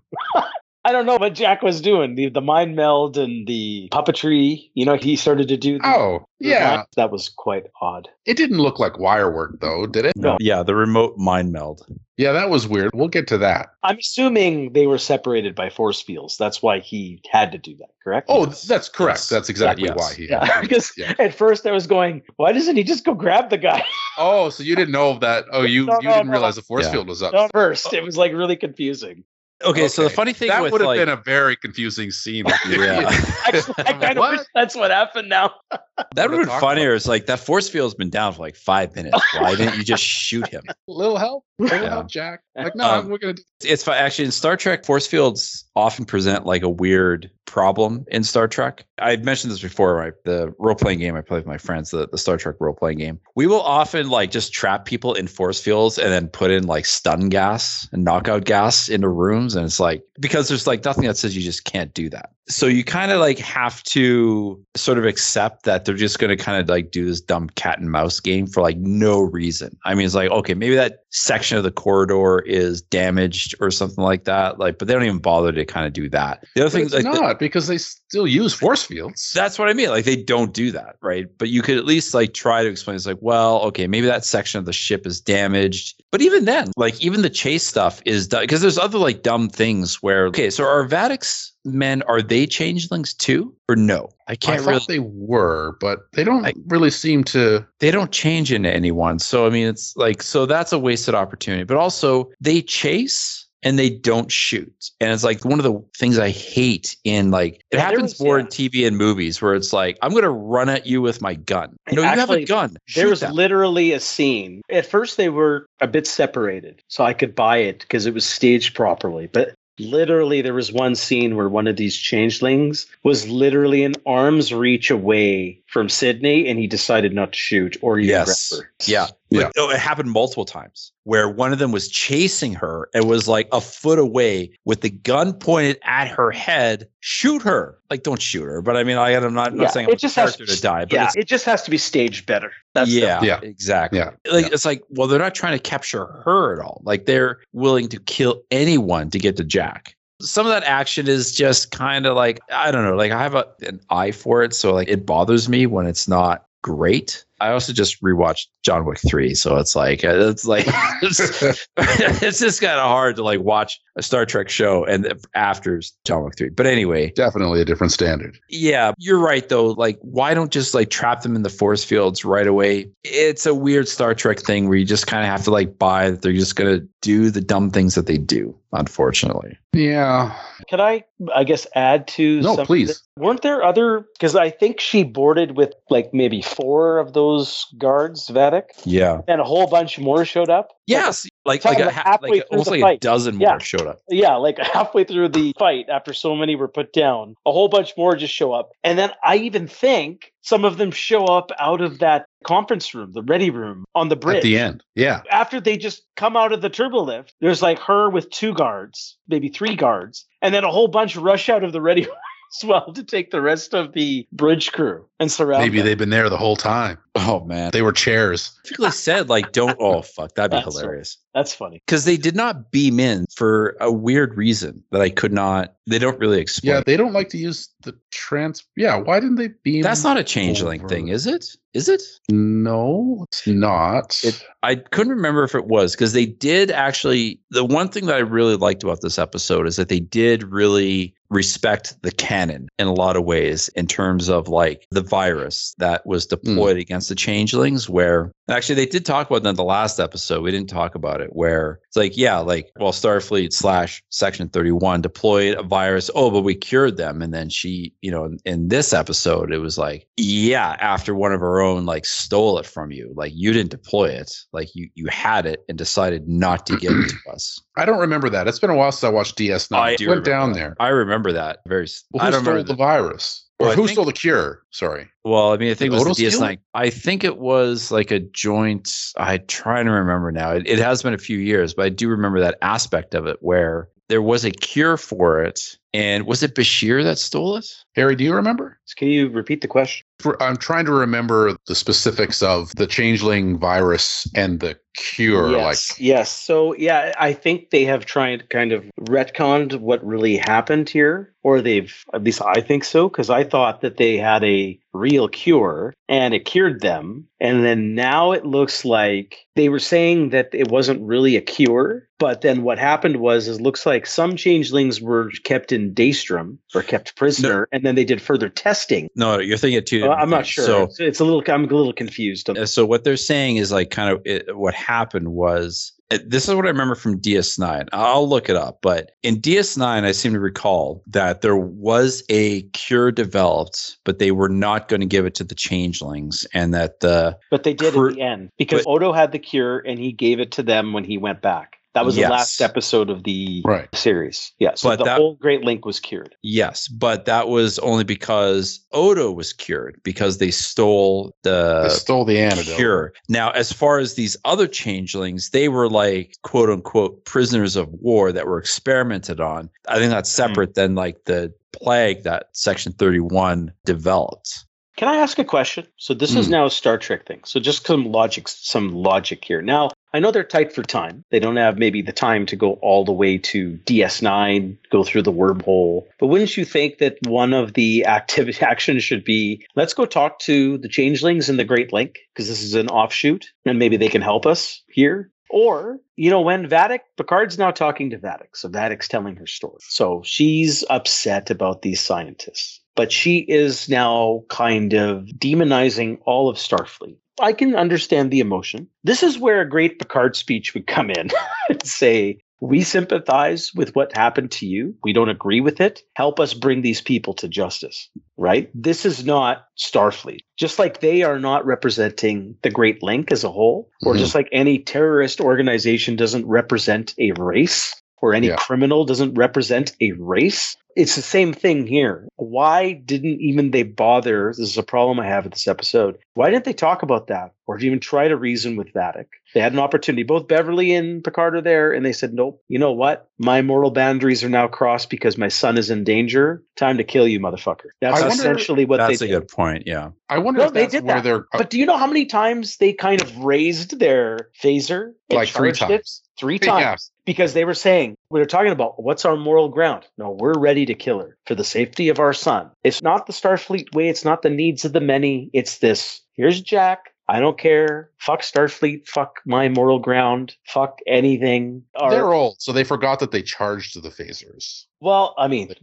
I 0.85 0.91
don't 0.91 1.05
know 1.05 1.15
what 1.17 1.33
Jack 1.33 1.61
was 1.61 1.79
doing. 1.81 2.15
The 2.15 2.29
the 2.29 2.41
mind 2.41 2.75
meld 2.75 3.17
and 3.17 3.47
the 3.47 3.87
puppetry. 3.91 4.69
You 4.73 4.85
know, 4.85 4.95
he 4.95 5.15
started 5.15 5.47
to 5.47 5.57
do. 5.57 5.79
The, 5.79 5.87
Oh, 5.87 6.27
yeah. 6.39 6.83
that 6.97 7.09
was 7.11 7.29
quite 7.29 7.65
odd. 7.81 8.09
It 8.25 8.35
didn't 8.37 8.57
look 8.57 8.79
like 8.79 8.99
wire 8.99 9.31
work 9.33 9.59
though, 9.61 9.85
did 9.87 10.05
it? 10.05 10.13
No. 10.17 10.37
Yeah, 10.39 10.63
the 10.63 10.75
remote 10.75 11.17
mind 11.17 11.51
meld. 11.53 11.85
Yeah, 12.17 12.31
that 12.33 12.49
was 12.51 12.67
weird. 12.67 12.91
We'll 12.93 13.07
get 13.07 13.27
to 13.29 13.39
that. 13.39 13.69
I'm 13.81 13.97
assuming 13.97 14.73
they 14.73 14.85
were 14.85 14.99
separated 14.99 15.55
by 15.55 15.69
force 15.71 15.99
fields. 15.99 16.37
That's 16.37 16.61
why 16.61 16.77
he 16.79 17.21
had 17.31 17.51
to 17.53 17.57
do 17.57 17.75
that. 17.77 17.89
Correct? 18.03 18.27
Oh, 18.29 18.45
that's 18.45 18.87
correct. 18.87 19.17
Yes. 19.19 19.29
That's 19.29 19.49
exactly 19.49 19.85
Yes. 19.87 19.95
why 19.97 20.13
he. 20.13 20.27
yeah. 20.29 20.45
had 20.45 20.53
to 20.55 20.61
do 20.61 20.67
because 20.67 20.91
that. 20.97 21.15
Yeah. 21.17 21.25
at 21.25 21.33
first 21.33 21.65
I 21.65 21.71
was 21.71 21.87
going, 21.87 22.21
why 22.35 22.51
doesn't 22.51 22.75
he 22.75 22.83
just 22.83 23.03
go 23.05 23.13
grab 23.15 23.49
the 23.49 23.57
guy? 23.57 23.83
Oh, 24.15 24.49
so 24.51 24.61
you 24.61 24.75
didn't 24.75 24.91
know 24.91 25.09
of 25.09 25.21
that? 25.21 25.45
Oh, 25.51 25.63
you 25.63 25.87
No, 25.87 25.97
you 25.99 26.07
no, 26.09 26.13
didn't 26.13 26.27
no. 26.27 26.33
realize 26.33 26.55
the 26.55 26.61
force 26.61 26.85
Yeah. 26.85 26.91
field 26.91 27.07
was 27.07 27.23
up. 27.23 27.33
At 27.33 27.51
first, 27.51 27.91
it 27.93 28.03
was 28.03 28.15
like 28.15 28.31
really 28.31 28.55
confusing. 28.55 29.23
Okay, 29.65 29.88
so 29.88 30.04
the 30.04 30.10
funny 30.10 30.34
thing 30.34 30.49
that 30.49 30.62
would 30.62 30.82
have 30.82 30.88
like, 30.88 30.99
been 30.99 31.10
a 31.10 31.15
very 31.15 31.56
confusing 31.56 32.12
scene. 32.12 32.45
Yeah. 32.67 33.10
Actually, 33.45 33.73
I 33.80 33.93
kind 33.93 34.04
of 34.12 34.17
What? 34.17 34.32
wish 34.38 34.47
that's 34.56 34.76
what 34.76 34.91
happened 34.91 35.30
now. 35.30 35.52
that 35.69 36.30
would 36.30 36.32
Wanna 36.32 36.38
have 36.38 36.47
been 36.47 36.60
funnier. 36.60 36.93
It's 36.95 37.08
like 37.08 37.26
that 37.28 37.39
force 37.39 37.69
field's 37.69 37.93
been 37.95 38.10
down 38.10 38.34
for 38.34 38.39
like 38.41 38.56
five 38.56 38.95
minutes. 38.95 39.17
Why 39.38 39.56
didn't 39.56 39.78
you 39.78 39.84
just 39.84 40.04
shoot 40.04 40.47
him? 40.47 40.63
little 40.88 41.17
help, 41.17 41.45
little 41.60 41.82
Yeah. 41.82 41.89
help, 41.89 42.10
Jack. 42.10 42.41
Like, 42.56 42.76
no, 42.76 42.86
Um, 42.99 43.10
we're 43.10 43.17
gonna. 43.17 43.34
Do- 43.34 43.43
It's 43.63 43.88
actually 43.88 44.26
in 44.26 44.32
Star 44.32 44.58
Trek, 44.58 44.86
force 44.86 45.08
fields 45.08 45.65
often 45.76 46.06
present 46.06 46.45
like 46.45 46.63
a 46.63 46.69
weird 46.69 47.30
problem 47.45 48.06
in 48.10 48.23
Star 48.23 48.47
Trek. 48.47 48.86
I've 48.99 49.23
mentioned 49.23 49.51
this 49.51 49.62
before, 49.62 49.95
right? 49.95 50.13
The 50.23 50.53
role 50.60 50.75
playing 50.75 50.99
game 50.99 51.15
I 51.15 51.21
play 51.21 51.38
with 51.38 51.45
my 51.45 51.58
friends, 51.58 51.91
the, 51.91 52.08
the 52.08 52.17
Star 52.17 52.38
Trek 52.38 52.56
role 52.60 52.73
playing 52.73 52.99
game. 52.99 53.19
We 53.36 53.47
will 53.47 53.62
often 53.62 54.10
like 54.10 54.32
just 54.32 54.53
trap 54.53 54.86
people 54.86 55.13
in 55.13 55.27
force 55.27 55.62
fields 55.62 55.97
and 55.97 56.12
then 56.12 56.27
put 56.27 56.51
in 56.51 56.65
like 56.65 56.86
stun 56.86 57.29
gas 57.29 57.88
and 57.91 58.03
knockout 58.03 58.45
gas 58.45 58.89
into 58.89 59.10
rooms. 59.10 59.56
And 59.56 59.65
it's 59.65 59.79
like, 59.79 60.03
because 60.19 60.47
there's 60.47 60.67
like 60.67 60.86
nothing 60.86 61.06
that 61.06 61.17
says 61.17 61.36
you 61.36 61.41
just 61.41 61.65
can't 61.65 61.93
do 61.93 62.10
that. 62.10 62.32
So 62.49 62.65
you 62.65 62.84
kind 62.84 63.12
of 63.12 63.19
like 63.19 63.39
have 63.39 63.82
to 63.84 64.62
sort 64.75 64.97
of 64.97 65.06
accept 65.06 65.63
that 65.63 65.86
they're 65.86 65.95
just 65.95 66.19
going 66.19 66.36
to 66.36 66.43
kind 66.43 66.62
of 66.62 66.67
like 66.67 66.91
do 66.91 67.06
this 67.06 67.21
dumb 67.21 67.49
cat 67.51 67.79
and 67.79 67.89
mouse 67.89 68.19
game 68.19 68.47
for 68.47 68.62
like 68.62 68.77
no 68.77 69.21
reason. 69.21 69.77
I 69.86 69.95
mean, 69.95 70.06
it's 70.06 70.15
like, 70.15 70.29
okay, 70.29 70.53
maybe 70.53 70.75
that 70.75 71.02
section 71.15 71.58
of 71.60 71.63
the 71.63 71.69
corridor 71.71 72.39
is 72.39 72.82
damaged 72.82 73.54
or 73.60 73.69
something 73.69 74.04
like 74.04 74.23
that. 74.23 74.58
Like, 74.58 74.80
but 74.80 74.88
they 74.88 74.93
don't 74.95 75.04
even 75.04 75.19
bother 75.19 75.52
to 75.52 75.63
kind 75.63 75.86
of 75.86 75.93
do 75.93 76.10
that. 76.10 76.43
The 76.56 76.62
other 76.62 76.65
But 76.65 76.71
thing, 76.71 76.86
it's 76.86 76.93
like, 76.93 77.04
the- 77.04 77.12
not 77.21 77.39
because 77.39 77.67
they 77.67 77.78
still 77.78 78.26
use 78.28 78.52
force 78.54 78.84
fields. 78.84 79.32
that's 79.34 79.60
what 79.60 79.69
I 79.69 79.73
mean. 79.73 79.89
Like 79.89 80.06
they 80.06 80.15
don't 80.15 80.54
do 80.54 80.71
that, 80.71 80.95
right? 81.02 81.28
But 81.38 81.49
you 81.49 81.62
could 81.62 81.78
at 81.78 81.86
least 81.86 82.13
like 82.15 82.34
try 82.34 82.63
to 82.63 82.69
explain. 82.69 82.95
It's 82.95 83.06
like, 83.06 83.19
well, 83.21 83.62
okay, 83.62 83.86
maybe 83.88 84.08
that 84.08 84.26
section 84.26 84.58
of 84.60 84.65
the 84.65 84.73
ship 84.73 85.06
is 85.06 85.21
damaged. 85.21 86.02
But 86.12 86.21
even 86.21 86.45
then, 86.45 86.71
like 86.78 86.99
even 86.99 87.21
the 87.21 87.30
chase 87.30 87.65
stuff 87.65 88.02
is 88.06 88.28
done 88.28 88.41
because 88.43 88.62
there's 88.62 88.78
other 88.80 88.97
like 88.97 89.21
dumb 89.21 89.49
things 89.49 90.02
where 90.02 90.26
okay, 90.28 90.49
so 90.49 90.63
are 90.63 90.88
Vadic's 90.88 91.52
men 91.65 92.02
are 92.04 92.21
they 92.21 92.45
changelings 92.45 93.13
too 93.13 93.56
or 93.69 93.76
no? 93.76 94.10
I 94.28 94.34
I 94.34 94.36
can't 94.36 94.62
I 94.62 94.63
thought 94.63 94.88
really. 94.88 94.99
they 94.99 94.99
were, 94.99 95.78
but 95.80 95.99
they 96.13 96.23
don't 96.23 96.45
I- 96.45 96.54
really 96.67 96.91
seem 96.91 97.23
to. 97.26 97.65
They 97.80 97.91
don't 97.91 98.12
change 98.12 98.52
into 98.52 98.71
anyone. 98.73 99.19
So 99.19 99.45
I 99.47 99.49
mean, 99.49 99.67
it's 99.67 99.95
like 99.95 100.21
so 100.23 100.45
that's 100.45 100.71
a 100.73 100.80
wasted 100.80 101.15
opportunity. 101.15 101.63
But 101.63 101.78
also 101.78 102.32
they 102.41 102.62
chase. 102.62 103.39
And 103.65 103.80
they 103.80 103.89
don't 103.89 104.30
shoot. 104.30 104.89
And 104.99 105.13
it's 105.13 105.23
like 105.23 105.45
one 105.45 105.58
of 105.58 105.63
the 105.63 105.82
things 105.97 106.19
I 106.19 106.32
hate 106.32 106.97
in 107.06 107.32
like 107.32 107.54
it 107.54 107.62
Yeah, 107.71 107.78
there 107.78 107.86
happens 107.91 108.12
was- 108.12 108.19
more 108.19 108.38
yeah. 108.38 108.43
in 108.43 108.47
TV 108.49 108.86
and 108.86 108.97
movies 108.97 109.41
where 109.41 109.54
it's 109.56 109.71
like, 109.71 109.97
I'm 110.02 110.13
gonna 110.13 110.30
run 110.30 110.67
at 110.67 110.86
you 110.86 111.02
with 111.02 111.21
my 111.21 111.36
gun. 111.36 111.78
No, 111.89 112.02
you 112.02 112.06
have 112.10 112.17
a 112.30 112.34
Actually, 112.34 112.43
gun. 112.43 112.76
There 112.93 113.08
was 113.08 113.21
them. 113.21 113.32
literally 113.32 113.93
a 113.93 114.02
scene. 114.02 114.63
At 114.69 114.86
first, 114.86 115.15
they 115.15 115.30
were 115.30 115.65
a 115.80 115.88
bit 115.88 116.06
separated, 116.08 116.82
so 116.89 117.06
I 117.06 117.13
could 117.13 117.36
buy 117.36 117.60
it 117.60 117.80
because 117.80 118.06
it 118.06 118.13
was 118.13 118.26
staged 118.26 118.76
properly. 118.76 119.28
But 119.32 119.54
literally, 119.79 120.41
there 120.41 120.53
was 120.53 120.71
one 120.71 120.95
scene 120.95 121.36
where 121.36 121.49
one 121.49 121.67
of 121.67 121.75
these 121.75 121.95
changelings 121.97 122.88
was 123.03 123.27
literally 123.27 123.83
an 123.83 123.95
arm's 124.05 124.53
reach 124.53 124.91
away 124.91 125.62
from 125.73 125.89
Sydney 125.89 126.47
and 126.47 126.59
he 126.59 126.67
decided 126.67 127.13
not 127.13 127.33
to 127.33 127.38
shoot 127.38 127.75
or 127.81 127.97
even 127.97 128.09
Yes. 128.12 128.49
grab. 128.53 128.67
Yeah. 128.86 129.07
Yeah. 129.31 129.45
Like, 129.45 129.53
oh, 129.57 129.71
it 129.71 129.79
happened 129.79 130.12
multiple 130.12 130.45
times 130.45 130.91
where 131.05 131.27
one 131.27 131.51
of 131.51 131.57
them 131.57 131.71
was 131.71 131.89
chasing 131.89 132.53
her 132.53 132.88
and 132.93 133.09
was 133.09 133.27
like 133.27 133.47
a 133.51 133.59
foot 133.59 133.97
away 133.97 134.51
with 134.65 134.81
the 134.81 134.91
gun 134.91 135.33
pointed 135.33 135.79
at 135.83 136.07
her 136.09 136.29
head. 136.29 136.88
Shoot 136.99 137.41
her. 137.41 137.79
Like, 137.89 138.03
don't 138.03 138.21
shoot 138.21 138.43
her. 138.43 138.62
But 138.62 138.77
I 138.77 138.83
mean, 138.83 138.97
I, 138.97 139.15
I'm 139.15 139.33
not, 139.33 139.47
I'm 139.53 139.55
Yeah, 139.57 139.63
not 139.63 139.73
saying 139.73 139.88
I'm 139.88 139.93
it 139.93 139.99
just 139.99 140.15
has 140.15 140.36
character 140.36 140.55
to 140.55 140.62
die, 140.62 140.86
but 140.86 140.93
yeah, 140.93 141.09
it 141.15 141.25
just 141.27 141.45
has 141.45 141.63
to 141.63 141.71
be 141.71 141.79
staged 141.79 142.27
better. 142.27 142.51
That's 142.75 142.91
the- 142.93 142.99
yeah, 142.99 143.23
Yeah. 143.23 143.39
exactly. 143.41 143.97
Yeah. 143.97 144.12
Like, 144.31 144.45
Yeah. 144.45 144.53
it's 144.53 144.65
like, 144.65 144.83
well, 144.89 145.07
they're 145.07 145.17
not 145.17 145.33
trying 145.33 145.53
to 145.57 145.59
capture 145.59 146.05
her 146.23 146.53
at 146.53 146.59
all. 146.63 146.81
Like, 146.86 147.05
they're 147.07 147.39
willing 147.51 147.89
to 147.89 147.99
kill 147.99 148.43
anyone 148.51 149.09
to 149.09 149.17
get 149.17 149.38
to 149.38 149.43
Jack. 149.43 149.95
Some 150.23 150.45
of 150.45 150.51
that 150.51 150.63
action 150.63 151.07
is 151.07 151.31
just 151.31 151.71
kind 151.71 152.05
of 152.05 152.15
like, 152.15 152.39
I 152.51 152.71
don't 152.71 152.83
know, 152.86 152.95
like 152.95 153.12
I 153.12 153.21
have 153.21 153.36
a, 153.36 153.47
an 153.62 153.79
eye 153.89 154.12
for 154.12 154.43
it. 154.43 154.53
So, 154.53 154.73
like, 154.73 154.88
it 154.88 155.05
bothers 155.05 155.49
me 155.49 155.65
when 155.65 155.86
it's 155.86 156.07
not 156.07 156.45
great. 156.62 157.25
I 157.41 157.51
also 157.51 157.73
just 157.73 158.01
rewatched 158.01 158.45
John 158.63 158.86
Wick 158.86 158.99
3. 159.05 159.36
So 159.36 159.57
it's 159.57 159.75
like, 159.75 160.05
uh, 160.05 160.29
it's 160.29 160.45
like, 160.45 160.65
it's, 161.01 161.19
it's 161.77 162.39
just 162.39 162.62
kind 162.62 162.79
of 162.79 162.88
hard 162.88 163.17
to 163.17 163.23
like 163.23 163.41
watch 163.41 163.81
a 163.97 164.01
Star 164.01 164.25
Trek 164.25 164.47
show 164.47 164.86
and 164.86 165.13
after 165.36 165.81
John 166.05 166.23
Wick 166.23 166.38
3. 166.38 166.49
But 166.51 166.67
anyway, 166.67 167.12
Definitely 167.12 167.59
a 167.59 167.65
different 167.65 167.91
standard. 167.91 168.39
yeah, 168.47 168.93
you're 168.97 169.19
right 169.19 169.49
though. 169.49 169.71
Like, 169.71 169.99
why 169.99 170.33
don't 170.33 170.53
just 170.53 170.73
like 170.73 170.89
trap 170.89 171.23
them 171.23 171.36
in 171.36 171.43
the 171.43 171.49
force 171.49 171.83
fields 171.83 172.23
right 172.23 172.47
away? 172.47 172.89
It's 173.03 173.45
a 173.45 173.53
weird 173.53 173.89
Star 173.89 174.15
Trek 174.15 174.39
thing 174.39 174.69
where 174.69 174.77
you 174.77 174.86
just 174.86 175.05
kind 175.05 175.21
of 175.23 175.27
have 175.29 175.43
to 175.43 175.51
like 175.51 175.77
buy 175.77 176.12
that 176.12 176.21
they're 176.21 176.31
just 176.31 176.55
gonna 176.55 176.79
do 177.01 177.29
the 177.29 177.41
dumb 177.41 177.71
things 177.71 177.95
that 177.95 178.05
they 178.07 178.17
do. 178.17 178.57
Unfortunately, 178.71 179.57
Yeah. 179.73 180.38
Can 180.67 180.79
I, 180.79 181.03
I 181.33 181.43
guess, 181.43 181.67
add 181.75 182.07
to? 182.09 182.41
No, 182.41 182.55
some 182.55 182.65
please. 182.65 183.03
weren't 183.17 183.41
there 183.41 183.63
other? 183.63 184.05
Because 184.13 184.36
I 184.36 184.49
think 184.49 184.79
she 184.79 185.03
boarded 185.03 185.57
with 185.57 185.73
like 185.89 186.13
maybe 186.13 186.41
four 186.41 186.99
of 186.99 187.13
those 187.13 187.65
guards, 187.77 188.29
Vadic, 188.29 188.69
yeah, 188.86 189.21
and 189.27 189.41
a 189.41 189.43
whole 189.43 189.67
bunch 189.67 189.99
more 189.99 190.25
showed 190.25 190.49
up. 190.49 190.73
Yes, 190.87 191.25
like 191.45 191.61
Talking 191.61 191.85
like 191.85 191.89
a 191.95 191.99
halfway 191.99 192.29
like 192.29 192.45
almost 192.51 192.69
like 192.71 192.79
a 192.79 192.83
fight. 192.83 193.01
dozen 193.01 193.35
more 193.35 193.47
Yeah. 193.49 193.57
showed 193.59 193.87
up. 193.87 193.99
Yeah, 194.09 194.35
like 194.35 194.57
halfway 194.73 195.03
through 195.03 195.29
the 195.29 195.53
fight, 195.59 195.85
after 195.89 196.13
so 196.13 196.35
many 196.35 196.55
were 196.55 196.67
put 196.67 196.93
down, 196.93 197.35
a 197.45 197.51
whole 197.51 197.67
bunch 197.67 197.93
more 197.97 198.15
just 198.15 198.33
show 198.33 198.53
up. 198.53 198.71
And 198.83 198.97
then 198.97 199.11
I 199.23 199.37
even 199.37 199.67
think 199.67 200.31
some 200.41 200.65
of 200.65 200.77
them 200.77 200.91
show 200.91 201.25
up 201.25 201.51
out 201.59 201.81
of 201.81 201.99
that 201.99 202.25
conference 202.45 202.93
room, 202.93 203.11
the 203.13 203.23
ready 203.23 203.49
room 203.49 203.85
on 203.95 204.09
the 204.09 204.15
bridge. 204.15 204.37
At 204.37 204.43
the 204.43 204.57
end. 204.57 204.83
Yeah. 204.95 205.21
After 205.31 205.59
they 205.61 205.77
just 205.77 206.03
come 206.15 206.35
out 206.35 206.51
of 206.53 206.61
the 206.61 206.69
turbo 206.69 207.01
lift, 207.03 207.33
there's 207.41 207.61
like 207.61 207.79
her 207.79 208.09
with 208.09 208.29
two 208.29 208.53
guards, 208.53 209.17
maybe 209.27 209.49
three 209.49 209.75
guards, 209.75 210.25
and 210.41 210.53
then 210.53 210.63
a 210.63 210.71
whole 210.71 210.87
bunch 210.87 211.15
rush 211.15 211.49
out 211.49 211.63
of 211.63 211.71
the 211.71 211.81
ready 211.81 212.01
room 212.05 212.15
as 212.61 212.67
well 212.67 212.93
to 212.93 213.03
take 213.03 213.31
the 213.31 213.41
rest 213.41 213.73
of 213.73 213.93
the 213.93 214.27
bridge 214.31 214.71
crew 214.71 215.05
and 215.19 215.31
surround 215.31 215.63
Maybe 215.63 215.77
them. 215.77 215.85
they've 215.87 215.97
been 215.97 216.09
there 216.09 216.29
the 216.29 216.37
whole 216.37 216.55
time. 216.55 216.97
Oh 217.15 217.43
man, 217.45 217.69
They 217.71 217.81
were 217.83 217.91
chairs. 217.91 218.57
particularly 218.63 218.91
said 218.93 219.29
like 219.29 219.51
don't. 219.51 219.77
Oh 219.79 220.01
fuck, 220.01 220.33
that'd 220.35 220.51
be 220.51 220.57
That's 220.57 220.75
right. 220.75 220.81
hilarious. 220.81 221.17
That's 221.35 221.53
funny. 221.53 221.81
Because 221.85 222.05
they 222.05 222.17
did 222.17 222.35
not 222.35 222.71
beam 222.71 222.99
in 222.99 223.25
for 223.35 223.75
a 223.81 223.91
weird 223.91 224.35
reason 224.35 224.83
that 224.91 225.01
I 225.01 225.09
could 225.09 225.33
not. 225.33 225.75
They 225.87 225.99
don't 225.99 226.19
really 226.19 226.39
explain. 226.39 226.73
Yeah, 226.75 226.81
they 226.85 226.95
don't 226.97 227.13
like 227.13 227.29
to 227.29 227.37
use 227.37 227.69
the 227.83 227.95
trans. 228.11 228.63
Yeah, 228.75 228.97
why 228.97 229.19
didn't 229.19 229.35
they 229.35 229.49
beam? 229.63 229.81
That's 229.83 230.03
not 230.03 230.17
a 230.17 230.23
changeling 230.23 230.81
over? 230.81 230.89
thing, 230.89 231.07
is 231.09 231.25
it? 231.27 231.45
Is 231.73 231.89
it? 231.89 232.01
No, 232.29 233.25
it's 233.29 233.45
not. 233.47 234.19
It, 234.23 234.43
I 234.61 234.75
couldn't 234.75 235.13
remember 235.13 235.43
if 235.43 235.55
it 235.55 235.65
was 235.65 235.93
because 235.93 236.13
they 236.13 236.25
did 236.25 236.71
actually. 236.71 237.39
The 237.51 237.65
one 237.65 237.89
thing 237.89 238.05
that 238.07 238.15
I 238.15 238.19
really 238.19 238.55
liked 238.55 238.83
about 238.83 239.01
this 239.01 239.17
episode 239.19 239.67
is 239.67 239.75
that 239.77 239.89
they 239.89 239.99
did 239.99 240.43
really 240.43 241.13
respect 241.33 242.01
the 242.03 242.11
canon 242.11 242.69
in 242.77 242.87
a 242.87 242.93
lot 242.93 243.15
of 243.15 243.23
ways 243.23 243.69
in 243.69 243.87
terms 243.87 244.29
of 244.29 244.47
like 244.47 244.87
the 244.91 245.01
virus 245.01 245.75
that 245.77 246.05
was 246.05 246.25
hmm. 246.25 246.35
deployed 246.35 246.77
against 246.77 247.09
the 247.09 247.15
changelings. 247.15 247.89
Where 247.89 248.31
actually 248.49 248.75
they 248.75 248.85
did 248.85 249.05
talk 249.05 249.29
about 249.29 249.43
that 249.43 249.49
in 249.49 249.55
the 249.55 249.63
last 249.63 249.99
episode. 249.99 250.43
We 250.43 250.51
didn't 250.51 250.69
talk 250.69 250.95
about 250.95 251.21
it. 251.21 251.29
Where 251.33 251.79
it's 251.87 251.97
like, 251.97 252.17
yeah, 252.17 252.39
like 252.39 252.71
well, 252.79 252.91
Starfleet 252.91 253.53
slash 253.53 254.03
Section 254.09 254.49
Thirty 254.49 254.71
One 254.71 255.01
deployed 255.01 255.57
a 255.57 255.63
virus. 255.63 256.09
Oh, 256.15 256.31
but 256.31 256.41
we 256.41 256.55
cured 256.55 256.97
them. 256.97 257.21
And 257.21 257.33
then 257.33 257.49
she, 257.49 257.93
you 258.01 258.11
know, 258.11 258.25
in, 258.25 258.37
in 258.45 258.67
this 258.67 258.93
episode, 258.93 259.51
it 259.51 259.59
was 259.59 259.77
like, 259.77 260.07
yeah, 260.17 260.75
after 260.79 261.15
one 261.15 261.33
of 261.33 261.39
her 261.39 261.61
own 261.61 261.85
like 261.85 262.05
stole 262.05 262.59
it 262.59 262.65
from 262.65 262.91
you. 262.91 263.11
Like 263.15 263.31
you 263.35 263.53
didn't 263.53 263.71
deploy 263.71 264.09
it. 264.09 264.31
Like 264.51 264.75
you 264.75 264.89
you 264.95 265.07
had 265.07 265.45
it 265.45 265.63
and 265.67 265.77
decided 265.77 266.27
not 266.27 266.65
to 266.67 266.77
give 266.77 266.91
it 266.91 267.09
to 267.09 267.31
us. 267.31 267.61
I 267.75 267.86
don't 267.86 267.99
remember 267.99 268.29
that. 268.29 268.47
It's 268.47 268.59
been 268.59 268.69
a 268.69 268.75
while 268.75 268.91
since 268.91 269.03
I 269.03 269.09
watched 269.09 269.38
DS9. 269.38 269.77
I 269.77 269.95
do 269.95 270.07
went 270.07 270.19
remember 270.27 270.29
down 270.29 270.53
that. 270.53 270.59
there. 270.59 270.75
I 270.79 270.89
remember 270.89 271.31
that 271.33 271.59
very. 271.67 271.88
Well, 272.12 272.25
who 272.25 272.31
don't 272.31 272.43
stole 272.43 272.55
the 272.57 272.63
the- 272.63 272.75
virus? 272.75 273.39
Or 273.59 273.67
Well, 273.67 273.71
I 273.73 273.75
who 273.75 273.81
think- 273.86 273.95
stole 273.95 274.05
the 274.05 274.13
cure? 274.13 274.63
Sorry. 274.71 275.07
Well, 275.23 275.53
I 275.53 275.57
mean, 275.57 275.69
I 275.71 275.73
think 275.75 275.91
Did 275.91 276.01
it 276.01 276.07
was 276.07 276.17
the 276.17 276.25
DS9. 276.25 276.57
I 276.73 276.89
think 276.89 277.23
it 277.23 277.38
was 277.38 277.91
like 277.91 278.12
a 278.12 278.19
joint. 278.19 278.91
I 279.17 279.38
trying 279.38 279.86
to 279.86 279.91
remember 279.91 280.31
now. 280.31 280.51
It, 280.51 280.67
it 280.67 280.79
has 280.79 281.01
been 281.03 281.13
a 281.13 281.17
few 281.19 281.38
years, 281.38 281.73
but 281.73 281.86
I 281.86 281.89
do 281.89 282.09
remember 282.09 282.39
that 282.41 282.57
aspect 282.62 283.13
of 283.15 283.25
it 283.27 283.38
where 283.41 283.89
there 284.09 284.21
was 284.21 284.43
a 284.43 284.51
cure 284.51 284.97
for 284.97 285.41
it. 285.43 285.77
And 285.93 286.25
was 286.25 286.41
it 286.41 286.55
Bashir 286.55 287.03
that 287.03 287.19
stole 287.19 287.55
it? 287.55 287.67
Harry, 287.95 288.15
do 288.15 288.23
you 288.23 288.33
remember? 288.33 288.79
Can 288.97 289.07
you 289.09 289.29
repeat 289.29 289.62
the 289.62 289.67
question? 289.67 290.05
For- 290.23 290.41
I'm 290.41 290.57
trying 290.57 290.86
to 290.86 290.93
remember 290.93 291.55
the 291.67 291.75
specifics 291.75 292.41
of 292.41 292.73
the 292.75 292.88
changeling 292.88 293.59
virus 293.59 294.25
and 294.36 294.62
the 294.62 294.79
cure. 294.95 295.51
yes, 295.51 295.91
Like, 295.91 295.99
yes. 295.99 296.31
So 296.31 296.73
yeah, 296.75 297.13
I 297.19 297.33
think 297.33 297.71
they 297.71 297.83
have 297.83 298.05
tried 298.05 298.49
kind 298.49 298.71
of 298.71 298.86
retconned 299.01 299.79
what 299.79 300.05
really 300.05 300.38
happened 300.38 300.89
here, 300.89 301.33
or 301.43 301.62
they've 301.62 301.93
at 302.13 302.23
least 302.23 302.41
I 302.41 302.62
think 302.62 302.83
so, 302.83 303.09
because 303.09 303.29
I 303.29 303.43
thought 303.43 303.81
that 303.81 303.97
they 303.97 304.17
had 304.17 304.43
a 304.43 304.79
real 304.93 305.27
cure 305.27 305.93
and 306.07 306.33
it 306.36 306.45
cured 306.45 306.81
them, 306.81 307.27
and 307.39 307.65
then 307.65 307.95
now 307.95 308.31
it 308.31 308.45
looks 308.45 308.86
like 308.86 309.39
they 309.55 309.67
were 309.67 309.79
saying 309.79 310.29
that 310.29 310.49
it 310.53 310.69
wasn't 310.69 311.01
really 311.01 311.36
a 311.36 311.41
cure, 311.41 312.07
but 312.19 312.41
then 312.41 312.62
what 312.62 312.77
happened 312.77 313.17
was 313.17 313.47
it 313.47 313.59
looks 313.62 313.86
like 313.88 314.05
some 314.05 314.36
changelings 314.36 315.01
were 315.01 315.31
kept 315.43 315.71
in 315.71 315.93
Daystrom 315.95 316.57
or 316.75 316.83
kept 316.83 317.15
prisoner, 317.15 317.67
and 317.71 317.83
then 317.83 317.95
they 317.95 318.05
did 318.05 318.21
further 318.21 318.49
testing. 318.49 319.09
No, 319.15 319.39
you're 319.39 319.57
thinking 319.57 319.79
of 319.79 319.86
two. 319.86 320.05
I'm 320.13 320.30
not 320.30 320.45
sure. 320.45 320.65
So 320.65 320.84
it's, 320.84 320.99
it's 320.99 321.19
a 321.19 321.26
little. 321.26 321.43
I'm 321.47 321.65
a 321.65 321.67
little 321.67 321.93
confused. 321.93 322.49
So 322.65 322.86
what 322.86 323.04
they're 323.04 323.17
saying 323.17 323.58
is 323.58 323.71
like 323.71 323.89
kind 323.89 324.12
of 324.12 324.21
it, 324.26 324.58
what 324.58 324.73
happened 324.73 325.34
was 325.34 325.93
this 326.26 326.47
is 326.47 326.56
what 326.56 326.65
I 326.65 326.69
remember 326.69 326.95
from 326.95 327.19
DS9. 327.19 327.88
I'll 327.91 328.28
look 328.28 328.49
it 328.49 328.56
up, 328.56 328.80
but 328.82 329.12
in 329.23 329.41
DS9, 329.41 330.04
I 330.04 330.12
seem 330.12 330.34
to 330.34 330.39
recall 330.39 331.04
that 331.08 331.41
there 331.41 331.58
was 331.58 332.23
a 332.30 332.63
cure 332.73 333.12
developed, 333.12 333.97
but 334.04 334.19
they 334.19 334.32
were 334.32 334.49
not 334.49 334.88
going 334.88 334.99
to 334.99 335.06
give 335.06 335.26
it 335.26 335.36
to 335.36 335.43
the 335.43 335.56
changelings, 335.56 336.45
and 336.54 336.73
that 336.73 336.99
the 336.99 337.38
But 337.49 337.63
they 337.63 337.73
did 337.73 337.93
Cru- 337.93 338.10
at 338.10 338.15
the 338.15 338.21
end 338.21 338.49
because 338.58 338.84
but- 338.84 338.91
Odo 338.91 339.12
had 339.12 339.32
the 339.32 339.39
cure 339.39 339.80
and 339.80 339.99
he 339.99 340.12
gave 340.12 340.39
it 340.39 340.52
to 340.54 340.63
them 340.63 340.93
when 340.93 341.04
he 341.04 341.17
went 341.17 341.41
back. 341.41 341.78
That 341.93 342.06
was 342.06 342.17
Yes. 342.17 342.27
the 342.27 342.32
last 342.32 342.62
episode 342.62 343.10
of 343.10 343.23
the 343.23 343.62
right. 343.65 343.88
series. 343.93 344.51
Yeah. 344.60 344.71
So 344.75 344.89
But 344.89 344.99
the 344.99 345.06
that- 345.06 345.17
whole 345.17 345.36
Great 345.36 345.63
Link 345.63 345.86
was 345.86 345.99
cured. 345.99 346.36
yes, 346.41 346.88
but 346.88 347.25
that 347.25 347.49
was 347.49 347.77
only 347.79 348.03
because 348.03 348.79
Odo 348.91 349.32
was 349.32 349.53
cured 349.53 349.99
because 350.03 350.39
they 350.39 350.51
stole 350.51 351.36
the 351.43 351.84
they 351.84 351.89
stole 351.89 352.25
the 352.25 352.39
antidote. 352.39 352.75
cure. 352.75 353.13
Now, 353.29 353.51
as 353.51 353.71
far 353.71 353.99
as 353.99 354.15
these 354.15 354.36
other 354.43 354.67
changelings, 354.67 355.51
they 355.51 355.69
were 355.69 355.89
like 355.89 356.36
quote 356.41 356.69
unquote 356.69 357.25
prisoners 357.25 357.75
of 357.75 357.89
war 357.93 358.32
that 358.32 358.47
were 358.47 358.58
experimented 358.58 359.39
on. 359.39 359.69
I 359.88 359.99
think 359.99 360.10
that's 360.12 360.32
hmm. 360.32 360.41
separate 360.47 360.73
than 360.75 360.95
like 360.95 361.25
the 361.25 361.53
plague 361.73 362.23
that 362.23 362.47
Section 362.53 362.91
31 362.93 363.71
developed. 363.86 364.65
Can 364.95 365.08
I 365.08 365.17
ask 365.17 365.39
a 365.39 365.43
question? 365.43 365.88
So 365.97 366.13
this 366.13 366.36
is 366.36 366.47
Hmm. 366.47 366.51
now 366.51 366.65
a 366.65 366.71
Star 366.71 366.97
Trek 366.97 367.25
thing. 367.25 367.41
So 367.45 367.60
just 367.60 367.86
some 367.88 368.06
logic, 368.12 368.47
some 368.47 368.93
logic 368.93 369.43
here. 369.43 369.62
Now 369.62 369.89
I 370.15 370.19
know 370.19 370.29
they're 370.29 370.43
tight 370.43 370.71
for 370.73 370.84
time. 370.84 371.25
They 371.32 371.39
don't 371.39 371.56
have 371.56 371.79
maybe 371.79 372.03
the 372.03 372.12
time 372.12 372.45
to 372.47 372.56
go 372.56 372.73
all 372.84 373.03
the 373.03 373.12
way 373.12 373.39
to 373.39 373.79
DS9, 373.86 374.77
go 374.91 375.03
through 375.03 375.23
the 375.23 375.32
wormhole. 375.32 376.03
But 376.19 376.27
wouldn't 376.27 376.56
you 376.56 376.65
think 376.65 376.99
that 376.99 377.17
one 377.25 377.53
of 377.53 377.73
the 377.73 378.06
activity 378.06 378.62
actions 378.65 379.03
should 379.03 379.23
be 379.23 379.65
let's 379.75 379.95
go 379.95 380.06
talk 380.06 380.38
to 380.39 380.77
the 380.77 380.89
changelings 380.89 381.49
in 381.49 381.58
the 381.58 381.63
Great 381.63 381.91
Link 381.91 382.19
because 382.34 382.47
this 382.47 382.62
is 382.62 382.75
an 382.75 382.89
offshoot 382.89 383.47
and 383.65 383.79
maybe 383.79 383.97
they 383.97 384.10
can 384.10 384.21
help 384.21 384.45
us 384.45 384.84
here. 384.88 385.32
Or, 385.49 385.99
you 386.15 386.32
know, 386.32 386.41
when 386.41 386.67
Vadic, 386.67 387.01
Picard's 387.15 387.60
now 387.60 387.69
talking 387.71 388.10
to 388.12 388.17
Vadic. 388.17 388.56
So 388.56 388.69
Vadic's 388.69 389.08
telling 389.08 389.36
her 389.36 389.45
story. 389.45 389.77
So 389.82 390.21
she's 390.25 390.84
upset 390.89 391.51
about 391.51 391.82
these 391.84 392.01
scientists 392.01 392.79
but 392.95 393.12
she 393.12 393.38
is 393.39 393.89
now 393.89 394.43
kind 394.49 394.93
of 394.93 395.25
demonizing 395.38 396.19
all 396.25 396.49
of 396.49 396.58
Starfleet. 396.58 397.17
I 397.41 397.53
can 397.53 397.75
understand 397.75 398.29
the 398.32 398.39
emotion. 398.41 398.88
This 399.03 399.23
is 399.23 399.39
where 399.39 399.62
a 399.62 399.69
great 399.69 399.97
Picard 399.99 400.36
speech 400.36 400.73
would 400.73 400.86
come 400.86 401.10
in 401.10 401.29
and 401.69 401.86
say, 401.86 402.39
We 402.62 402.84
sympathize 402.84 403.71
with 403.73 403.95
what 403.95 404.15
happened 404.15 404.51
to 404.51 404.67
you. 404.67 404.95
We 405.03 405.13
don't 405.13 405.29
agree 405.29 405.60
with 405.60 405.82
it. 405.82 406.03
Help 406.15 406.39
us 406.39 406.53
bring 406.53 406.82
these 406.82 407.01
people 407.01 407.34
to 407.36 407.47
justice, 407.47 408.10
right? 408.38 408.69
This 408.75 409.03
is 409.06 409.25
not 409.25 409.65
Starfleet. 409.77 410.41
Just 410.60 410.77
like 410.77 410.99
they 411.01 411.23
are 411.23 411.39
not 411.39 411.65
representing 411.65 412.56
the 412.62 412.69
Great 412.69 413.01
Link 413.01 413.32
as 413.32 413.43
a 413.43 413.51
whole, 413.51 413.89
or 414.06 414.13
Mhm. 414.13 414.19
just 414.19 414.36
like 414.36 414.47
any 414.51 414.77
terrorist 414.79 415.41
organization 415.41 416.15
doesn't 416.15 416.45
represent 416.45 417.15
a 417.17 417.32
race, 417.34 417.99
or 418.21 418.34
any 418.34 418.47
Yeah. 418.47 418.56
criminal 418.58 419.03
doesn't 419.06 419.34
represent 419.34 419.91
a 419.99 420.12
race. 420.13 420.77
It's 420.95 421.15
the 421.15 421.21
same 421.21 421.53
thing 421.53 421.88
here. 421.88 422.28
Why 422.36 422.93
didn't 422.93 423.41
even 423.41 423.72
they 423.72 423.84
bother? 423.84 424.49
This 424.49 424.59
is 424.59 424.78
a 424.78 424.84
problem 424.84 425.20
I 425.20 425.28
have 425.28 425.45
with 425.45 425.53
this 425.53 425.67
episode. 425.67 426.17
Why 426.36 426.49
didn't 426.49 426.65
they 426.65 426.73
talk 426.73 427.03
about 427.03 427.27
that 427.27 427.53
or 427.67 427.77
even 427.79 427.99
try 427.99 428.27
to 428.27 428.36
reason 428.36 428.75
with 428.75 428.91
Vadic? 428.93 429.27
They 429.53 429.59
had 429.59 429.73
an 429.73 429.79
opportunity. 429.79 430.23
Both 430.23 430.47
Beverly 430.47 430.93
and 430.95 431.23
Picard 431.23 431.55
are 431.55 431.61
there, 431.61 431.93
and 431.93 432.03
they 432.03 432.11
said, 432.13 432.34
Nope, 432.34 432.63
you 432.67 432.79
know 432.79 432.91
what? 432.93 433.29
My 433.38 433.61
moral 433.61 433.91
boundaries 433.91 434.43
are 434.43 434.49
now 434.49 434.67
crossed 434.67 435.11
because 435.11 435.38
my 435.38 435.49
son 435.49 435.77
is 435.77 435.91
in 435.91 436.03
danger. 436.03 436.63
Time 436.75 436.97
to 436.97 437.03
kill 437.03 437.27
you, 437.27 437.39
motherfucker. 437.39 437.89
That's 438.01 438.17
I 438.17 438.27
wonder- 438.27 438.34
essentially 438.34 438.86
what 438.86 438.97
they 438.97 439.07
That's 439.07 439.21
a 439.21 439.27
did. 439.27 439.39
good 439.41 439.47
point. 439.47 439.84
Yeah. 439.86 440.09
I 440.27 440.39
wonder 440.39 440.61
No, 440.61 440.65
if 440.67 440.73
they 440.73 440.81
that's 440.81 440.93
did 440.93 441.03
where 441.03 441.15
that. 441.17 441.23
they're. 441.23 441.45
Uh, 441.53 441.57
but 441.59 441.69
do 441.69 441.77
you 441.77 441.86
know 441.86 441.97
how 441.97 442.07
many 442.07 442.25
times 442.25 442.77
they 442.77 442.93
kind 442.93 443.21
of 443.21 443.38
raised 443.38 443.99
their 443.99 444.49
phaser? 444.61 445.11
and 445.29 445.38
Like 445.38 445.49
three 445.49 445.71
charged 445.71 445.91
it? 445.91 445.97
times. 445.97 446.23
Three 446.39 446.59
Yeah. 446.61 446.71
times. 446.71 447.11
Because 447.25 447.53
they 447.53 447.63
were 447.63 447.73
saying, 447.75 448.17
we 448.31 448.39
were 448.39 448.45
talking 448.47 448.71
about 448.71 449.01
what's 449.01 449.23
our 449.23 449.38
moral 449.38 449.69
ground. 449.69 450.03
No, 450.17 450.31
we're 450.38 450.57
ready 450.59 450.88
to 450.88 450.93
kill 450.95 451.19
her 451.19 451.38
for 451.45 451.53
the 451.55 451.63
safety 451.63 452.09
of 452.09 452.19
our 452.19 452.34
son. 452.34 452.71
It's 452.84 453.01
not 453.03 453.27
the 453.27 453.34
Starfleet 453.34 453.93
way. 453.95 454.09
It's 454.09 454.25
not 454.25 454.41
the 454.41 454.49
needs 454.49 454.84
of 454.84 454.91
the 454.93 454.99
many. 454.99 455.49
It's 455.53 455.77
this. 455.77 456.21
Here's 456.34 456.61
Jack. 456.61 457.09
I 457.29 457.39
don't 457.39 457.57
care. 457.57 458.09
Fuck 458.19 458.41
Starfleet. 458.41 459.07
Fuck 459.07 459.39
my 459.45 459.69
moral 459.69 459.97
ground. 459.99 460.55
Fuck 460.67 460.99
anything. 461.07 461.84
Our- 461.95 462.11
they're 462.11 462.34
old, 462.34 462.57
so 462.61 462.73
they 462.73 462.84
forgot 462.84 463.19
that 463.19 463.31
they 463.31 463.41
charged 463.41 464.01
the 464.01 464.09
phasers. 464.09 464.86
well, 464.99 465.34
I 465.38 465.47
mean, 465.47 465.73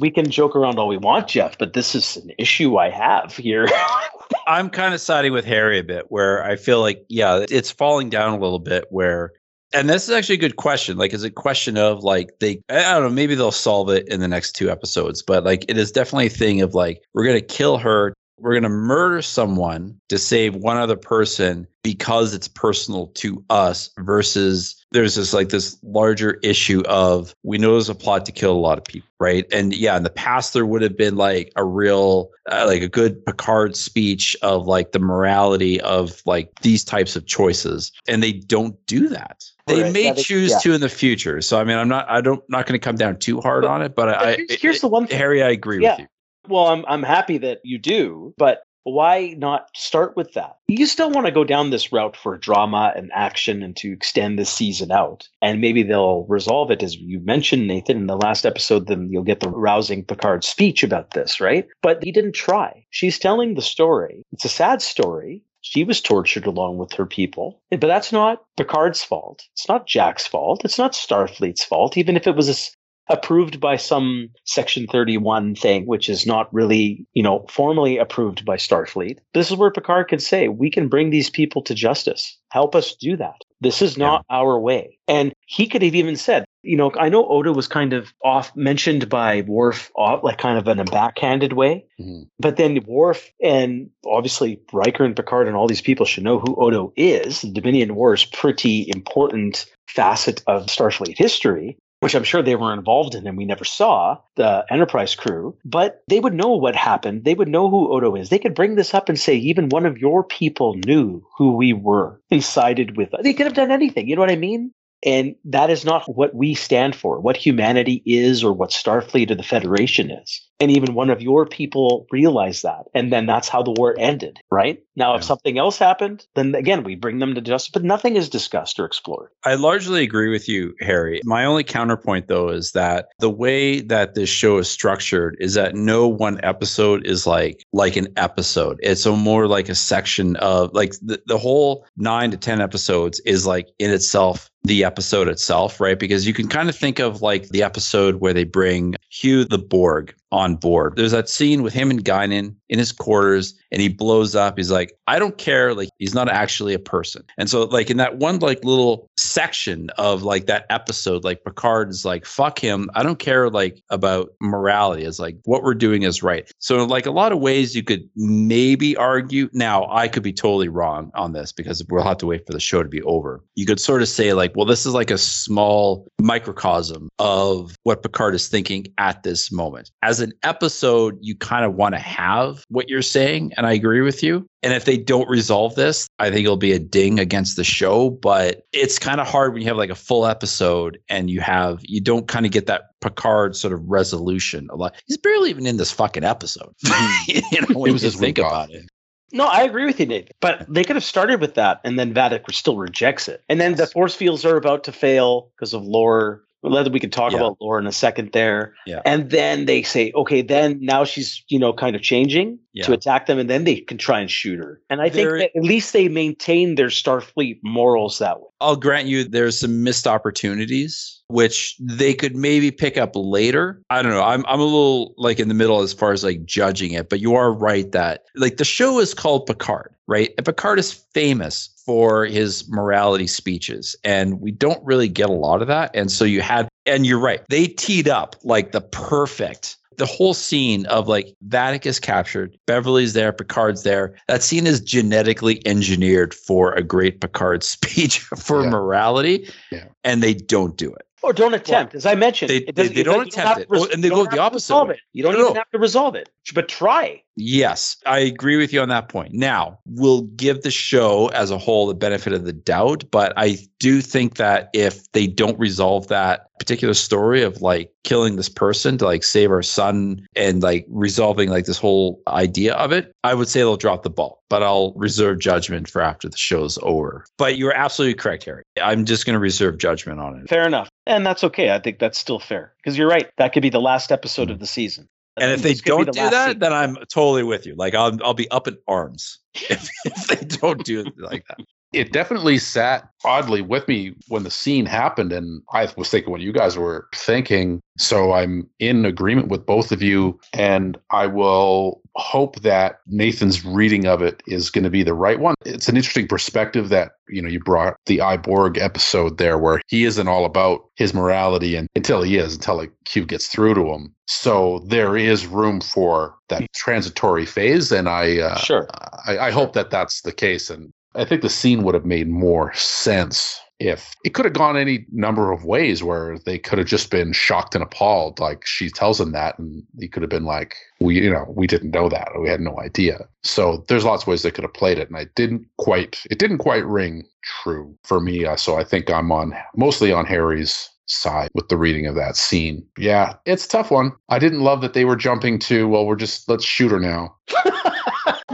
we 0.00 0.10
can 0.10 0.30
joke 0.30 0.54
around 0.54 0.78
all 0.78 0.86
we 0.86 0.96
want, 0.96 1.26
Jeff, 1.28 1.58
but 1.58 1.72
this 1.72 1.94
is 1.96 2.16
an 2.18 2.30
issue 2.38 2.76
I 2.76 2.90
have 2.90 3.36
here. 3.36 3.66
I'm 4.46 4.70
kind 4.70 4.94
of 4.94 5.00
siding 5.00 5.32
with 5.32 5.44
Harry 5.44 5.78
a 5.80 5.84
bit, 5.84 6.06
where 6.10 6.44
I 6.44 6.54
feel 6.56 6.80
like, 6.80 7.04
yeah, 7.08 7.44
it's 7.50 7.70
falling 7.72 8.08
down 8.08 8.32
a 8.34 8.38
little 8.38 8.58
bit. 8.60 8.84
Where, 8.90 9.32
and 9.72 9.90
this 9.90 10.04
is 10.04 10.10
actually 10.14 10.36
a 10.36 10.40
good 10.40 10.56
question. 10.56 10.96
Like, 10.96 11.12
is 11.12 11.24
it 11.24 11.28
a 11.28 11.30
question 11.32 11.76
of 11.76 12.04
like 12.04 12.30
they? 12.38 12.60
I 12.68 12.94
don't 12.94 13.02
know. 13.02 13.10
Maybe 13.10 13.34
they'll 13.34 13.50
solve 13.50 13.90
it 13.90 14.08
in 14.08 14.20
the 14.20 14.28
next 14.28 14.52
two 14.52 14.70
episodes, 14.70 15.22
but 15.22 15.42
like, 15.44 15.64
it 15.68 15.76
is 15.76 15.90
definitely 15.90 16.26
a 16.26 16.30
thing 16.30 16.60
of 16.62 16.72
like 16.74 17.02
we're 17.14 17.26
gonna 17.26 17.40
kill 17.40 17.78
her. 17.78 18.14
We're 18.38 18.54
gonna 18.54 18.68
murder 18.68 19.22
someone 19.22 20.00
to 20.08 20.18
save 20.18 20.54
one 20.56 20.76
other 20.76 20.96
person 20.96 21.66
because 21.82 22.34
it's 22.34 22.48
personal 22.48 23.08
to 23.08 23.44
us. 23.48 23.90
Versus 23.98 24.84
there's 24.90 25.14
this 25.14 25.32
like 25.32 25.48
this 25.50 25.78
larger 25.82 26.38
issue 26.42 26.82
of 26.86 27.34
we 27.42 27.58
know 27.58 27.72
there's 27.72 27.88
a 27.88 27.94
plot 27.94 28.26
to 28.26 28.32
kill 28.32 28.52
a 28.52 28.58
lot 28.58 28.76
of 28.78 28.84
people, 28.84 29.08
right? 29.20 29.44
And 29.52 29.74
yeah, 29.74 29.96
in 29.96 30.02
the 30.02 30.10
past 30.10 30.52
there 30.52 30.66
would 30.66 30.82
have 30.82 30.96
been 30.96 31.16
like 31.16 31.52
a 31.56 31.64
real 31.64 32.30
uh, 32.50 32.64
like 32.66 32.82
a 32.82 32.88
good 32.88 33.24
Picard 33.24 33.76
speech 33.76 34.36
of 34.42 34.66
like 34.66 34.92
the 34.92 34.98
morality 34.98 35.80
of 35.80 36.20
like 36.26 36.50
these 36.62 36.84
types 36.84 37.16
of 37.16 37.26
choices, 37.26 37.92
and 38.08 38.22
they 38.22 38.32
don't 38.32 38.76
do 38.86 39.08
that. 39.10 39.44
They 39.66 39.82
Right, 39.84 39.92
may 39.92 40.04
that 40.04 40.18
is- 40.18 40.24
choose 40.26 40.50
yeah. 40.50 40.58
to 40.58 40.74
in 40.74 40.80
the 40.80 40.88
future. 40.88 41.40
So 41.40 41.58
I 41.58 41.64
mean, 41.64 41.78
I'm 41.78 41.88
not 41.88 42.10
I 42.10 42.20
don't 42.20 42.42
not 42.50 42.66
going 42.66 42.78
to 42.78 42.84
come 42.84 42.96
down 42.96 43.18
too 43.18 43.40
hard 43.40 43.64
on 43.64 43.80
it, 43.80 43.94
but, 43.94 44.06
But 44.06 44.14
I 44.18 44.34
here's, 44.36 44.60
here's 44.60 44.80
the 44.80 44.88
one 44.88 45.06
thing. 45.06 45.16
Harry, 45.18 45.42
I 45.42 45.50
agree 45.50 45.82
Yeah. 45.82 45.92
with 45.92 46.00
you. 46.00 46.06
Well, 46.48 46.66
I'm 46.68 46.84
I'm 46.86 47.02
happy 47.02 47.38
that 47.38 47.60
you 47.64 47.78
do, 47.78 48.34
but 48.36 48.62
why 48.84 49.34
not 49.38 49.70
start 49.74 50.14
with 50.14 50.34
that? 50.34 50.56
You 50.68 50.86
still 50.86 51.10
want 51.10 51.26
to 51.26 51.32
go 51.32 51.42
down 51.42 51.70
this 51.70 51.90
route 51.90 52.16
for 52.16 52.36
drama 52.36 52.92
and 52.94 53.10
action 53.14 53.62
and 53.62 53.74
to 53.78 53.92
extend 53.92 54.38
the 54.38 54.44
season 54.44 54.92
out. 54.92 55.26
And 55.40 55.60
maybe 55.60 55.82
they'll 55.82 56.26
resolve 56.28 56.70
it 56.70 56.82
as 56.82 56.94
you 56.94 57.20
mentioned, 57.20 57.66
Nathan, 57.66 57.96
in 57.96 58.06
the 58.06 58.16
last 58.16 58.44
episode, 58.44 58.86
then 58.86 59.08
you'll 59.10 59.22
get 59.24 59.40
the 59.40 59.48
rousing 59.48 60.04
Picard 60.04 60.44
speech 60.44 60.82
about 60.82 61.12
this, 61.12 61.40
right? 61.40 61.66
But 61.82 62.04
he 62.04 62.12
didn't 62.12 62.34
try. 62.34 62.84
She's 62.90 63.18
telling 63.18 63.54
the 63.54 63.62
story. 63.62 64.22
It's 64.32 64.44
a 64.44 64.50
sad 64.50 64.82
story. 64.82 65.42
She 65.62 65.82
was 65.82 66.02
tortured 66.02 66.44
along 66.44 66.76
with 66.76 66.92
her 66.92 67.06
people. 67.06 67.62
But 67.70 67.80
that's 67.80 68.12
not 68.12 68.44
Picard's 68.58 69.02
fault. 69.02 69.44
It's 69.54 69.66
not 69.66 69.86
Jack's 69.86 70.26
fault. 70.26 70.62
It's 70.62 70.76
not 70.76 70.92
Starfleet's 70.92 71.64
fault, 71.64 71.96
even 71.96 72.16
if 72.18 72.26
it 72.26 72.36
was 72.36 72.76
approved 73.08 73.60
by 73.60 73.76
some 73.76 74.30
Section 74.44 74.86
31 74.86 75.54
thing, 75.54 75.86
which 75.86 76.08
is 76.08 76.26
not 76.26 76.52
really, 76.52 77.06
you 77.12 77.22
know, 77.22 77.44
formally 77.50 77.98
approved 77.98 78.44
by 78.44 78.56
Starfleet. 78.56 79.18
This 79.34 79.50
is 79.50 79.56
where 79.56 79.70
Picard 79.70 80.08
can 80.08 80.18
say, 80.18 80.48
we 80.48 80.70
can 80.70 80.88
bring 80.88 81.10
these 81.10 81.30
people 81.30 81.62
to 81.62 81.74
justice. 81.74 82.38
Help 82.50 82.74
us 82.74 82.94
do 82.94 83.16
that. 83.16 83.36
This 83.60 83.82
is 83.82 83.98
not 83.98 84.24
our 84.30 84.58
way. 84.58 84.98
And 85.08 85.32
he 85.46 85.66
could 85.66 85.82
have 85.82 85.94
even 85.94 86.16
said, 86.16 86.44
you 86.62 86.76
know, 86.76 86.92
I 86.98 87.08
know 87.08 87.26
Odo 87.26 87.52
was 87.52 87.68
kind 87.68 87.92
of 87.92 88.12
off 88.22 88.54
mentioned 88.56 89.08
by 89.08 89.42
Worf, 89.42 89.90
off, 89.96 90.22
like 90.22 90.38
kind 90.38 90.58
of 90.58 90.66
in 90.68 90.80
a 90.80 90.84
backhanded 90.84 91.52
way. 91.52 91.84
Mhm. 92.00 92.28
But 92.38 92.56
then 92.56 92.80
Worf 92.86 93.32
and 93.42 93.90
obviously 94.06 94.60
Riker 94.72 95.04
and 95.04 95.16
Picard 95.16 95.46
and 95.46 95.56
all 95.56 95.66
these 95.66 95.82
people 95.82 96.06
should 96.06 96.24
know 96.24 96.38
who 96.38 96.56
Odo 96.56 96.92
is. 96.96 97.42
The 97.42 97.50
Dominion 97.50 97.94
War 97.94 98.14
is 98.14 98.24
pretty 98.24 98.90
important 98.94 99.66
facet 99.86 100.42
of 100.46 100.66
Starfleet 100.66 101.16
history 101.18 101.76
which 102.04 102.14
I'm 102.14 102.22
sure 102.24 102.42
they 102.42 102.54
were 102.54 102.74
involved 102.74 103.14
in 103.14 103.26
and 103.26 103.38
we 103.38 103.46
never 103.46 103.64
saw, 103.64 104.18
the 104.36 104.66
Enterprise 104.70 105.14
crew, 105.14 105.56
but 105.64 106.02
they 106.06 106.20
would 106.20 106.34
know 106.34 106.56
what 106.56 106.76
happened. 106.76 107.24
They 107.24 107.32
would 107.32 107.48
know 107.48 107.70
who 107.70 107.90
Odo 107.90 108.14
is. 108.14 108.28
They 108.28 108.38
could 108.38 108.54
bring 108.54 108.74
this 108.74 108.92
up 108.92 109.08
and 109.08 109.18
say, 109.18 109.36
even 109.36 109.70
one 109.70 109.86
of 109.86 109.96
your 109.96 110.22
people 110.22 110.74
knew 110.74 111.26
who 111.38 111.56
we 111.56 111.72
were 111.72 112.20
and 112.30 112.44
sided 112.44 112.98
with 112.98 113.14
us. 113.14 113.22
They 113.22 113.32
could 113.32 113.46
have 113.46 113.54
done 113.54 113.70
anything. 113.70 114.06
You 114.06 114.16
know 114.16 114.20
what 114.20 114.30
I 114.30 114.36
mean? 114.36 114.72
And 115.04 115.34
that 115.44 115.70
is 115.70 115.84
not 115.84 116.04
what 116.14 116.34
we 116.34 116.54
stand 116.54 116.96
for, 116.96 117.20
what 117.20 117.36
humanity 117.36 118.02
is 118.06 118.42
or 118.42 118.52
what 118.52 118.70
Starfleet 118.70 119.30
or 119.30 119.34
the 119.34 119.42
Federation 119.42 120.10
is. 120.10 120.40
And 120.60 120.70
even 120.70 120.94
one 120.94 121.10
of 121.10 121.20
your 121.20 121.46
people 121.46 122.06
realized 122.10 122.62
that. 122.62 122.84
And 122.94 123.12
then 123.12 123.26
that's 123.26 123.48
how 123.48 123.62
the 123.62 123.72
war 123.72 123.94
ended, 123.98 124.38
right? 124.50 124.82
Now, 124.96 125.16
if 125.16 125.24
something 125.24 125.58
else 125.58 125.76
happened, 125.76 126.26
then 126.36 126.54
again, 126.54 126.84
we 126.84 126.94
bring 126.94 127.18
them 127.18 127.34
to 127.34 127.40
justice, 127.40 127.72
but 127.72 127.82
nothing 127.82 128.16
is 128.16 128.28
discussed 128.28 128.78
or 128.78 128.84
explored. 128.84 129.30
I 129.44 129.56
largely 129.56 130.04
agree 130.04 130.30
with 130.30 130.48
you, 130.48 130.74
Harry. 130.80 131.20
My 131.24 131.44
only 131.44 131.64
counterpoint, 131.64 132.28
though, 132.28 132.48
is 132.48 132.72
that 132.72 133.08
the 133.18 133.28
way 133.28 133.80
that 133.80 134.14
this 134.14 134.28
show 134.28 134.58
is 134.58 134.70
structured 134.70 135.36
is 135.40 135.54
that 135.54 135.74
no 135.74 136.06
one 136.06 136.40
episode 136.44 137.04
is 137.04 137.26
like 137.26 137.64
like 137.72 137.96
an 137.96 138.08
episode. 138.16 138.78
It's 138.82 139.04
a 139.04 139.12
more 139.12 139.48
like 139.48 139.68
a 139.68 139.74
section 139.74 140.36
of 140.36 140.72
like 140.72 140.92
the, 141.02 141.20
the 141.26 141.38
whole 141.38 141.84
nine 141.96 142.30
to 142.30 142.36
ten 142.36 142.60
episodes 142.60 143.20
is 143.26 143.46
like 143.46 143.68
in 143.78 143.90
itself 143.90 144.48
the 144.64 144.82
episode 144.82 145.28
itself, 145.28 145.80
right? 145.80 145.98
Because 145.98 146.26
you 146.26 146.34
can 146.34 146.48
kind 146.48 146.68
of 146.68 146.76
think 146.76 146.98
of 146.98 147.22
like 147.22 147.50
the 147.50 147.62
episode 147.62 148.16
where 148.16 148.32
they 148.32 148.44
bring 148.44 148.96
Hugh 149.10 149.44
the 149.44 149.58
Borg 149.58 150.14
on 150.34 150.56
board. 150.56 150.94
There's 150.96 151.12
that 151.12 151.28
scene 151.28 151.62
with 151.62 151.72
him 151.72 151.92
and 151.92 152.04
Guinan 152.04 152.56
in 152.68 152.78
his 152.78 152.90
quarters 152.90 153.54
and 153.70 153.80
he 153.80 153.88
blows 153.88 154.34
up. 154.34 154.58
He's 154.58 154.70
like, 154.70 154.92
I 155.06 155.20
don't 155.20 155.38
care. 155.38 155.74
Like 155.74 155.90
he's 155.98 156.12
not 156.12 156.28
actually 156.28 156.74
a 156.74 156.78
person. 156.80 157.22
And 157.38 157.48
so 157.48 157.62
like 157.64 157.88
in 157.88 157.98
that 157.98 158.16
one 158.16 158.40
like 158.40 158.64
little 158.64 159.08
section 159.16 159.90
of 159.90 160.24
like 160.24 160.46
that 160.46 160.66
episode, 160.70 161.22
like 161.22 161.44
Picard 161.44 161.90
is 161.90 162.04
like, 162.04 162.26
fuck 162.26 162.58
him. 162.58 162.90
I 162.96 163.04
don't 163.04 163.20
care 163.20 163.48
like 163.48 163.80
about 163.90 164.30
morality. 164.40 165.04
It's 165.04 165.20
like 165.20 165.36
what 165.44 165.62
we're 165.62 165.74
doing 165.74 166.02
is 166.02 166.20
right. 166.20 166.50
So 166.58 166.84
like 166.84 167.06
a 167.06 167.12
lot 167.12 167.30
of 167.30 167.38
ways 167.38 167.76
you 167.76 167.84
could 167.84 168.02
maybe 168.16 168.96
argue. 168.96 169.48
Now 169.52 169.88
I 169.88 170.08
could 170.08 170.24
be 170.24 170.32
totally 170.32 170.68
wrong 170.68 171.12
on 171.14 171.32
this 171.32 171.52
because 171.52 171.80
we'll 171.88 172.02
have 172.02 172.18
to 172.18 172.26
wait 172.26 172.44
for 172.44 172.52
the 172.52 172.60
show 172.60 172.82
to 172.82 172.88
be 172.88 173.02
over. 173.02 173.40
You 173.54 173.66
could 173.66 173.78
sort 173.78 174.02
of 174.02 174.08
say 174.08 174.32
like, 174.32 174.56
well, 174.56 174.66
this 174.66 174.84
is 174.84 174.94
like 174.94 175.12
a 175.12 175.18
small 175.18 176.08
microcosm 176.20 177.08
of 177.20 177.76
what 177.84 178.02
Picard 178.02 178.34
is 178.34 178.48
thinking 178.48 178.86
at 178.98 179.22
this 179.22 179.52
moment. 179.52 179.92
As 180.02 180.23
an 180.24 180.32
episode, 180.42 181.16
you 181.20 181.36
kind 181.36 181.64
of 181.64 181.74
want 181.74 181.94
to 181.94 182.00
have 182.00 182.64
what 182.68 182.88
you're 182.88 183.02
saying, 183.02 183.52
and 183.56 183.66
I 183.66 183.72
agree 183.72 184.00
with 184.00 184.22
you. 184.22 184.46
And 184.62 184.72
if 184.72 184.84
they 184.86 184.96
don't 184.96 185.28
resolve 185.28 185.74
this, 185.76 186.08
I 186.18 186.30
think 186.30 186.44
it'll 186.44 186.56
be 186.56 186.72
a 186.72 186.78
ding 186.78 187.20
against 187.20 187.56
the 187.56 187.64
show. 187.64 188.10
But 188.10 188.62
it's 188.72 188.98
kind 188.98 189.20
of 189.20 189.28
hard 189.28 189.52
when 189.52 189.62
you 189.62 189.68
have 189.68 189.76
like 189.76 189.90
a 189.90 189.94
full 189.94 190.26
episode 190.26 190.98
and 191.08 191.30
you 191.30 191.40
have 191.40 191.78
you 191.82 192.00
don't 192.00 192.26
kind 192.26 192.46
of 192.46 192.52
get 192.52 192.66
that 192.66 192.84
Picard 193.00 193.54
sort 193.54 193.72
of 193.74 193.80
resolution. 193.86 194.66
A 194.72 194.76
lot. 194.76 194.94
He's 195.06 195.18
barely 195.18 195.50
even 195.50 195.66
in 195.66 195.76
this 195.76 195.90
fucking 195.92 196.24
episode. 196.24 196.72
you 197.28 197.42
know, 197.60 197.78
when 197.78 197.90
It 197.90 197.92
was 197.92 198.02
you 198.02 198.08
his 198.08 198.16
think 198.16 198.38
about 198.38 198.52
off. 198.52 198.70
it. 198.70 198.86
No, 199.32 199.46
I 199.46 199.62
agree 199.64 199.84
with 199.84 199.98
you, 199.98 200.06
Nate. 200.06 200.30
But 200.40 200.64
they 200.72 200.84
could 200.84 200.96
have 200.96 201.04
started 201.04 201.40
with 201.40 201.54
that, 201.54 201.80
and 201.84 201.98
then 201.98 202.14
Vadic 202.14 202.50
still 202.54 202.76
rejects 202.76 203.26
it. 203.28 203.42
And 203.48 203.60
then 203.60 203.74
the 203.74 203.86
force 203.86 204.14
fields 204.14 204.44
are 204.44 204.56
about 204.56 204.84
to 204.84 204.92
fail 204.92 205.50
because 205.56 205.74
of 205.74 205.82
lore. 205.84 206.42
Well, 206.64 206.88
We 206.90 206.98
can 206.98 207.10
talk 207.10 207.32
Yeah. 207.32 207.38
about 207.38 207.58
lore 207.60 207.78
in 207.78 207.86
a 207.86 207.92
second 207.92 208.32
there. 208.32 208.74
Yeah. 208.86 209.02
And 209.04 209.30
then 209.30 209.66
they 209.66 209.82
say, 209.82 210.12
okay, 210.14 210.40
then 210.40 210.78
now 210.80 211.04
she's, 211.04 211.44
you 211.48 211.58
know, 211.58 211.74
kind 211.74 211.94
of 211.94 212.00
changing 212.00 212.58
Yeah. 212.72 212.86
to 212.86 212.94
attack 212.94 213.26
them, 213.26 213.38
and 213.38 213.50
then 213.50 213.64
they 213.64 213.76
can 213.76 213.98
try 213.98 214.20
and 214.20 214.30
shoot 214.30 214.58
her. 214.58 214.80
And 214.88 215.02
I 215.02 215.10
think 215.10 215.28
There- 215.28 215.38
that 215.38 215.50
at 215.54 215.62
least 215.62 215.92
they 215.92 216.08
maintain 216.08 216.76
their 216.76 216.88
Starfleet 216.88 217.58
morals 217.62 218.18
that 218.18 218.40
way. 218.40 218.46
I'll 218.62 218.76
grant 218.76 219.06
you 219.08 219.24
there's 219.24 219.60
some 219.60 219.82
missed 219.82 220.06
opportunities 220.06 221.13
which 221.28 221.76
they 221.80 222.14
could 222.14 222.36
maybe 222.36 222.70
pick 222.70 222.96
up 222.96 223.12
later. 223.14 223.80
I 223.90 224.02
don't 224.02 224.12
know. 224.12 224.22
I'm 224.22 224.44
I'm 224.46 224.60
a 224.60 224.64
little 224.64 225.14
like 225.16 225.40
in 225.40 225.48
the 225.48 225.54
middle 225.54 225.80
as 225.80 225.92
far 225.92 226.12
as 226.12 226.22
like 226.24 226.44
judging 226.44 226.92
it, 226.92 227.08
but 227.08 227.20
you 227.20 227.34
are 227.34 227.52
right 227.52 227.90
that 227.92 228.24
like 228.34 228.56
the 228.58 228.64
show 228.64 228.98
is 229.00 229.14
called 229.14 229.46
Picard, 229.46 229.94
right? 230.06 230.32
And 230.36 230.44
Picard 230.44 230.78
is 230.78 230.92
famous 230.92 231.70
for 231.86 232.24
his 232.24 232.68
morality 232.68 233.26
speeches 233.26 233.94
and 234.04 234.40
we 234.40 234.50
don't 234.50 234.82
really 234.84 235.08
get 235.08 235.28
a 235.28 235.32
lot 235.34 235.60
of 235.62 235.68
that. 235.68 235.90
And 235.94 236.10
so 236.10 236.24
you 236.24 236.40
had 236.40 236.68
and 236.86 237.06
you're 237.06 237.18
right. 237.20 237.42
They 237.48 237.66
teed 237.66 238.08
up 238.08 238.36
like 238.44 238.72
the 238.72 238.80
perfect 238.80 239.76
the 239.96 240.06
whole 240.06 240.34
scene 240.34 240.86
of 240.86 241.06
like 241.06 241.34
Vadic 241.46 241.86
is 241.86 242.00
captured, 242.00 242.58
Beverly's 242.66 243.12
there, 243.12 243.32
Picard's 243.32 243.84
there. 243.84 244.16
That 244.26 244.42
scene 244.42 244.66
is 244.66 244.80
genetically 244.80 245.64
engineered 245.66 246.34
for 246.34 246.72
a 246.72 246.82
great 246.82 247.20
Picard 247.20 247.62
speech 247.62 248.18
for 248.18 248.64
Yeah. 248.64 248.70
morality, 248.70 249.48
Yeah. 249.70 249.84
and 250.02 250.20
they 250.20 250.34
don't 250.34 250.76
do 250.76 250.92
it. 250.92 251.06
Or 251.24 251.32
don't 251.32 251.54
attempt, 251.54 251.94
as 251.94 252.04
I 252.04 252.14
mentioned. 252.16 252.50
They- 252.50 252.58
it 252.58 252.76
they- 252.76 252.88
they 252.88 253.02
don't 253.02 253.26
attempt 253.26 253.62
it. 253.62 253.68
Oh, 253.72 253.88
and 253.90 254.04
they 254.04 254.10
go 254.10 254.26
the 254.26 254.38
opposite 254.38 254.84
way. 254.84 255.00
You 255.14 255.22
don't 255.22 255.32
No, 255.32 255.38
even 255.40 255.54
no. 255.54 255.58
have 255.58 255.70
to 255.70 255.78
resolve 255.78 256.14
it, 256.16 256.28
but 256.54 256.68
try. 256.68 257.22
Yes, 257.36 257.96
I 258.06 258.20
agree 258.20 258.56
with 258.56 258.72
you 258.72 258.80
on 258.80 258.88
that 258.90 259.08
point. 259.08 259.34
Now, 259.34 259.78
we'll 259.86 260.22
give 260.22 260.62
the 260.62 260.70
show 260.70 261.28
as 261.28 261.50
a 261.50 261.58
whole 261.58 261.86
the 261.86 261.94
benefit 261.94 262.32
of 262.32 262.44
the 262.44 262.52
doubt, 262.52 263.04
but 263.10 263.32
I 263.36 263.58
do 263.80 264.00
think 264.00 264.36
that 264.36 264.70
if 264.72 265.10
they 265.12 265.26
don't 265.26 265.58
resolve 265.58 266.08
that 266.08 266.48
particular 266.58 266.94
story 266.94 267.42
of 267.42 267.60
like 267.60 267.92
killing 268.04 268.36
this 268.36 268.48
person 268.48 268.96
to 268.98 269.04
like 269.04 269.24
save 269.24 269.50
our 269.50 269.62
son 269.62 270.24
and 270.36 270.62
like 270.62 270.86
resolving 270.88 271.50
like 271.50 271.64
this 271.64 271.78
whole 271.78 272.22
idea 272.28 272.74
of 272.74 272.92
it, 272.92 273.12
I 273.24 273.34
would 273.34 273.48
say 273.48 273.60
they'll 273.60 273.76
drop 273.76 274.04
the 274.04 274.10
ball, 274.10 274.42
but 274.48 274.62
I'll 274.62 274.92
reserve 274.92 275.40
judgment 275.40 275.88
for 275.88 276.00
after 276.00 276.28
the 276.28 276.36
show's 276.36 276.78
over. 276.82 277.24
But 277.36 277.58
you're 277.58 277.74
absolutely 277.74 278.14
correct, 278.14 278.44
Harry. 278.44 278.62
I'm 278.80 279.04
just 279.04 279.26
going 279.26 279.34
to 279.34 279.40
reserve 279.40 279.78
judgment 279.78 280.20
on 280.20 280.38
it. 280.38 280.48
Fair 280.48 280.66
enough. 280.66 280.88
And 281.06 281.26
that's 281.26 281.44
okay. 281.44 281.72
I 281.74 281.80
think 281.80 281.98
that's 281.98 282.18
still 282.18 282.38
fair. 282.38 282.72
Because 282.76 282.96
you're 282.96 283.08
right. 283.08 283.28
That 283.36 283.52
could 283.52 283.62
be 283.62 283.70
the 283.70 283.80
last 283.80 284.12
episode 284.12 284.50
of 284.50 284.60
the 284.60 284.66
season. 284.66 285.08
And 285.36 285.50
if 285.50 285.62
they 285.62 285.70
This 285.70 285.80
could 285.80 285.96
be 285.96 286.04
don't 286.04 286.06
the 286.06 286.12
do 286.12 286.30
that, 286.30 286.46
season. 286.46 286.58
then 286.60 286.72
I'm 286.72 286.96
totally 287.12 287.42
with 287.42 287.66
you. 287.66 287.74
Like 287.74 287.94
I'll 287.94 288.16
I'll 288.24 288.34
be 288.34 288.50
up 288.50 288.68
in 288.68 288.78
arms 288.86 289.40
if, 289.54 289.88
if 290.04 290.26
they 290.28 290.56
don't 290.56 290.84
do 290.84 291.00
it 291.00 291.18
like 291.18 291.44
that. 291.48 291.58
It 291.94 292.12
definitely 292.12 292.58
sat 292.58 293.08
oddly 293.24 293.62
with 293.62 293.88
me 293.88 294.14
when 294.28 294.42
the 294.42 294.50
scene 294.50 294.86
happened 294.86 295.32
and 295.32 295.62
i 295.72 295.88
was 295.96 296.10
thinking 296.10 296.30
what 296.30 296.40
you 296.40 296.52
guys 296.52 296.76
were 296.76 297.08
thinking 297.14 297.80
so 297.98 298.32
i'm 298.32 298.68
in 298.78 299.04
agreement 299.04 299.48
with 299.48 299.64
both 299.64 299.92
of 299.92 300.02
you 300.02 300.38
and 300.52 300.98
i 301.10 301.26
will 301.26 302.02
hope 302.16 302.60
that 302.60 303.00
nathan's 303.06 303.64
reading 303.64 304.06
of 304.06 304.22
it 304.22 304.42
is 304.46 304.70
going 304.70 304.84
to 304.84 304.90
be 304.90 305.02
the 305.02 305.14
right 305.14 305.40
one 305.40 305.54
it's 305.64 305.88
an 305.88 305.96
interesting 305.96 306.28
perspective 306.28 306.90
that 306.90 307.12
you 307.28 307.40
know 307.40 307.48
you 307.48 307.58
brought 307.58 307.96
the 308.06 308.20
I, 308.20 308.36
Borg 308.36 308.78
episode 308.78 309.38
there 309.38 309.58
where 309.58 309.80
he 309.88 310.04
isn't 310.04 310.28
all 310.28 310.44
about 310.44 310.84
his 310.96 311.14
morality 311.14 311.76
and 311.76 311.88
until 311.96 312.22
he 312.22 312.36
is 312.36 312.54
until 312.54 312.76
like 312.76 312.92
Hugh 313.08 313.24
gets 313.24 313.48
through 313.48 313.74
to 313.74 313.92
him 313.92 314.14
so 314.26 314.80
there 314.86 315.16
is 315.16 315.46
room 315.46 315.80
for 315.80 316.36
that 316.48 316.70
transitory 316.74 317.46
phase 317.46 317.90
and 317.90 318.08
i 318.08 318.38
uh, 318.38 318.58
Sure. 318.58 318.86
I, 319.26 319.38
I 319.38 319.50
hope 319.50 319.72
that 319.74 319.90
that's 319.90 320.22
the 320.22 320.32
case. 320.32 320.70
And 320.70 320.92
I 321.14 321.24
think 321.24 321.42
the 321.42 321.50
scene 321.50 321.82
would 321.82 321.94
have 321.94 322.04
made 322.04 322.28
more 322.28 322.72
sense 322.74 323.60
if 323.80 324.14
it 324.24 324.34
could 324.34 324.44
have 324.44 324.54
gone 324.54 324.76
any 324.76 325.04
number 325.10 325.52
of 325.52 325.64
ways 325.64 326.02
where 326.02 326.38
they 326.46 326.58
could 326.58 326.78
have 326.78 326.86
just 326.86 327.10
been 327.10 327.32
shocked 327.32 327.74
and 327.74 327.82
appalled. 327.82 328.38
Like 328.38 328.64
she 328.66 328.88
tells 328.88 329.20
him 329.20 329.32
that, 329.32 329.58
and 329.58 329.82
he 329.98 330.08
could 330.08 330.22
have 330.22 330.30
been 330.30 330.44
like, 330.44 330.76
we, 331.00 331.20
you 331.20 331.30
know, 331.30 331.44
we 331.48 331.66
didn't 331.66 331.90
know 331.90 332.08
that. 332.08 332.28
We 332.40 332.48
had 332.48 332.60
no 332.60 332.78
idea. 332.80 333.28
So 333.42 333.84
there's 333.88 334.04
lots 334.04 334.22
of 334.22 334.28
ways 334.28 334.42
they 334.42 334.50
could 334.50 334.64
have 334.64 334.74
played 334.74 334.98
it. 334.98 335.08
And 335.08 335.16
I 335.16 335.26
didn't 335.34 335.66
quite, 335.78 336.22
it 336.30 336.38
didn't 336.38 336.58
quite 336.58 336.86
ring 336.86 337.24
true 337.42 337.96
for 338.04 338.20
me. 338.20 338.46
Uh, 338.46 338.56
so 338.56 338.76
I 338.76 338.84
think 338.84 339.10
I'm 339.10 339.32
on 339.32 339.54
mostly 339.76 340.12
on 340.12 340.24
Harry's 340.24 340.88
side 341.06 341.50
with 341.54 341.68
the 341.68 341.76
reading 341.76 342.06
of 342.06 342.14
that 342.14 342.36
scene. 342.36 342.86
Yeah, 342.96 343.34
it's 343.44 343.66
a 343.66 343.68
tough 343.68 343.90
one. 343.90 344.12
I 344.28 344.38
didn't 344.38 344.60
love 344.60 344.80
that 344.82 344.94
they 344.94 345.04
were 345.04 345.16
jumping 345.16 345.58
to, 345.60 345.88
well, 345.88 346.06
we're 346.06 346.16
just, 346.16 346.48
let's 346.48 346.64
shoot 346.64 346.90
her 346.90 347.00
now. 347.00 347.36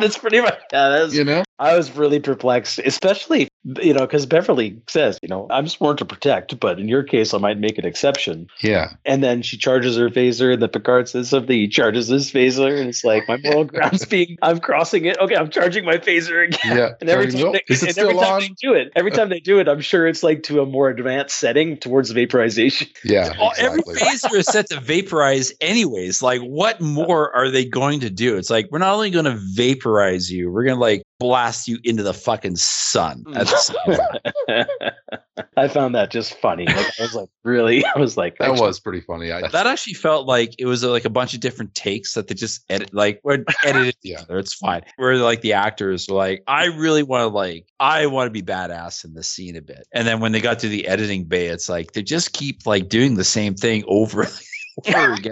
that's 0.00 0.18
pretty 0.18 0.40
much. 0.40 0.58
Yeah, 0.72 0.88
that's, 0.88 1.14
You 1.14 1.24
know? 1.24 1.42
I 1.58 1.76
was 1.76 1.94
really 1.94 2.20
perplexed, 2.20 2.78
especially, 2.78 3.48
you 3.82 3.92
know, 3.92 4.00
because 4.00 4.24
Beverly 4.24 4.80
says, 4.86 5.18
you 5.20 5.28
know, 5.28 5.46
I'm 5.50 5.68
sworn 5.68 5.96
to 5.98 6.04
protect, 6.06 6.58
but 6.58 6.78
in 6.80 6.88
your 6.88 7.02
case, 7.02 7.34
I 7.34 7.38
might 7.38 7.58
make 7.58 7.76
an 7.76 7.84
exception. 7.84 8.46
Yeah. 8.62 8.92
And 9.04 9.22
then 9.22 9.42
she 9.42 9.58
charges 9.58 9.96
her 9.98 10.08
phaser, 10.08 10.54
and 10.54 10.62
the 10.62 10.68
Picard 10.68 11.08
says 11.08 11.28
something. 11.28 11.54
He 11.54 11.68
charges 11.68 12.08
his 12.08 12.30
phaser, 12.30 12.78
and 12.80 12.88
it's 12.88 13.04
like, 13.04 13.28
my 13.28 13.36
moral 13.42 13.64
ground's 13.66 14.06
being, 14.06 14.38
I'm 14.40 14.58
crossing 14.60 15.04
it. 15.04 15.18
Okay, 15.18 15.34
I'm 15.36 15.50
charging 15.50 15.84
my 15.84 15.96
phaser 15.98 16.46
again. 16.46 16.76
Yeah. 16.78 16.90
And 17.00 17.10
every 17.10 17.24
Charging- 17.26 17.40
time, 17.40 17.52
nope. 17.52 17.62
they, 17.68 17.74
Is 17.74 17.82
it 17.82 17.88
and 17.90 17.98
every 17.98 18.12
still 18.14 18.22
time 18.22 18.34
on? 18.34 18.40
they 18.40 18.48
do 18.60 18.74
it, 18.74 18.92
every 18.96 19.10
time 19.10 19.28
they 19.28 19.40
do 19.40 19.58
it, 19.58 19.68
I'm 19.68 19.80
sure 19.80 20.06
it's 20.06 20.22
like 20.22 20.44
to 20.44 20.60
a 20.62 20.66
more 20.66 20.88
advanced 20.88 21.36
setting 21.36 21.76
towards 21.76 22.10
vaporization. 22.10 22.88
Yeah. 23.04 23.32
Well, 23.38 23.52
every 23.58 23.80
exactly. 23.80 24.28
phaser 24.30 24.38
is 24.38 24.46
set 24.46 24.68
to 24.70 24.80
vaporize 24.80 25.52
anyways. 25.60 26.22
Like, 26.22 26.40
what 26.40 26.80
more 26.80 27.34
are 27.34 27.50
they 27.50 27.64
going 27.66 28.00
to 28.00 28.10
do? 28.10 28.36
It's 28.38 28.48
like 28.50 28.68
we're 28.70 28.78
not 28.78 28.94
only 28.94 29.10
going 29.10 29.24
to 29.26 29.36
vaporize 29.36 29.89
you, 30.30 30.50
we're 30.50 30.64
going 30.64 30.76
to 30.76 30.80
like 30.80 31.02
blast 31.18 31.68
you 31.68 31.78
into 31.84 32.02
the 32.02 32.14
fucking 32.14 32.56
sun. 32.56 33.24
At 33.34 33.46
the 33.46 33.56
same 33.56 33.96
time. 34.56 34.66
I 35.56 35.68
found 35.68 35.94
that 35.94 36.10
just 36.10 36.34
funny. 36.40 36.66
Like, 36.66 36.86
I 36.98 37.02
was 37.02 37.14
like, 37.14 37.28
really? 37.44 37.84
I 37.94 37.98
was 37.98 38.16
like, 38.16 38.38
That 38.38 38.54
was 38.54 38.80
pretty 38.80 39.00
funny. 39.00 39.30
I, 39.32 39.46
that 39.48 39.66
actually 39.66 39.94
felt 39.94 40.26
like 40.26 40.54
it 40.58 40.66
was 40.66 40.82
uh, 40.84 40.90
like 40.90 41.04
a 41.04 41.10
bunch 41.10 41.34
of 41.34 41.40
different 41.40 41.74
takes 41.74 42.14
that 42.14 42.28
they 42.28 42.34
just 42.34 42.64
edit, 42.70 42.94
like 42.94 43.20
we're 43.22 43.44
edited 43.64 43.94
Yeah. 44.02 44.18
together. 44.18 44.38
It's 44.38 44.54
fine. 44.54 44.82
Where 44.96 45.16
like 45.16 45.40
the 45.42 45.54
actors 45.54 46.06
were 46.08 46.16
like, 46.16 46.42
I 46.46 46.66
really 46.66 47.02
want 47.02 47.22
to 47.22 47.28
like, 47.28 47.66
I 47.78 48.06
want 48.06 48.26
to 48.26 48.30
be 48.30 48.42
badass 48.42 49.04
in 49.04 49.14
this 49.14 49.28
scene 49.28 49.56
a 49.56 49.62
bit. 49.62 49.86
And 49.92 50.06
then 50.06 50.20
when 50.20 50.32
they 50.32 50.40
got 50.40 50.60
to 50.60 50.68
the 50.68 50.86
editing 50.86 51.24
bay, 51.24 51.46
it's 51.46 51.68
like 51.68 51.92
they 51.92 52.02
just 52.02 52.32
keep 52.32 52.66
like 52.66 52.88
doing 52.88 53.14
the 53.16 53.24
same 53.24 53.54
thing 53.54 53.84
over 53.86 54.22
and 54.22 54.28
over 54.28 54.36
again. 54.36 54.46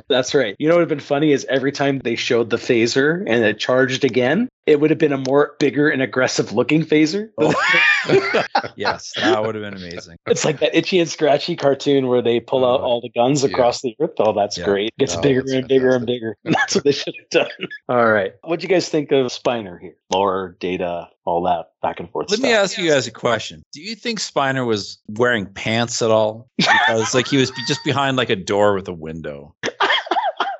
That's 0.08 0.34
right. 0.34 0.56
You 0.58 0.68
know 0.68 0.74
what 0.74 0.80
would 0.80 0.90
have 0.90 0.98
been 0.98 1.00
funny 1.00 1.32
is 1.32 1.46
every 1.48 1.72
time 1.72 1.98
they 1.98 2.16
showed 2.16 2.50
the 2.50 2.56
phaser 2.56 3.24
and 3.26 3.44
it 3.44 3.58
charged 3.58 4.04
again, 4.04 4.48
it 4.68 4.80
would 4.80 4.90
have 4.90 4.98
been 4.98 5.12
a 5.12 5.18
more 5.18 5.56
bigger 5.58 5.88
and 5.88 6.02
aggressive 6.02 6.52
looking 6.52 6.84
phaser. 6.84 7.30
yes, 8.76 9.12
that 9.16 9.42
would 9.42 9.54
have 9.54 9.64
been 9.64 9.74
amazing. 9.74 10.16
It's 10.26 10.44
like 10.44 10.60
that 10.60 10.74
itchy 10.76 10.98
and 11.00 11.08
scratchy 11.08 11.56
cartoon 11.56 12.06
where 12.06 12.22
they 12.22 12.40
pull 12.40 12.64
out 12.64 12.80
Uh, 12.80 12.84
all 12.84 13.00
the 13.00 13.08
guns 13.10 13.42
yeah. 13.42 13.50
across 13.50 13.80
the 13.82 13.96
earth. 14.00 14.12
Oh, 14.18 14.32
that's 14.32 14.58
Yeah. 14.58 14.64
great. 14.64 14.88
It 14.88 14.98
gets 14.98 15.16
Oh, 15.16 15.20
bigger 15.22 15.42
and 15.52 15.66
bigger 15.66 15.94
and 15.94 16.06
bigger. 16.06 16.36
That's 16.44 16.74
what 16.74 16.84
they 16.84 16.92
should 16.92 17.14
have 17.18 17.28
done. 17.30 17.68
All 17.88 18.06
right. 18.10 18.32
What'd 18.42 18.62
you 18.62 18.68
guys 18.68 18.88
think 18.88 19.10
of 19.12 19.26
Spiner 19.26 19.80
here? 19.80 19.96
Lore, 20.12 20.56
data, 20.60 21.08
all 21.24 21.42
that 21.44 21.70
back 21.82 22.00
and 22.00 22.10
forth. 22.10 22.30
Let 22.30 22.40
me 22.40 22.52
ask 22.52 22.78
you 22.78 22.88
guys 22.88 23.06
a 23.06 23.10
question. 23.10 23.62
Do 23.72 23.80
you 23.82 23.94
think 23.94 24.18
Spiner 24.18 24.66
was 24.66 24.98
wearing 25.08 25.46
pants 25.46 26.02
at 26.02 26.10
all? 26.10 26.48
Because 26.56 27.14
like 27.14 27.26
he 27.28 27.36
was 27.36 27.50
just 27.66 27.84
behind 27.84 28.16
like 28.16 28.30
a 28.30 28.36
door 28.36 28.74
with 28.74 28.88
a 28.88 28.92
window. 28.92 29.54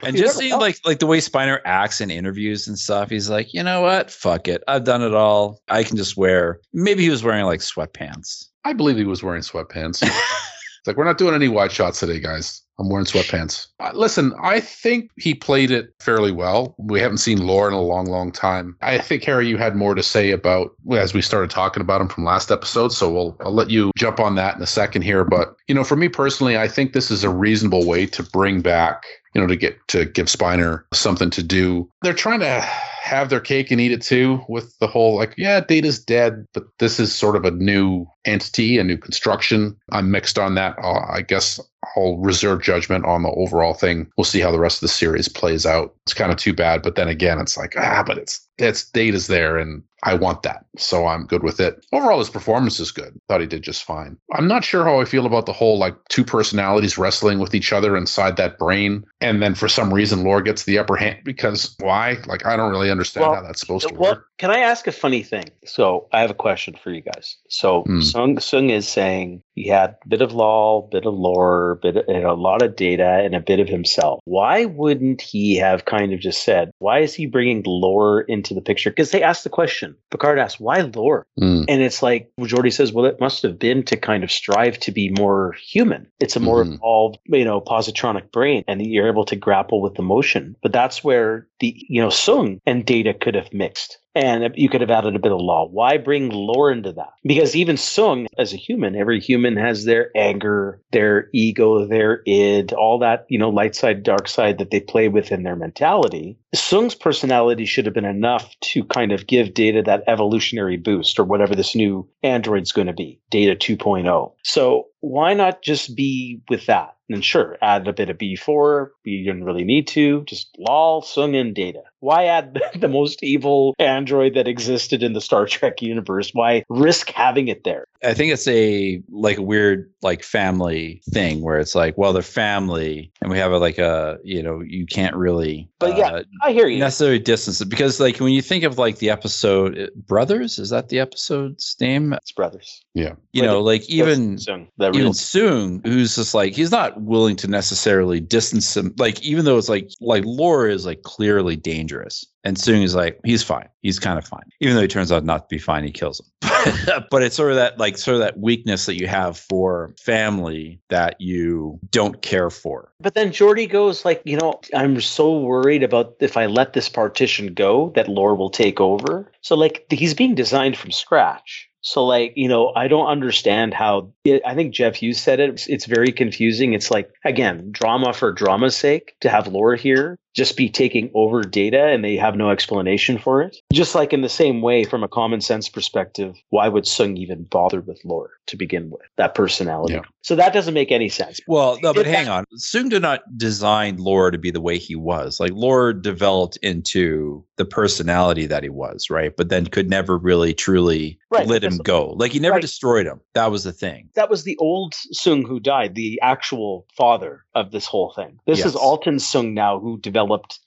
And 0.03 0.17
You 0.17 0.25
just 0.25 0.39
seeing 0.39 0.51
know. 0.51 0.59
like 0.59 0.79
like 0.85 0.99
the 0.99 1.07
way 1.07 1.19
Spiner 1.19 1.61
acts 1.65 2.01
in 2.01 2.11
interviews 2.11 2.69
and 2.69 2.79
stuff, 2.79 3.11
he's 3.11 3.29
like, 3.29 3.53
you 3.55 3.63
know 3.63 3.81
what? 3.81 4.11
Fuck 4.11 4.49
it. 4.49 4.63
I've 4.69 4.85
done 4.85 5.03
it 5.03 5.15
all. 5.15 5.61
I 5.69 5.83
can 5.83 5.97
just 5.97 6.17
wear 6.17 6.61
maybe 6.73 7.03
he 7.03 7.11
was 7.11 7.23
wearing 7.23 7.45
like 7.45 7.61
sweatpants. 7.61 8.47
I 8.65 8.73
believe 8.73 8.97
he 8.97 9.05
was 9.05 9.23
wearing 9.23 9.43
sweatpants. 9.43 10.03
it's 10.03 10.87
like, 10.87 10.97
we're 10.97 11.05
not 11.05 11.19
doing 11.19 11.35
any 11.35 11.49
wide 11.49 11.73
shots 11.73 12.01
today, 12.01 12.21
guys. 12.21 12.63
I'm 12.81 12.89
wearing 12.89 13.07
sweatpants. 13.07 13.67
Uh, 13.81 13.91
listen, 13.93 14.33
I 14.41 14.61
think 14.61 15.11
he 15.17 15.35
played 15.35 15.73
it 15.73 15.93
fairly 15.99 16.31
well. 16.31 16.77
We 16.79 17.01
haven't 17.01 17.19
seen 17.19 17.45
Lore 17.45 17.67
in 17.67 17.75
a 17.75 17.81
long, 17.81 18.07
long 18.07 18.31
time. 18.31 18.77
I 18.83 18.99
think, 18.99 19.25
Harry, 19.25 19.49
you 19.49 19.57
had 19.57 19.75
more 19.75 19.97
to 19.97 20.03
say 20.03 20.31
about 20.31 20.77
as 20.93 21.13
we 21.13 21.21
started 21.21 21.51
talking 21.51 21.81
about 21.81 22.01
him 22.01 22.09
from 22.09 22.25
last 22.25 22.53
episode. 22.53 22.93
So 22.93 23.11
we'll, 23.11 23.37
I'll 23.41 23.53
let 23.53 23.71
you 23.71 23.91
jump 23.97 24.21
on 24.21 24.37
that 24.37 24.57
in 24.57 24.63
a 24.63 24.67
second 24.67 25.03
here. 25.03 25.25
But, 25.25 25.57
you 25.67 25.75
know, 25.75 25.83
for 25.83 25.97
me 25.97 26.09
personally, 26.09 26.57
I 26.57 26.69
think 26.69 26.93
this 26.93 27.11
is 27.11 27.25
a 27.25 27.31
reasonable 27.31 27.85
way 27.85 28.07
to 28.07 28.23
bring 28.23 28.61
back 28.61 29.05
you 29.35 29.41
know, 29.41 29.47
to 29.47 29.57
get 29.57 29.77
to 29.89 30.05
give 30.05 30.27
Spiner 30.27 30.85
something 30.93 31.31
to 31.31 31.43
do. 31.43 31.91
They're 32.03 32.13
trying 32.13 32.41
to 32.41 32.61
have 33.09 33.31
their 33.31 33.41
cake 33.41 33.71
and 33.71 33.81
eat 33.81 33.93
it 33.93 34.03
too 34.03 34.41
with 34.49 34.79
the 34.81 34.87
whole 34.87 35.17
like, 35.17 35.35
yeah, 35.39 35.61
Data's 35.61 35.99
dead, 35.99 36.45
but 36.53 36.65
this 36.79 37.01
is 37.01 37.15
sort 37.15 37.37
of 37.37 37.45
a 37.45 37.51
new 37.51 38.07
entity, 38.25 38.79
a 38.79 38.85
new 38.85 38.99
construction. 38.99 39.77
I'm 39.91 40.11
mixed 40.11 40.39
on 40.39 40.55
that. 40.57 40.77
Uh, 40.83 41.01
I 41.09 41.23
guess 41.23 41.59
I'll 41.97 42.19
reserve 42.19 42.63
judgment 42.63 43.07
on 43.07 43.23
the 43.23 43.31
overall 43.31 43.73
thing. 43.73 44.11
We'll 44.17 44.25
see 44.25 44.41
how 44.41 44.53
the 44.53 44.59
rest 44.59 44.79
of 44.79 44.81
the 44.83 44.89
series 44.89 45.29
plays 45.29 45.65
out. 45.65 45.95
It's 46.07 46.15
kind 46.15 46.31
of 46.31 46.37
too 46.37 46.53
bad, 46.53 46.83
but 46.83 46.97
then 46.97 47.09
again, 47.09 47.41
it's 47.41 47.57
like 47.57 47.75
ah, 47.79 48.03
but 48.07 48.19
it's 48.19 48.47
it's 48.59 48.91
Data's 48.91 49.29
there, 49.29 49.57
and 49.57 49.83
I 50.05 50.15
want 50.15 50.43
that, 50.45 50.65
so 50.77 51.07
I'm 51.07 51.27
good 51.27 51.43
with 51.43 51.59
it. 51.59 51.85
Overall, 51.93 52.21
his 52.21 52.31
performance 52.31 52.79
is 52.79 52.93
good. 52.93 53.19
Thought 53.29 53.41
he 53.41 53.47
did 53.47 53.63
just 53.63 53.83
fine. 53.83 54.17
I'm 54.33 54.47
not 54.47 54.63
sure 54.65 54.85
how 54.85 55.01
I 55.01 55.05
feel 55.05 55.27
about 55.27 55.47
the 55.47 55.53
whole 55.53 55.77
like 55.79 55.97
two 56.09 56.25
personalities 56.25 56.97
wrestling 56.97 57.41
with 57.41 57.55
each 57.55 57.73
other 57.73 57.97
inside 57.97 58.37
that 58.37 58.59
brain, 58.59 59.05
and 59.21 59.43
then 59.43 59.55
for 59.57 59.67
some 59.69 59.93
reason, 59.93 60.23
Lore 60.23 60.41
gets 60.43 60.65
the 60.65 60.79
upper 60.79 60.95
hand 60.97 61.19
because 61.25 61.75
why? 61.81 62.19
Like 62.27 62.47
I 62.47 62.57
don't 62.57 62.71
really 62.71 62.91
understand 62.91 63.27
Well, 63.27 63.35
how 63.37 63.43
that's 63.43 63.61
supposed 63.61 63.89
to 63.89 63.95
Well, 63.95 64.13
work. 64.13 64.27
can 64.39 64.51
I 64.51 64.59
ask 64.61 64.87
a 64.87 64.93
funny 64.93 65.23
thing? 65.25 65.47
So 65.65 66.07
I 66.13 66.21
have 66.21 66.31
a 66.31 66.35
question 66.35 66.77
for 66.83 66.91
you 66.93 67.01
guys. 67.03 67.37
So 67.49 67.83
Hmm. 67.83 67.99
Soong 67.99 68.37
Soong 68.37 68.71
is 68.71 68.87
saying 68.89 69.43
he 69.55 69.67
had 69.69 69.97
a 70.05 70.09
bit 70.09 70.23
of 70.23 70.33
Lore, 70.33 70.89
bit 70.93 71.07
of 71.07 71.15
lore, 71.15 71.81
bit 71.83 71.97
of, 71.97 72.05
and 72.07 72.25
a 72.25 72.35
lot 72.35 72.63
of 72.63 72.77
data, 72.77 73.21
and 73.25 73.35
a 73.35 73.41
bit 73.41 73.59
of 73.59 73.69
himself. 73.69 74.21
Why 74.25 74.65
wouldn't 74.67 75.21
he 75.23 75.57
have 75.57 75.87
kind 75.87 76.13
of 76.13 76.21
just 76.21 76.45
said, 76.45 76.71
"Why 76.79 77.01
is 77.01 77.15
he 77.15 77.27
bringing 77.27 77.63
lore 77.67 78.21
into 78.23 78.55
the 78.55 78.61
picture?" 78.61 78.91
Because 78.91 79.11
they 79.11 79.23
asked 79.25 79.43
the 79.43 79.51
question. 79.51 79.88
Picard 80.11 80.39
asks, 80.39 80.61
"Why 80.61 80.81
lore?" 80.81 81.27
Mm, 81.41 81.65
And 81.69 81.83
it's 81.83 82.03
like 82.03 82.31
Geordi 82.41 82.73
says, 82.73 82.93
well, 82.93 83.05
it 83.05 83.21
must 83.21 83.43
have 83.43 83.59
been 83.59 83.83
to 83.85 83.97
kind 83.97 84.25
of 84.25 84.31
strive 84.31 84.79
to 84.81 84.93
be 84.93 85.11
more 85.11 85.55
human. 85.61 86.07
It's 86.21 86.37
a 86.37 86.41
more 86.41 86.65
Mhm. 86.65 86.75
evolved, 86.75 87.19
you 87.27 87.45
know, 87.45 87.61
positronic 87.61 88.31
brain, 88.33 88.65
and 88.67 88.85
you're 88.85 89.09
able 89.09 89.25
to 89.27 89.37
grapple 89.37 89.81
with 89.81 89.99
emotion. 89.99 90.57
But 90.63 90.73
that's 90.73 91.05
where 91.05 91.47
the, 91.61 91.75
you 91.89 92.01
know, 92.01 92.09
Soong 92.09 92.59
and 92.67 92.85
Data 92.85 93.13
could 93.15 93.35
have 93.35 93.53
mixed. 93.53 93.99
And 94.19 94.53
you 94.57 94.69
could 94.69 94.81
have 94.81 94.91
added 94.91 95.15
a 95.15 95.21
bit 95.21 95.31
of 95.31 95.41
Lore. 95.41 95.69
Why 95.69 95.97
bring 95.97 96.31
lore 96.31 96.73
into 96.73 96.93
that? 96.95 97.13
Because 97.23 97.55
even 97.55 97.77
Soong, 97.77 98.27
as 98.37 98.53
a 98.53 98.57
human, 98.57 98.97
every 98.97 99.21
human 99.21 99.57
has 99.57 99.85
their 99.85 100.11
anger, 100.17 100.83
their 100.91 101.29
ego, 101.33 101.87
their 101.87 102.23
id, 102.27 102.73
all 102.73 102.99
that, 102.99 103.27
you 103.29 103.39
know, 103.39 103.51
light 103.51 103.77
side, 103.77 104.03
dark 104.03 104.27
side 104.27 104.59
that 104.59 104.73
they 104.73 104.81
play 104.81 105.07
with 105.07 105.31
in 105.31 105.45
their 105.45 105.55
mentality. 105.55 106.37
Soong's 106.57 106.97
personality 106.97 107.65
should 107.65 107.85
have 107.85 107.95
been 107.95 108.05
enough 108.05 108.59
to 108.61 108.83
kind 108.83 109.13
of 109.13 109.29
give 109.29 109.55
Data 109.55 109.83
that 109.83 110.03
evolutionary 110.09 110.79
boost 110.79 111.21
or 111.21 111.25
whatever 111.25 111.55
this 111.55 111.77
new 111.77 112.09
android's 112.25 112.73
going 112.73 112.89
to 112.89 112.93
be, 112.93 113.21
Data 113.31 113.55
2.0. 113.55 114.33
So 114.43 114.89
why 115.01 115.35
not 115.35 115.63
just 115.63 115.95
be 115.97 116.41
with 116.49 116.67
that? 116.67 116.95
And 117.11 117.25
sure, 117.25 117.57
add 117.63 117.89
a 117.89 117.93
bit 117.95 118.11
of 118.11 118.19
B4. 118.19 118.89
You 119.05 119.25
didn't 119.25 119.45
really 119.45 119.65
need 119.65 119.87
to. 119.89 120.25
Just 120.25 120.55
Lore, 120.59 121.01
Soong 121.01 121.35
in 121.35 121.55
data. 121.55 121.81
Why 122.01 122.27
add 122.27 122.61
the 122.79 122.89
most 122.89 123.23
evil 123.23 123.75
android 123.79 124.35
that 124.35 124.47
existed 124.47 125.03
in 125.03 125.15
the 125.15 125.21
Star 125.21 125.47
Trek 125.47 125.81
universe? 125.81 126.31
Why 126.35 126.65
risk 126.69 127.11
having 127.11 127.49
it 127.49 127.65
there? 127.65 127.85
I 128.05 128.13
think 128.13 128.33
it's 128.33 128.47
a 128.47 129.03
like 129.09 129.39
a 129.39 129.43
weird 129.43 129.91
like 130.03 130.23
family 130.23 131.03
thing 131.11 131.41
where 131.41 131.59
it's 131.59 131.75
like, 131.75 131.97
well, 131.97 132.13
they're 132.13 132.23
family, 132.23 133.11
and 133.23 133.31
we 133.31 133.39
have 133.39 133.53
a 133.53 133.59
like 133.59 133.79
a 133.79 134.19
you 134.23 134.43
know 134.43 134.61
you 134.61 134.85
can't 134.85 135.17
really. 135.17 135.71
But 135.79 135.97
yeah, 135.97 136.09
uh, 136.09 136.23
I 136.43 136.53
hear 136.53 136.69
you. 136.69 136.79
necessarily 136.79 137.19
distance 137.19 137.63
it 137.63 137.71
because 137.71 138.01
like 138.01 138.19
when 138.19 138.33
you 138.33 138.43
think 138.43 138.65
of 138.65 138.77
like 138.77 138.99
the 138.99 139.11
episode 139.11 139.79
uh, 139.79 139.87
Brothers, 139.97 140.59
is 140.59 140.71
that 140.71 140.91
the 140.91 141.01
episode's 141.01 141.75
name? 141.81 142.13
It's 142.13 142.33
brothers. 142.33 142.83
Yeah. 142.95 143.15
You 143.33 143.43
Wait, 143.43 143.47
know, 143.49 143.61
like 143.63 143.89
even 143.89 144.37
the 144.77 144.88
even 144.95 145.07
real 145.07 145.13
Soong, 145.13 145.87
who's 145.87 146.17
just 146.17 146.35
like 146.35 146.55
he's 146.55 146.71
not 146.71 147.01
willing 147.01 147.37
to 147.37 147.49
necessarily 147.49 148.21
distance 148.21 148.77
him. 148.77 148.95
Like 148.99 149.23
even 149.23 149.45
though 149.45 149.59
it's 149.59 149.69
like 149.69 149.91
like 150.01 150.25
Lore 150.25 150.69
is 150.69 150.87
like 150.87 151.03
clearly 151.03 151.57
dangerous, 151.57 152.27
and 152.45 152.57
Soong 152.57 152.83
is 152.83 152.95
like 152.95 153.21
he's 153.25 153.43
fine, 153.43 153.69
he's 153.83 153.99
kind 153.99 154.19
of 154.19 154.25
fine. 154.25 154.45
Even 154.61 154.77
though 154.77 154.83
he 154.83 154.89
turns 154.89 155.13
out 155.13 155.25
not 155.25 155.49
to 155.49 155.55
be 155.55 155.59
fine, 155.59 155.85
he 155.85 155.91
kills 155.91 156.21
him. 156.21 156.27
but 157.11 157.23
it's 157.23 157.37
sort 157.37 157.51
of 157.51 157.57
that 157.57 157.79
like 157.79 157.99
sort 157.99 158.15
of 158.15 158.21
that 158.21 158.39
weakness 158.39 158.87
that 158.87 158.99
you 158.99 159.07
have 159.07 159.39
for 159.39 159.95
family 160.01 160.81
that 160.89 161.21
you 161.21 161.79
don't 161.91 162.23
care 162.23 162.51
for. 162.51 162.93
But 163.01 163.15
then 163.15 163.31
Geordi 163.31 163.69
goes 163.69 164.05
like, 164.05 164.23
you 164.25 164.37
know, 164.37 164.61
I'm 164.75 165.01
so 165.01 165.39
worried 165.39 165.83
about 165.83 166.17
if 166.21 166.37
I 166.37 166.47
let 166.47 166.73
this 166.73 166.89
partition 166.89 167.55
go, 167.55 167.93
that 167.95 168.09
lore 168.09 168.35
will 168.35 168.51
take 168.51 168.81
over. 168.81 169.31
So 169.41 169.55
like 169.55 169.87
he's 169.91 170.15
being 170.15 170.35
designed 170.35 170.77
from 170.77 170.91
scratch. 170.91 171.68
So 171.89 172.05
like, 172.05 172.35
you 172.37 172.49
know, 172.49 172.71
I 172.77 172.87
don't 172.87 173.07
understand 173.07 173.73
how 173.73 174.13
it, 174.23 174.43
I 174.45 174.55
think 174.55 174.75
Jeff 174.75 174.97
Hughes 174.97 175.19
said 175.19 175.41
it. 175.41 175.49
It's, 175.49 175.67
it's 175.69 175.87
very 175.87 176.13
confusing. 176.13 176.75
It's 176.75 176.91
like 176.91 177.11
again, 177.25 177.71
drama 177.71 178.13
for 178.13 178.31
drama's 178.31 178.77
sake 178.77 179.15
to 179.23 179.31
have 179.31 179.47
lore 179.47 179.75
here 179.75 180.19
just 180.35 180.57
be 180.57 180.69
taking 180.69 181.11
over 181.15 181.43
data 181.43 181.87
and 181.87 182.05
they 182.05 182.17
have 182.17 182.37
no 182.37 182.51
explanation 182.51 183.19
for 183.19 183.43
it. 183.43 183.57
Just 183.73 183.95
like 183.95 184.13
in 184.13 184.23
the 184.23 184.29
same 184.29 184.61
way, 184.63 184.85
from 184.85 185.03
a 185.03 185.09
common 185.09 185.41
sense 185.41 185.69
perspective, 185.69 186.37
why 186.51 186.69
would 186.69 186.85
Soong 186.85 187.17
even 187.17 187.45
bother 187.45 187.81
with 187.81 188.01
lore 188.05 188.31
to 188.47 188.57
begin 188.57 188.91
with? 188.91 189.03
That 189.17 189.35
personality. 189.35 189.95
Yeah. 189.95 190.03
So 190.23 190.37
that 190.37 190.53
doesn't 190.53 190.75
make 190.75 190.93
any 190.93 191.09
sense. 191.09 191.41
Well, 191.47 191.79
no, 191.83 191.95
but 191.95 192.07
hang 192.07 192.29
on. 192.29 192.45
Soong 192.59 192.91
did 192.91 193.03
not 193.03 193.23
design 193.39 193.97
Lore 193.97 194.31
to 194.31 194.37
be 194.39 194.51
the 194.51 194.61
way 194.61 194.77
he 194.77 194.95
was. 194.95 195.41
Like 195.41 195.53
Lore 195.55 195.93
developed 195.95 196.59
into 196.59 197.45
the 197.57 197.65
personality 197.65 198.47
that 198.47 198.63
he 198.63 198.69
was, 198.69 199.09
right? 199.11 199.35
But 199.35 199.49
then 199.49 199.67
could 199.67 199.89
never 199.89 200.19
really 200.19 200.53
truly 200.55 201.19
Right, 201.31 201.47
let 201.47 201.65
him 201.65 201.79
go. 201.79 202.15
Like 202.17 202.33
he 202.33 202.39
never 202.41 202.55
right. 202.55 202.63
destroyed 202.63 203.07
him. 203.07 203.21
That 203.35 203.51
was 203.51 203.65
the 203.65 203.73
thing. 203.73 204.11
that 204.15 204.31
was 204.31 204.45
the 204.45 204.57
old 204.59 204.95
Soong 205.15 205.47
who 205.47 205.61
died, 205.61 205.95
the 205.95 206.19
actual 206.23 206.87
father 206.97 207.45
of 207.55 207.71
this 207.71 207.87
whole 207.87 208.13
thing. 208.15 208.39
This 208.47 208.59
Yes. 208.59 208.69
is 208.69 208.75
Altan 208.77 209.19
Soong 209.21 209.53
now 209.53 209.79
who 209.79 209.99
developed 209.99 210.18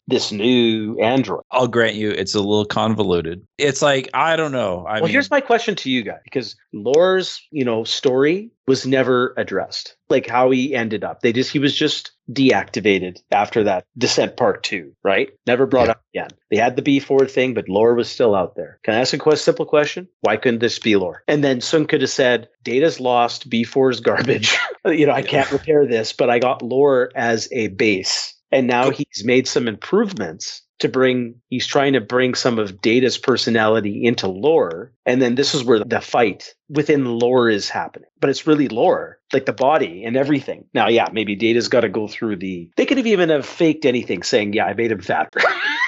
this 0.07 0.31
new 0.31 0.99
android. 0.99 1.43
I'll 1.51 1.67
grant 1.67 1.95
you 1.95 2.11
it's 2.11 2.35
a 2.35 2.39
little 2.39 2.65
convoluted. 2.65 3.45
It's 3.57 3.81
like 3.81 4.09
I 4.13 4.35
don't 4.35 4.51
know. 4.51 4.85
I 4.87 4.95
well, 4.95 5.03
mean, 5.03 5.11
here's 5.11 5.31
my 5.31 5.41
question 5.41 5.75
to 5.75 5.89
you 5.89 6.03
guys 6.03 6.19
because 6.23 6.55
Lore's, 6.73 7.41
you 7.51 7.65
know, 7.65 7.83
story 7.83 8.51
was 8.67 8.85
never 8.85 9.33
addressed. 9.37 9.95
Like 10.09 10.27
how 10.27 10.51
he 10.51 10.75
ended 10.75 11.03
up. 11.03 11.21
They 11.21 11.33
just 11.33 11.51
he 11.51 11.59
was 11.59 11.75
just 11.75 12.11
deactivated 12.31 13.19
after 13.31 13.63
that 13.63 13.85
Descent 13.97 14.37
Part 14.37 14.63
2, 14.63 14.93
right? 15.03 15.29
Never 15.47 15.65
brought 15.65 15.87
Yeah. 15.87 15.91
up 15.91 16.01
again. 16.13 16.29
They 16.49 16.57
had 16.57 16.75
the 16.75 16.81
B4 16.81 17.29
thing, 17.29 17.53
but 17.53 17.67
Lore 17.69 17.95
was 17.95 18.09
still 18.09 18.35
out 18.35 18.55
there. 18.55 18.79
Can 18.83 18.93
I 18.93 18.99
ask 18.99 19.13
a 19.13 19.17
quest, 19.17 19.43
simple 19.43 19.65
question? 19.65 20.07
Why 20.21 20.37
couldn't 20.37 20.59
this 20.59 20.79
be 20.79 20.95
Lore? 20.95 21.23
And 21.27 21.43
then 21.43 21.59
Soong 21.59 21.87
could 21.87 22.01
have 22.01 22.09
said, 22.09 22.49
Data's 22.63 22.99
lost, 22.99 23.49
B4 23.49 23.91
is 23.91 23.99
garbage. 23.99 24.57
you 24.85 25.05
know, 25.05 25.13
I 25.13 25.21
can't 25.21 25.51
repair 25.51 25.85
this, 25.85 26.13
but 26.13 26.29
I 26.29 26.39
got 26.39 26.61
Lore 26.61 27.11
as 27.15 27.47
a 27.51 27.67
base. 27.69 28.35
And 28.51 28.67
now 28.67 28.89
he's 28.89 29.23
made 29.23 29.47
some 29.47 29.67
improvements 29.67 30.61
to 30.79 30.89
bring 30.89 31.35
he's 31.49 31.67
trying 31.67 31.93
to 31.93 32.01
bring 32.01 32.33
some 32.33 32.57
of 32.57 32.81
data's 32.81 33.17
personality 33.17 34.03
into 34.03 34.27
lore 34.27 34.91
and 35.05 35.21
then 35.21 35.35
this 35.35 35.53
is 35.53 35.63
where 35.63 35.83
the 35.83 36.01
fight 36.01 36.55
within 36.69 37.05
lore 37.05 37.49
is 37.49 37.69
happening 37.69 38.09
but 38.19 38.31
it's 38.31 38.47
really 38.47 38.67
lore 38.67 39.19
like 39.31 39.45
the 39.45 39.53
body 39.53 40.03
and 40.03 40.17
everything 40.17 40.65
now 40.73 40.87
yeah 40.87 41.07
maybe 41.13 41.35
data's 41.35 41.67
got 41.67 41.81
to 41.81 41.89
go 41.89 42.07
through 42.07 42.35
the 42.35 42.67
they 42.77 42.87
could 42.87 42.97
have 42.97 43.05
even 43.05 43.29
have 43.29 43.45
faked 43.45 43.85
anything 43.85 44.23
saying 44.23 44.53
yeah 44.53 44.65
i 44.65 44.73
made 44.73 44.91
him 44.91 45.01
fatter 45.01 45.39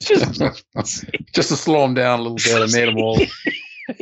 just 0.00 0.40
just 1.32 1.48
to 1.48 1.56
slow 1.56 1.84
him 1.84 1.94
down 1.94 2.20
a 2.20 2.22
little 2.22 2.36
bit. 2.36 2.62
I 2.62 2.72
made 2.72 2.88
him 2.88 2.98
all. 2.98 3.20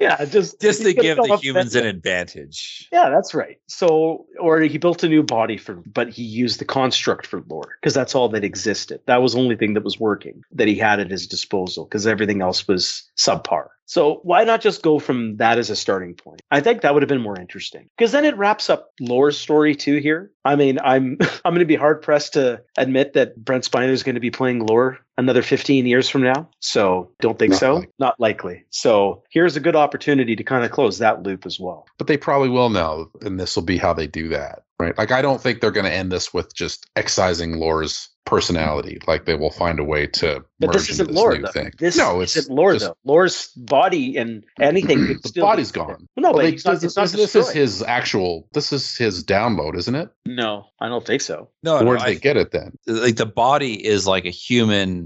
yeah 0.00 0.24
just 0.24 0.60
just 0.60 0.82
to 0.82 0.92
give 0.92 1.16
the 1.16 1.38
humans 1.40 1.74
an 1.74 1.86
advantage. 1.86 2.88
Yeah, 2.92 3.10
that's 3.10 3.34
right. 3.34 3.58
So, 3.68 4.26
or 4.40 4.60
he 4.60 4.78
built 4.78 5.02
a 5.02 5.08
new 5.08 5.22
body 5.22 5.56
for, 5.56 5.82
but 5.86 6.08
he 6.08 6.22
used 6.22 6.60
the 6.60 6.64
construct 6.64 7.26
for 7.26 7.42
lore 7.48 7.76
because 7.80 7.94
that's 7.94 8.14
all 8.14 8.28
that 8.30 8.44
existed. 8.44 9.00
That 9.06 9.22
was 9.22 9.32
the 9.32 9.40
only 9.40 9.56
thing 9.56 9.74
that 9.74 9.84
was 9.84 9.98
working 9.98 10.42
that 10.52 10.68
he 10.68 10.76
had 10.76 11.00
at 11.00 11.10
his 11.10 11.26
disposal 11.26 11.84
because 11.84 12.06
everything 12.06 12.42
else 12.42 12.66
was 12.66 13.08
subpar. 13.16 13.68
So 13.88 14.20
why 14.24 14.42
not 14.42 14.60
just 14.60 14.82
go 14.82 14.98
from 14.98 15.36
that 15.36 15.58
as 15.58 15.70
a 15.70 15.76
starting 15.76 16.14
point? 16.14 16.42
I 16.50 16.60
think 16.60 16.82
that 16.82 16.92
would 16.92 17.04
have 17.04 17.08
been 17.08 17.20
more 17.20 17.38
interesting 17.38 17.88
because 17.96 18.10
then 18.10 18.24
it 18.24 18.36
wraps 18.36 18.68
up 18.68 18.90
lore's 19.00 19.38
story 19.38 19.76
too. 19.76 19.98
Here, 19.98 20.32
I 20.44 20.56
mean, 20.56 20.78
I'm 20.82 21.18
I'm 21.44 21.52
going 21.52 21.60
to 21.60 21.66
be 21.66 21.76
hard 21.76 22.02
pressed 22.02 22.34
to 22.34 22.62
admit 22.76 23.12
that 23.12 23.36
Brent 23.36 23.68
Spiner 23.68 23.90
is 23.90 24.02
going 24.02 24.16
to 24.16 24.20
be 24.20 24.30
playing 24.30 24.66
lore 24.66 24.98
another 25.18 25.42
15 25.42 25.86
years 25.86 26.08
from 26.08 26.22
now. 26.22 26.48
So 26.60 27.10
don't 27.20 27.38
think 27.38 27.52
Not 27.52 27.60
so. 27.60 27.74
likely. 27.74 27.92
Not 27.98 28.20
likely. 28.20 28.64
So 28.70 29.22
here's 29.30 29.56
a 29.56 29.60
good 29.60 29.76
opportunity 29.76 30.36
to 30.36 30.44
kind 30.44 30.64
of 30.64 30.70
close 30.70 30.98
that 30.98 31.22
loop 31.22 31.46
as 31.46 31.58
well. 31.58 31.86
But 31.98 32.06
they 32.06 32.16
probably 32.16 32.48
will 32.50 32.70
now, 32.70 33.06
and 33.22 33.38
this 33.40 33.56
will 33.56 33.62
be 33.64 33.78
how 33.78 33.92
they 33.92 34.06
do 34.06 34.28
that, 34.28 34.62
right? 34.78 34.96
Like 34.96 35.12
I 35.12 35.22
don't 35.22 35.40
think 35.40 35.60
they're 35.60 35.70
going 35.70 35.86
to 35.86 35.92
end 35.92 36.12
this 36.12 36.32
with 36.34 36.54
just 36.54 36.86
excising 36.96 37.58
Lore's 37.58 38.08
personality. 38.26 38.98
Like 39.06 39.24
they 39.24 39.36
will 39.36 39.52
find 39.52 39.78
a 39.78 39.84
way 39.84 40.08
to 40.08 40.44
But 40.58 40.66
merge 40.68 40.74
this 40.74 40.90
isn't 40.90 41.06
this 41.06 41.16
lore, 41.16 41.36
new 41.36 41.42
though. 41.42 41.52
thing. 41.52 41.70
This 41.78 41.96
no, 41.96 42.20
it's 42.20 42.36
isn't 42.36 42.52
lore, 42.52 42.72
just- 42.72 42.84
though. 42.86 42.96
Lore's 43.04 43.48
body 43.56 44.16
and 44.16 44.42
anything. 44.60 44.98
The 45.22 45.28
still 45.28 45.44
body's 45.46 45.70
be- 45.70 45.78
gone. 45.78 46.08
No, 46.16 46.30
Well, 46.30 46.32
but 46.34 46.42
they- 46.42 46.50
he's 46.50 46.64
not, 46.64 46.72
this, 46.74 46.82
it's 46.84 46.96
not 46.96 47.08
this- 47.08 47.32
this 47.32 47.36
is 47.36 47.50
his 47.52 47.82
actual. 47.82 48.48
This 48.52 48.72
is 48.72 48.96
his 48.96 49.24
download, 49.24 49.76
isn't 49.76 49.94
it? 49.94 50.08
No, 50.26 50.66
I 50.80 50.88
don't 50.88 51.06
think 51.06 51.22
so. 51.22 51.50
No, 51.62 51.76
Where 51.76 51.84
no, 51.84 51.98
did 51.98 52.00
they 52.06 52.10
I- 52.12 52.14
get 52.14 52.36
it 52.36 52.50
then? 52.50 52.76
like 52.88 53.14
the 53.16 53.26
body 53.26 53.74
is 53.86 54.06
like 54.08 54.24
a 54.26 54.30
human, 54.30 55.05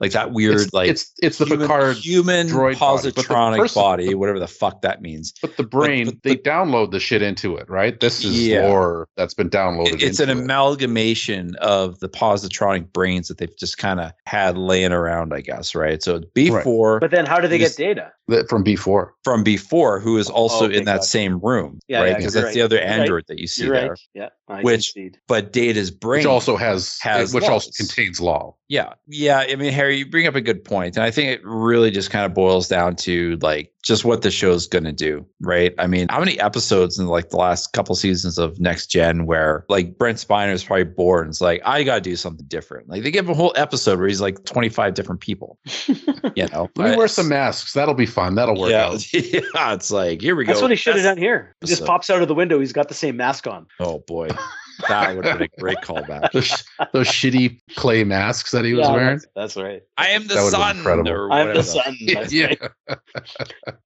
like 0.00 0.12
that 0.12 0.32
weird, 0.32 0.60
it's, 0.60 0.72
like 0.72 0.88
it's 0.90 1.12
it's 1.22 1.38
the 1.38 1.44
human, 1.44 1.66
Picard, 1.68 1.96
human 1.98 2.46
droid 2.48 2.78
body, 2.78 3.02
but 3.08 3.14
the 3.14 3.22
positronic 3.22 3.58
person- 3.58 3.80
body, 3.82 4.14
whatever 4.14 4.38
the 4.38 4.48
fuck 4.48 4.82
that 4.82 5.02
means. 5.02 5.32
but 5.42 5.56
the 5.56 5.62
brain 5.62 6.06
but- 6.06 6.22
they 6.22 6.36
download 6.36 6.90
the 6.90 7.00
shit 7.00 7.22
into 7.22 7.56
it, 7.56 7.68
right? 7.68 8.00
This 8.00 8.24
is 8.24 8.46
Yeah. 8.48 8.66
lore 8.66 9.08
that's 9.16 9.34
been 9.34 9.50
downloaded. 9.50 9.94
It- 9.94 10.02
it's 10.02 10.20
an 10.20 10.30
it. 10.30 10.38
amalgamation 10.38 11.54
of 11.56 11.98
the 12.00 12.08
positronic 12.08 12.92
brains 12.92 13.28
that 13.28 13.38
they've 13.38 13.56
just 13.58 13.78
kind 13.78 14.00
of 14.00 14.12
had 14.26 14.56
laying 14.56 14.92
around, 14.92 15.34
I 15.34 15.40
guess, 15.40 15.74
right? 15.74 16.02
So 16.02 16.20
B 16.34 16.50
before 16.50 17.00
But 17.00 17.10
then 17.10 17.26
how 17.26 17.38
do 17.40 17.48
they 17.48 17.58
get 17.58 17.76
data? 17.76 18.12
That- 18.28 18.48
from 18.48 18.62
before. 18.62 19.14
from 19.24 19.42
before, 19.42 19.98
who 20.00 20.16
is 20.16 20.30
oh, 20.30 20.34
also 20.34 20.66
Okay, 20.66 20.76
in 20.78 20.84
that 20.84 20.96
gotcha. 20.98 21.06
same 21.08 21.40
room, 21.40 21.80
Yeah, 21.88 22.02
right? 22.02 22.16
Because 22.16 22.34
you're 22.34 22.44
that's 22.44 22.54
the 22.54 22.62
other 22.62 22.76
You're 22.76 22.84
right. 22.86 22.98
android 23.00 23.24
that 23.28 23.38
you 23.40 23.46
see 23.48 23.64
You're 23.64 23.74
there. 23.74 23.88
right. 23.90 24.00
Yeah, 24.14 24.28
I 24.48 24.62
Which- 24.62 24.92
concede. 24.94 25.18
But 25.26 25.52
Data's 25.52 25.90
brain 25.90 26.20
Which 26.20 26.26
also 26.26 26.56
has, 26.56 26.98
has 27.02 27.34
which 27.34 27.44
also 27.44 27.70
contains 27.76 28.20
Lore. 28.20 28.54
Yeah. 28.68 28.94
Yeah. 29.08 29.44
I 29.48 29.56
mean, 29.56 29.72
Harry, 29.72 29.89
you 29.90 30.06
bring 30.06 30.26
up 30.26 30.34
a 30.34 30.40
good 30.40 30.64
point, 30.64 30.96
And 30.96 31.04
I 31.04 31.10
think 31.10 31.30
it 31.30 31.40
really 31.44 31.90
just 31.90 32.10
kind 32.10 32.24
of 32.24 32.34
boils 32.34 32.68
down 32.68 32.96
to 32.96 33.38
like 33.42 33.72
just 33.82 34.04
what 34.04 34.22
the 34.22 34.30
show's 34.30 34.66
going 34.66 34.84
to 34.84 34.92
do, 34.92 35.26
right? 35.40 35.74
I 35.78 35.86
mean, 35.86 36.08
how 36.10 36.20
many 36.20 36.38
episodes 36.38 36.98
in 36.98 37.06
like 37.06 37.30
the 37.30 37.36
last 37.36 37.72
couple 37.72 37.94
seasons 37.94 38.38
of 38.38 38.60
Next 38.60 38.88
Gen 38.88 39.26
where 39.26 39.64
like 39.68 39.96
Brent 39.96 40.18
Spiner 40.18 40.52
is 40.52 40.64
probably 40.64 40.84
bored 40.84 41.26
and 41.26 41.32
it's 41.32 41.40
like, 41.40 41.62
I 41.64 41.82
got 41.82 41.96
to 41.96 42.00
do 42.00 42.16
something 42.16 42.46
different. 42.46 42.88
Like 42.88 43.02
they 43.02 43.10
give 43.10 43.24
him 43.24 43.30
a 43.30 43.34
whole 43.34 43.52
episode 43.56 43.98
where 43.98 44.08
he's 44.08 44.20
like 44.20 44.44
25 44.44 44.94
different 44.94 45.20
people, 45.20 45.58
you 45.86 46.46
know? 46.52 46.68
Let 46.76 46.90
me 46.90 46.96
wear 46.96 47.08
some 47.08 47.28
masks. 47.28 47.72
That'll 47.72 47.94
be 47.94 48.06
fun. 48.06 48.34
That'll 48.34 48.60
work 48.60 48.70
yeah. 48.70 48.86
out. 48.86 49.12
yeah. 49.14 49.74
It's 49.74 49.90
like, 49.90 50.20
here 50.20 50.36
we 50.36 50.44
go. 50.44 50.52
That's 50.52 50.62
what 50.62 50.70
he 50.70 50.76
should 50.76 50.96
have 50.96 51.04
done 51.04 51.18
here. 51.18 51.56
He 51.60 51.66
just 51.66 51.84
pops 51.84 52.10
out 52.10 52.20
of 52.20 52.28
the 52.28 52.34
window. 52.34 52.60
He's 52.60 52.72
got 52.72 52.88
the 52.88 52.94
same 52.94 53.16
mask 53.16 53.46
on. 53.46 53.66
Oh, 53.78 54.00
boy. 54.06 54.28
That 54.88 55.16
would 55.16 55.24
have 55.24 55.38
been 55.38 55.48
a 55.54 55.60
great 55.60 55.78
callback. 55.78 56.30
those, 56.32 56.64
those 56.92 57.06
shitty 57.08 57.60
clay 57.76 58.04
masks 58.04 58.50
that 58.52 58.64
he 58.64 58.74
was 58.74 58.86
Yeah, 58.86 58.92
wearing. 58.92 59.08
That's, 59.16 59.26
that's 59.34 59.56
right. 59.56 59.82
I 59.98 60.08
am 60.08 60.26
the 60.26 60.34
That 60.34 60.50
sun. 60.50 60.76
incredible. 60.78 61.10
or 61.10 61.32
I'm 61.32 61.54
the 61.54 61.62
sun. 61.62 61.96
That's 62.12 62.32
yeah. 62.32 62.54
right. 62.88 62.98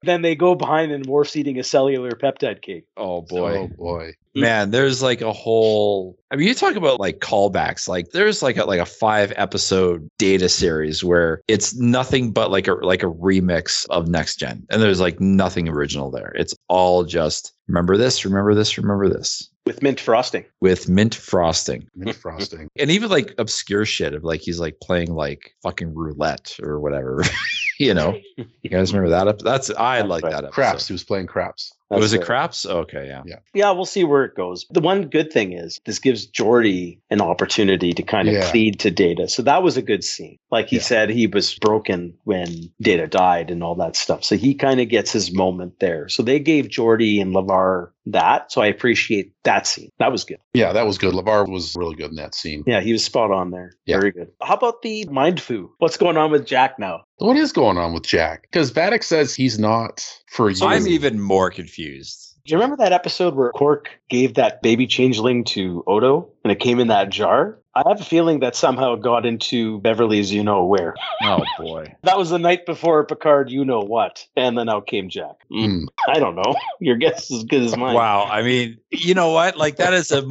Then 0.02 0.22
they 0.22 0.34
go 0.34 0.54
behind 0.54 0.92
and 0.92 1.06
Worf's 1.06 1.36
eating 1.36 1.58
a 1.58 1.62
cellular 1.64 2.10
peptide 2.12 2.62
cake. 2.62 2.84
Oh, 2.96 3.16
oh 3.16 3.20
boy. 3.22 3.56
Oh 3.58 3.68
boy. 3.68 4.12
man 4.34 4.70
there's 4.72 5.00
like 5.00 5.20
a 5.20 5.32
whole 5.32 6.18
i 6.32 6.34
mean 6.36 6.48
you 6.48 6.54
talk 6.54 6.74
about 6.74 6.98
like 6.98 7.20
callbacks 7.20 7.86
like 7.86 8.08
there's 8.10 8.42
like 8.42 8.56
a 8.56 8.64
like 8.64 8.80
a 8.80 8.84
five 8.86 9.32
episode 9.36 10.08
data 10.18 10.48
series 10.48 11.04
where 11.04 11.40
it's 11.46 11.76
nothing 11.76 12.32
but 12.32 12.50
like 12.50 12.66
a 12.66 12.72
like 12.72 13.04
a 13.04 13.06
remix 13.12 13.86
of 13.90 14.08
next 14.08 14.34
gen 14.40 14.66
and 14.70 14.82
there's 14.82 14.98
like 15.00 15.20
nothing 15.20 15.68
original 15.68 16.10
there 16.10 16.32
it's 16.34 16.52
all 16.68 17.04
just 17.04 17.52
remember 17.68 17.96
this 17.96 18.24
remember 18.24 18.54
this 18.56 18.76
remember 18.76 19.08
this 19.08 19.48
with 19.66 19.82
mint 19.82 19.98
frosting. 20.00 20.44
with 20.60 20.88
mint 20.88 21.14
frosting 21.14 21.88
Mint 21.94 22.16
frosting. 22.16 22.68
and 22.78 22.90
even 22.90 23.10
like 23.10 23.34
obscure 23.38 23.84
shit 23.84 24.14
of 24.14 24.24
like 24.24 24.40
he's 24.40 24.60
like 24.60 24.76
playing 24.82 25.12
like 25.14 25.54
fucking 25.62 25.94
roulette 25.94 26.56
or 26.62 26.80
whatever 26.80 27.22
you 27.78 27.94
know 27.94 28.18
you 28.62 28.70
guys 28.70 28.92
remember 28.92 29.10
that 29.10 29.26
ep- 29.28 29.38
that's 29.40 29.70
i 29.70 29.98
That's 29.98 30.08
like 30.08 30.22
right. 30.24 30.30
that 30.32 30.38
episode. 30.44 30.52
Craps. 30.54 30.86
He 30.88 30.92
was 30.92 31.04
playing 31.04 31.26
craps. 31.26 31.72
Oh, 31.90 31.96
that's 31.96 32.02
was 32.02 32.12
it 32.14 32.18
fair. 32.18 32.26
Craps? 32.26 32.66
Okay, 32.66 33.06
yeah. 33.06 33.36
Yeah, 33.52 33.70
we'll 33.72 33.84
see 33.84 34.04
where 34.04 34.24
it 34.24 34.34
goes. 34.34 34.64
The 34.70 34.80
one 34.80 35.08
good 35.08 35.30
thing 35.32 35.52
is 35.52 35.80
this 35.84 35.98
gives 35.98 36.26
Geordi 36.26 36.98
an 37.10 37.20
opportunity 37.20 37.92
to 37.92 38.02
kind 38.02 38.26
of 38.26 38.34
Yeah. 38.34 38.50
plead 38.50 38.80
to 38.80 38.90
Data. 38.90 39.28
So 39.28 39.42
that 39.42 39.62
was 39.62 39.76
a 39.76 39.82
good 39.82 40.02
scene. 40.02 40.38
Like 40.50 40.68
he 40.68 40.76
Yeah. 40.76 40.82
said, 40.82 41.10
he 41.10 41.26
was 41.26 41.54
broken 41.58 42.14
when 42.24 42.72
Data 42.80 43.06
died 43.06 43.50
and 43.50 43.62
all 43.62 43.74
that 43.76 43.96
stuff. 43.96 44.24
So 44.24 44.36
he 44.36 44.54
kind 44.54 44.80
of 44.80 44.88
gets 44.88 45.12
his 45.12 45.32
moment 45.34 45.74
there. 45.78 46.08
So 46.08 46.22
they 46.22 46.38
gave 46.40 46.66
Geordi 46.68 47.20
and 47.20 47.34
LeVar 47.34 47.90
that. 48.06 48.52
So 48.52 48.60
I 48.60 48.66
appreciate 48.66 49.32
that 49.44 49.66
scene. 49.66 49.90
That 49.98 50.12
was 50.12 50.24
good. 50.24 50.38
Yeah, 50.52 50.72
that 50.72 50.86
was 50.86 50.98
good. 50.98 51.14
LeVar 51.14 51.48
was 51.48 51.74
really 51.76 51.96
good 51.96 52.10
in 52.10 52.16
that 52.16 52.34
scene. 52.34 52.64
Yeah, 52.66 52.80
he 52.80 52.92
was 52.92 53.04
spot 53.04 53.30
on 53.30 53.50
there. 53.50 53.72
Yeah. 53.86 53.98
Very 53.98 54.12
good. 54.12 54.28
How 54.42 54.54
about 54.54 54.82
the 54.82 55.04
mind 55.06 55.40
foo? 55.40 55.72
What's 55.78 55.96
going 55.96 56.16
on 56.16 56.30
with 56.30 56.46
Jack 56.46 56.78
now? 56.78 57.04
What 57.18 57.36
is 57.36 57.52
going 57.52 57.78
on 57.78 57.92
with 57.94 58.04
Jack? 58.04 58.42
Because 58.42 58.72
Vadic 58.72 59.04
says 59.04 59.34
he's 59.34 59.58
not 59.58 60.06
for 60.30 60.50
you. 60.50 60.66
I'm 60.66 60.86
even 60.86 61.20
more 61.20 61.50
confused. 61.50 62.34
Do 62.44 62.52
you 62.52 62.58
remember 62.58 62.76
that 62.84 62.92
episode 62.92 63.34
where 63.34 63.50
Quark 63.52 63.88
gave 64.10 64.34
that 64.34 64.60
baby 64.60 64.86
changeling 64.86 65.44
to 65.44 65.82
Odo 65.86 66.28
and 66.42 66.52
it 66.52 66.60
came 66.60 66.78
in 66.78 66.88
that 66.88 67.08
jar? 67.08 67.58
I 67.76 67.82
have 67.88 68.00
a 68.00 68.04
feeling 68.04 68.40
that 68.40 68.54
somehow 68.54 68.94
got 68.96 69.26
into 69.26 69.80
Beverly's 69.80 70.32
you 70.32 70.42
know 70.44 70.64
where. 70.64 70.94
Oh 71.22 71.42
boy. 71.58 71.94
That 72.02 72.16
was 72.18 72.30
the 72.30 72.38
night 72.38 72.66
before 72.66 73.04
Picard 73.04 73.50
you 73.50 73.64
know 73.64 73.80
what. 73.80 74.26
And 74.36 74.56
then 74.56 74.68
out 74.68 74.86
came 74.86 75.08
Jack. 75.08 75.36
Mm. 75.52 75.86
I 76.08 76.18
don't 76.18 76.36
know. 76.36 76.54
Your 76.80 76.96
guess 76.96 77.30
is 77.30 77.38
as 77.38 77.44
good 77.44 77.62
as 77.62 77.76
mine. 77.76 77.94
Wow. 77.94 78.24
I 78.30 78.42
mean, 78.42 78.78
you 78.90 79.14
know 79.14 79.30
what? 79.30 79.56
Like 79.56 79.76
that 79.76 79.92
is 79.94 80.10
a 80.12 80.22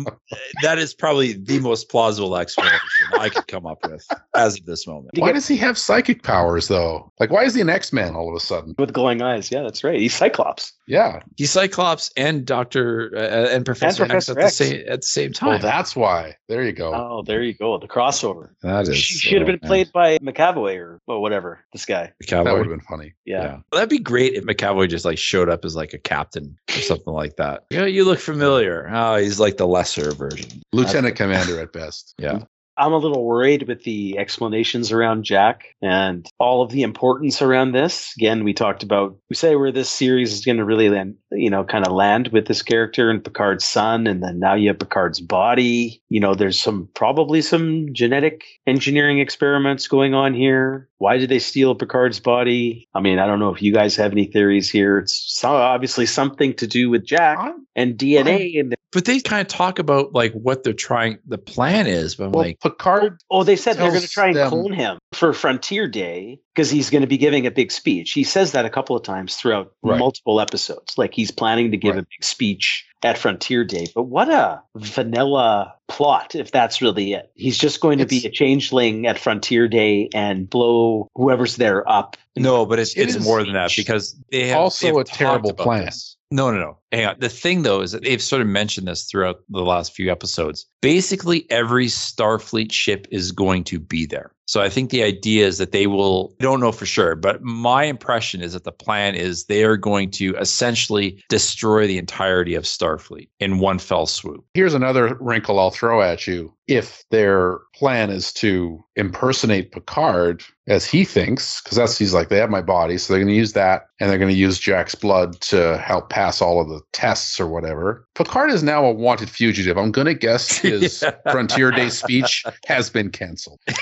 that 0.62 0.78
is 0.78 0.94
probably 0.94 1.34
the 1.34 1.60
most 1.60 1.90
plausible 1.90 2.38
explanation 2.38 2.80
I 3.20 3.30
could 3.30 3.48
come 3.48 3.66
up 3.66 3.80
with 3.84 4.08
as 4.36 4.60
of 4.60 4.66
this 4.66 4.88
moment. 4.88 5.18
Why 5.18 5.32
does 5.32 5.48
he 5.48 5.58
have 5.58 5.78
psychic 5.78 6.24
powers 6.24 6.68
though? 6.68 7.12
Like, 7.20 7.32
why 7.32 7.44
is 7.44 7.54
he 7.56 7.62
an 7.62 7.70
X 7.70 7.92
Man 7.92 8.16
all 8.16 8.30
of 8.30 8.36
a 8.36 8.40
sudden? 8.40 8.76
With 8.78 8.94
glowing 8.94 9.22
eyes. 9.22 9.52
Yeah, 9.52 9.64
that's 9.64 9.84
right. 9.84 10.00
He's 10.00 10.14
Cyclops. 10.14 10.74
Yeah. 10.88 11.22
He's 11.38 11.52
Cyclops 11.52 12.12
and 12.16 12.46
Doctor 12.46 13.12
uh, 13.16 13.54
and 13.54 13.66
Professor 13.66 14.04
X 14.04 14.28
Professor 14.28 14.40
at 14.40 14.44
the 14.44 14.50
same 14.50 14.84
at 14.88 15.02
the 15.02 15.08
same 15.08 15.32
Oh, 15.42 15.52
time. 15.52 15.62
that's 15.62 15.96
why. 15.96 16.36
There 16.48 16.64
you 16.64 16.72
go. 16.74 16.94
Oh, 16.94 17.24
there 17.26 17.33
you 17.42 17.54
go. 17.54 17.78
The 17.78 17.88
crossover. 17.88 18.50
that 18.62 18.88
is 18.88 18.98
She 18.98 19.16
should 19.16 19.42
have 19.42 19.48
been 19.48 19.60
played 19.60 19.92
by 19.92 20.18
McAvoy 20.20 20.78
or 20.78 21.02
well, 21.08 21.22
whatever. 21.22 21.64
This 21.72 21.86
guy. 21.86 22.14
McAvoy. 22.22 22.44
that 22.46 22.54
would 22.54 22.68
have 22.68 22.70
been 22.70 22.82
funny. 22.82 23.14
Yeah. 23.26 23.44
Yeah. 23.44 23.60
That'd 23.72 23.90
be 23.90 24.00
great 24.00 24.34
if 24.34 24.44
McAvoy 24.44 24.90
just 24.90 25.06
like 25.06 25.18
showed 25.18 25.50
up 25.50 25.66
as 25.66 25.76
like 25.76 25.94
a 25.94 26.00
captain 26.00 26.58
or 26.70 26.82
something 26.82 27.14
like 27.14 27.38
that. 27.38 27.66
Yeah, 27.70 27.86
you 27.86 28.06
look 28.06 28.20
familiar. 28.20 28.90
Oh, 28.92 29.16
he's 29.16 29.40
like 29.40 29.58
the 29.58 29.68
lesser 29.68 30.12
version. 30.12 30.62
Lieutenant 30.72 31.16
Commander 31.16 31.60
at 31.60 31.74
best. 31.74 32.14
Yeah. 32.18 32.40
I'm 32.78 32.94
a 32.94 32.98
little 32.98 33.24
worried 33.24 33.68
with 33.68 33.84
the 33.84 34.18
explanations 34.18 34.92
around 34.92 35.24
Jack 35.24 35.76
and 35.82 36.28
all 36.40 36.62
of 36.62 36.72
the 36.72 36.84
importance 36.84 37.42
around 37.42 37.72
this. 37.72 38.14
Again, 38.18 38.44
we 38.44 38.54
talked 38.54 38.84
about, 38.84 39.18
we 39.30 39.36
say 39.36 39.56
where 39.56 39.72
this 39.72 39.90
series 39.90 40.34
is 40.34 40.46
going 40.46 40.58
to 40.58 40.66
really 40.66 40.90
land, 40.90 41.16
you 41.32 41.50
know, 41.50 41.64
kind 41.64 41.86
of 41.86 41.94
land 41.94 42.30
with 42.30 42.48
this 42.48 42.64
character 42.64 43.10
and 43.10 43.24
Picard's 43.24 43.66
son. 43.66 44.08
And 44.08 44.24
then 44.24 44.40
now 44.40 44.56
you 44.56 44.70
have 44.70 44.80
Picard's 44.80 45.20
body. 45.20 46.02
You 46.10 46.20
know, 46.20 46.34
there's 46.34 46.60
some, 46.60 46.90
probably 46.96 47.42
some 47.42 47.88
genetic 47.94 48.44
engineering 48.66 49.20
experiments 49.20 49.88
going 49.88 50.14
on 50.14 50.34
here. 50.34 50.90
Why 50.98 51.18
did 51.18 51.30
they 51.30 51.40
steal 51.40 51.76
Picard's 51.76 52.20
body? 52.20 52.88
I 52.94 53.02
mean, 53.02 53.20
I 53.20 53.28
don't 53.28 53.40
know 53.40 53.54
if 53.54 53.62
you 53.62 53.74
guys 53.74 53.96
have 53.98 54.12
any 54.14 54.26
theories 54.26 54.70
here. 54.70 55.00
It's 55.00 55.24
so 55.28 55.50
obviously 55.50 56.06
something 56.06 56.54
to 56.56 56.68
do 56.68 56.90
with 56.90 57.06
Jack 57.06 57.38
and 57.76 57.98
DNA. 57.98 58.60
And 58.60 58.76
But 58.94 59.06
they 59.06 59.20
kind 59.20 59.42
of 59.42 59.48
talk 59.48 59.80
about 59.80 60.14
like 60.14 60.34
what 60.34 60.64
they're 60.64 60.74
trying 60.74 61.18
the 61.26 61.38
plan 61.38 61.88
is, 61.88 62.16
but 62.16 62.26
I'm 62.26 62.32
Well, 62.32 62.44
like 62.46 62.60
Picard. 62.60 63.20
Oh, 63.32 63.44
they 63.44 63.56
said 63.56 63.78
they're 63.78 63.90
going 63.90 64.02
to 64.02 64.08
try 64.08 64.28
and 64.28 64.36
them- 64.36 64.50
clone 64.50 64.74
him 64.74 65.00
for 65.14 65.34
Frontier 65.34 65.88
Day 65.88 66.40
because 66.54 66.70
he's 66.70 66.90
going 66.90 67.02
to 67.02 67.08
be 67.08 67.18
giving 67.18 67.46
a 67.48 67.52
big 67.52 67.72
speech. 67.72 68.12
He 68.12 68.24
says 68.24 68.52
that 68.52 68.66
a 68.66 68.70
couple 68.70 68.96
of 68.96 69.04
times 69.04 69.36
throughout 69.36 69.74
Right. 69.82 69.98
multiple 70.00 70.40
episodes. 70.40 70.98
Like 70.98 71.14
he's 71.14 71.32
planning 71.32 71.72
to 71.72 71.78
give 71.78 71.96
Right. 71.96 72.04
a 72.04 72.08
big 72.10 72.24
speech 72.24 72.86
at 73.04 73.18
Frontier 73.18 73.64
Day. 73.66 73.88
But 73.94 74.04
what 74.04 74.30
a 74.30 74.62
vanilla 74.76 75.76
plot 75.88 76.36
if 76.36 76.52
that's 76.52 76.82
really 76.82 77.14
it. 77.14 77.30
He's 77.36 77.58
just 77.58 77.82
going 77.82 78.00
to 78.00 78.06
be 78.06 78.26
a 78.26 78.30
changeling 78.30 79.06
at 79.08 79.20
Frontier 79.20 79.68
Day 79.68 80.10
and 80.14 80.50
blow 80.50 81.10
whoever's 81.16 81.58
there 81.58 81.88
up. 81.90 82.16
no, 82.38 82.66
but 82.66 82.80
it's 82.80 82.96
It 82.96 83.04
it's 83.04 83.16
is 83.16 83.24
more 83.26 83.44
than 83.44 83.54
that 83.54 83.72
because 83.76 84.16
they 84.32 84.48
have 84.48 84.58
also 84.60 84.86
they've 84.88 84.96
a 84.98 85.04
terrible 85.04 85.50
about 85.52 85.64
plan. 85.64 85.86
this. 85.86 86.16
No, 86.34 86.50
no, 86.50 86.58
no. 86.58 86.78
Hang 86.92 87.06
on. 87.06 87.16
The 87.20 87.30
thing 87.30 87.62
though 87.62 87.82
is 87.82 87.92
that 87.92 88.02
they've 88.02 88.20
sort 88.20 88.42
of 88.42 88.48
mentioned 88.48 88.88
this 88.88 89.04
throughout 89.04 89.42
the 89.50 89.62
last 89.62 89.94
few 89.94 90.12
episodes. 90.12 90.66
Basically, 90.82 91.46
every 91.52 91.86
Starfleet 91.86 92.72
ship 92.72 93.06
is 93.12 93.32
going 93.32 93.64
to 93.66 93.80
be 93.80 94.08
there. 94.08 94.32
So 94.54 94.62
I 94.62 94.70
think 94.70 94.92
the 94.92 95.02
idea 95.02 95.48
is 95.48 95.58
that 95.58 95.72
they 95.72 95.88
will, 95.88 96.36
I 96.40 96.44
don't 96.44 96.60
know 96.60 96.72
for 96.72 96.86
sure, 96.86 97.16
but 97.16 97.42
my 97.42 97.86
impression 97.86 98.44
is 98.44 98.54
that 98.54 98.66
the 98.66 98.72
plan 98.72 99.16
is 99.16 99.46
they 99.46 99.64
are 99.64 99.78
going 99.78 100.12
to 100.12 100.36
essentially 100.36 101.24
destroy 101.28 101.88
the 101.88 101.98
entirety 101.98 102.54
of 102.54 102.66
Starfleet 102.66 103.30
in 103.40 103.58
one 103.58 103.80
fell 103.80 104.06
swoop. 104.06 104.46
Here's 104.54 104.76
another 104.76 105.18
wrinkle 105.20 105.58
I'll 105.58 105.72
throw 105.72 106.04
at 106.04 106.28
you. 106.28 106.54
If 106.68 107.04
their 107.10 107.62
plan 107.74 108.12
is 108.12 108.32
to 108.34 108.86
impersonate 108.96 109.72
Picard 109.72 110.44
as 110.68 110.86
he 110.86 111.04
thinks, 111.04 111.60
because 111.62 111.76
that's 111.76 111.98
he's 111.98 112.14
like, 112.14 112.30
they 112.30 112.38
have 112.38 112.52
my 112.52 112.62
body, 112.62 113.00
so 113.00 113.12
they're 113.12 113.22
going 113.22 113.34
to 113.34 113.38
use 113.38 113.54
that 113.54 113.88
and 114.00 114.10
they're 114.10 114.20
going 114.20 114.32
to 114.32 114.38
use 114.38 114.60
Jack's 114.60 114.96
blood 114.96 115.42
to 115.42 115.80
help 115.80 116.12
pass 116.12 116.42
all 116.42 116.62
of 116.62 116.70
the 116.70 116.80
tests 116.94 117.40
or 117.40 117.48
whatever. 117.48 118.08
Picard 118.14 118.52
is 118.52 118.62
now 118.62 118.86
a 118.86 118.94
wanted 118.94 119.32
fugitive. 119.32 119.78
I'm 119.78 119.92
going 119.92 120.06
to 120.06 120.14
guess 120.14 120.58
his 120.60 121.02
Yeah. 121.02 121.32
Frontier 121.32 121.72
Day 121.72 121.90
speech 121.90 122.46
has 122.68 122.92
been 122.92 123.10
canceled. 123.10 123.60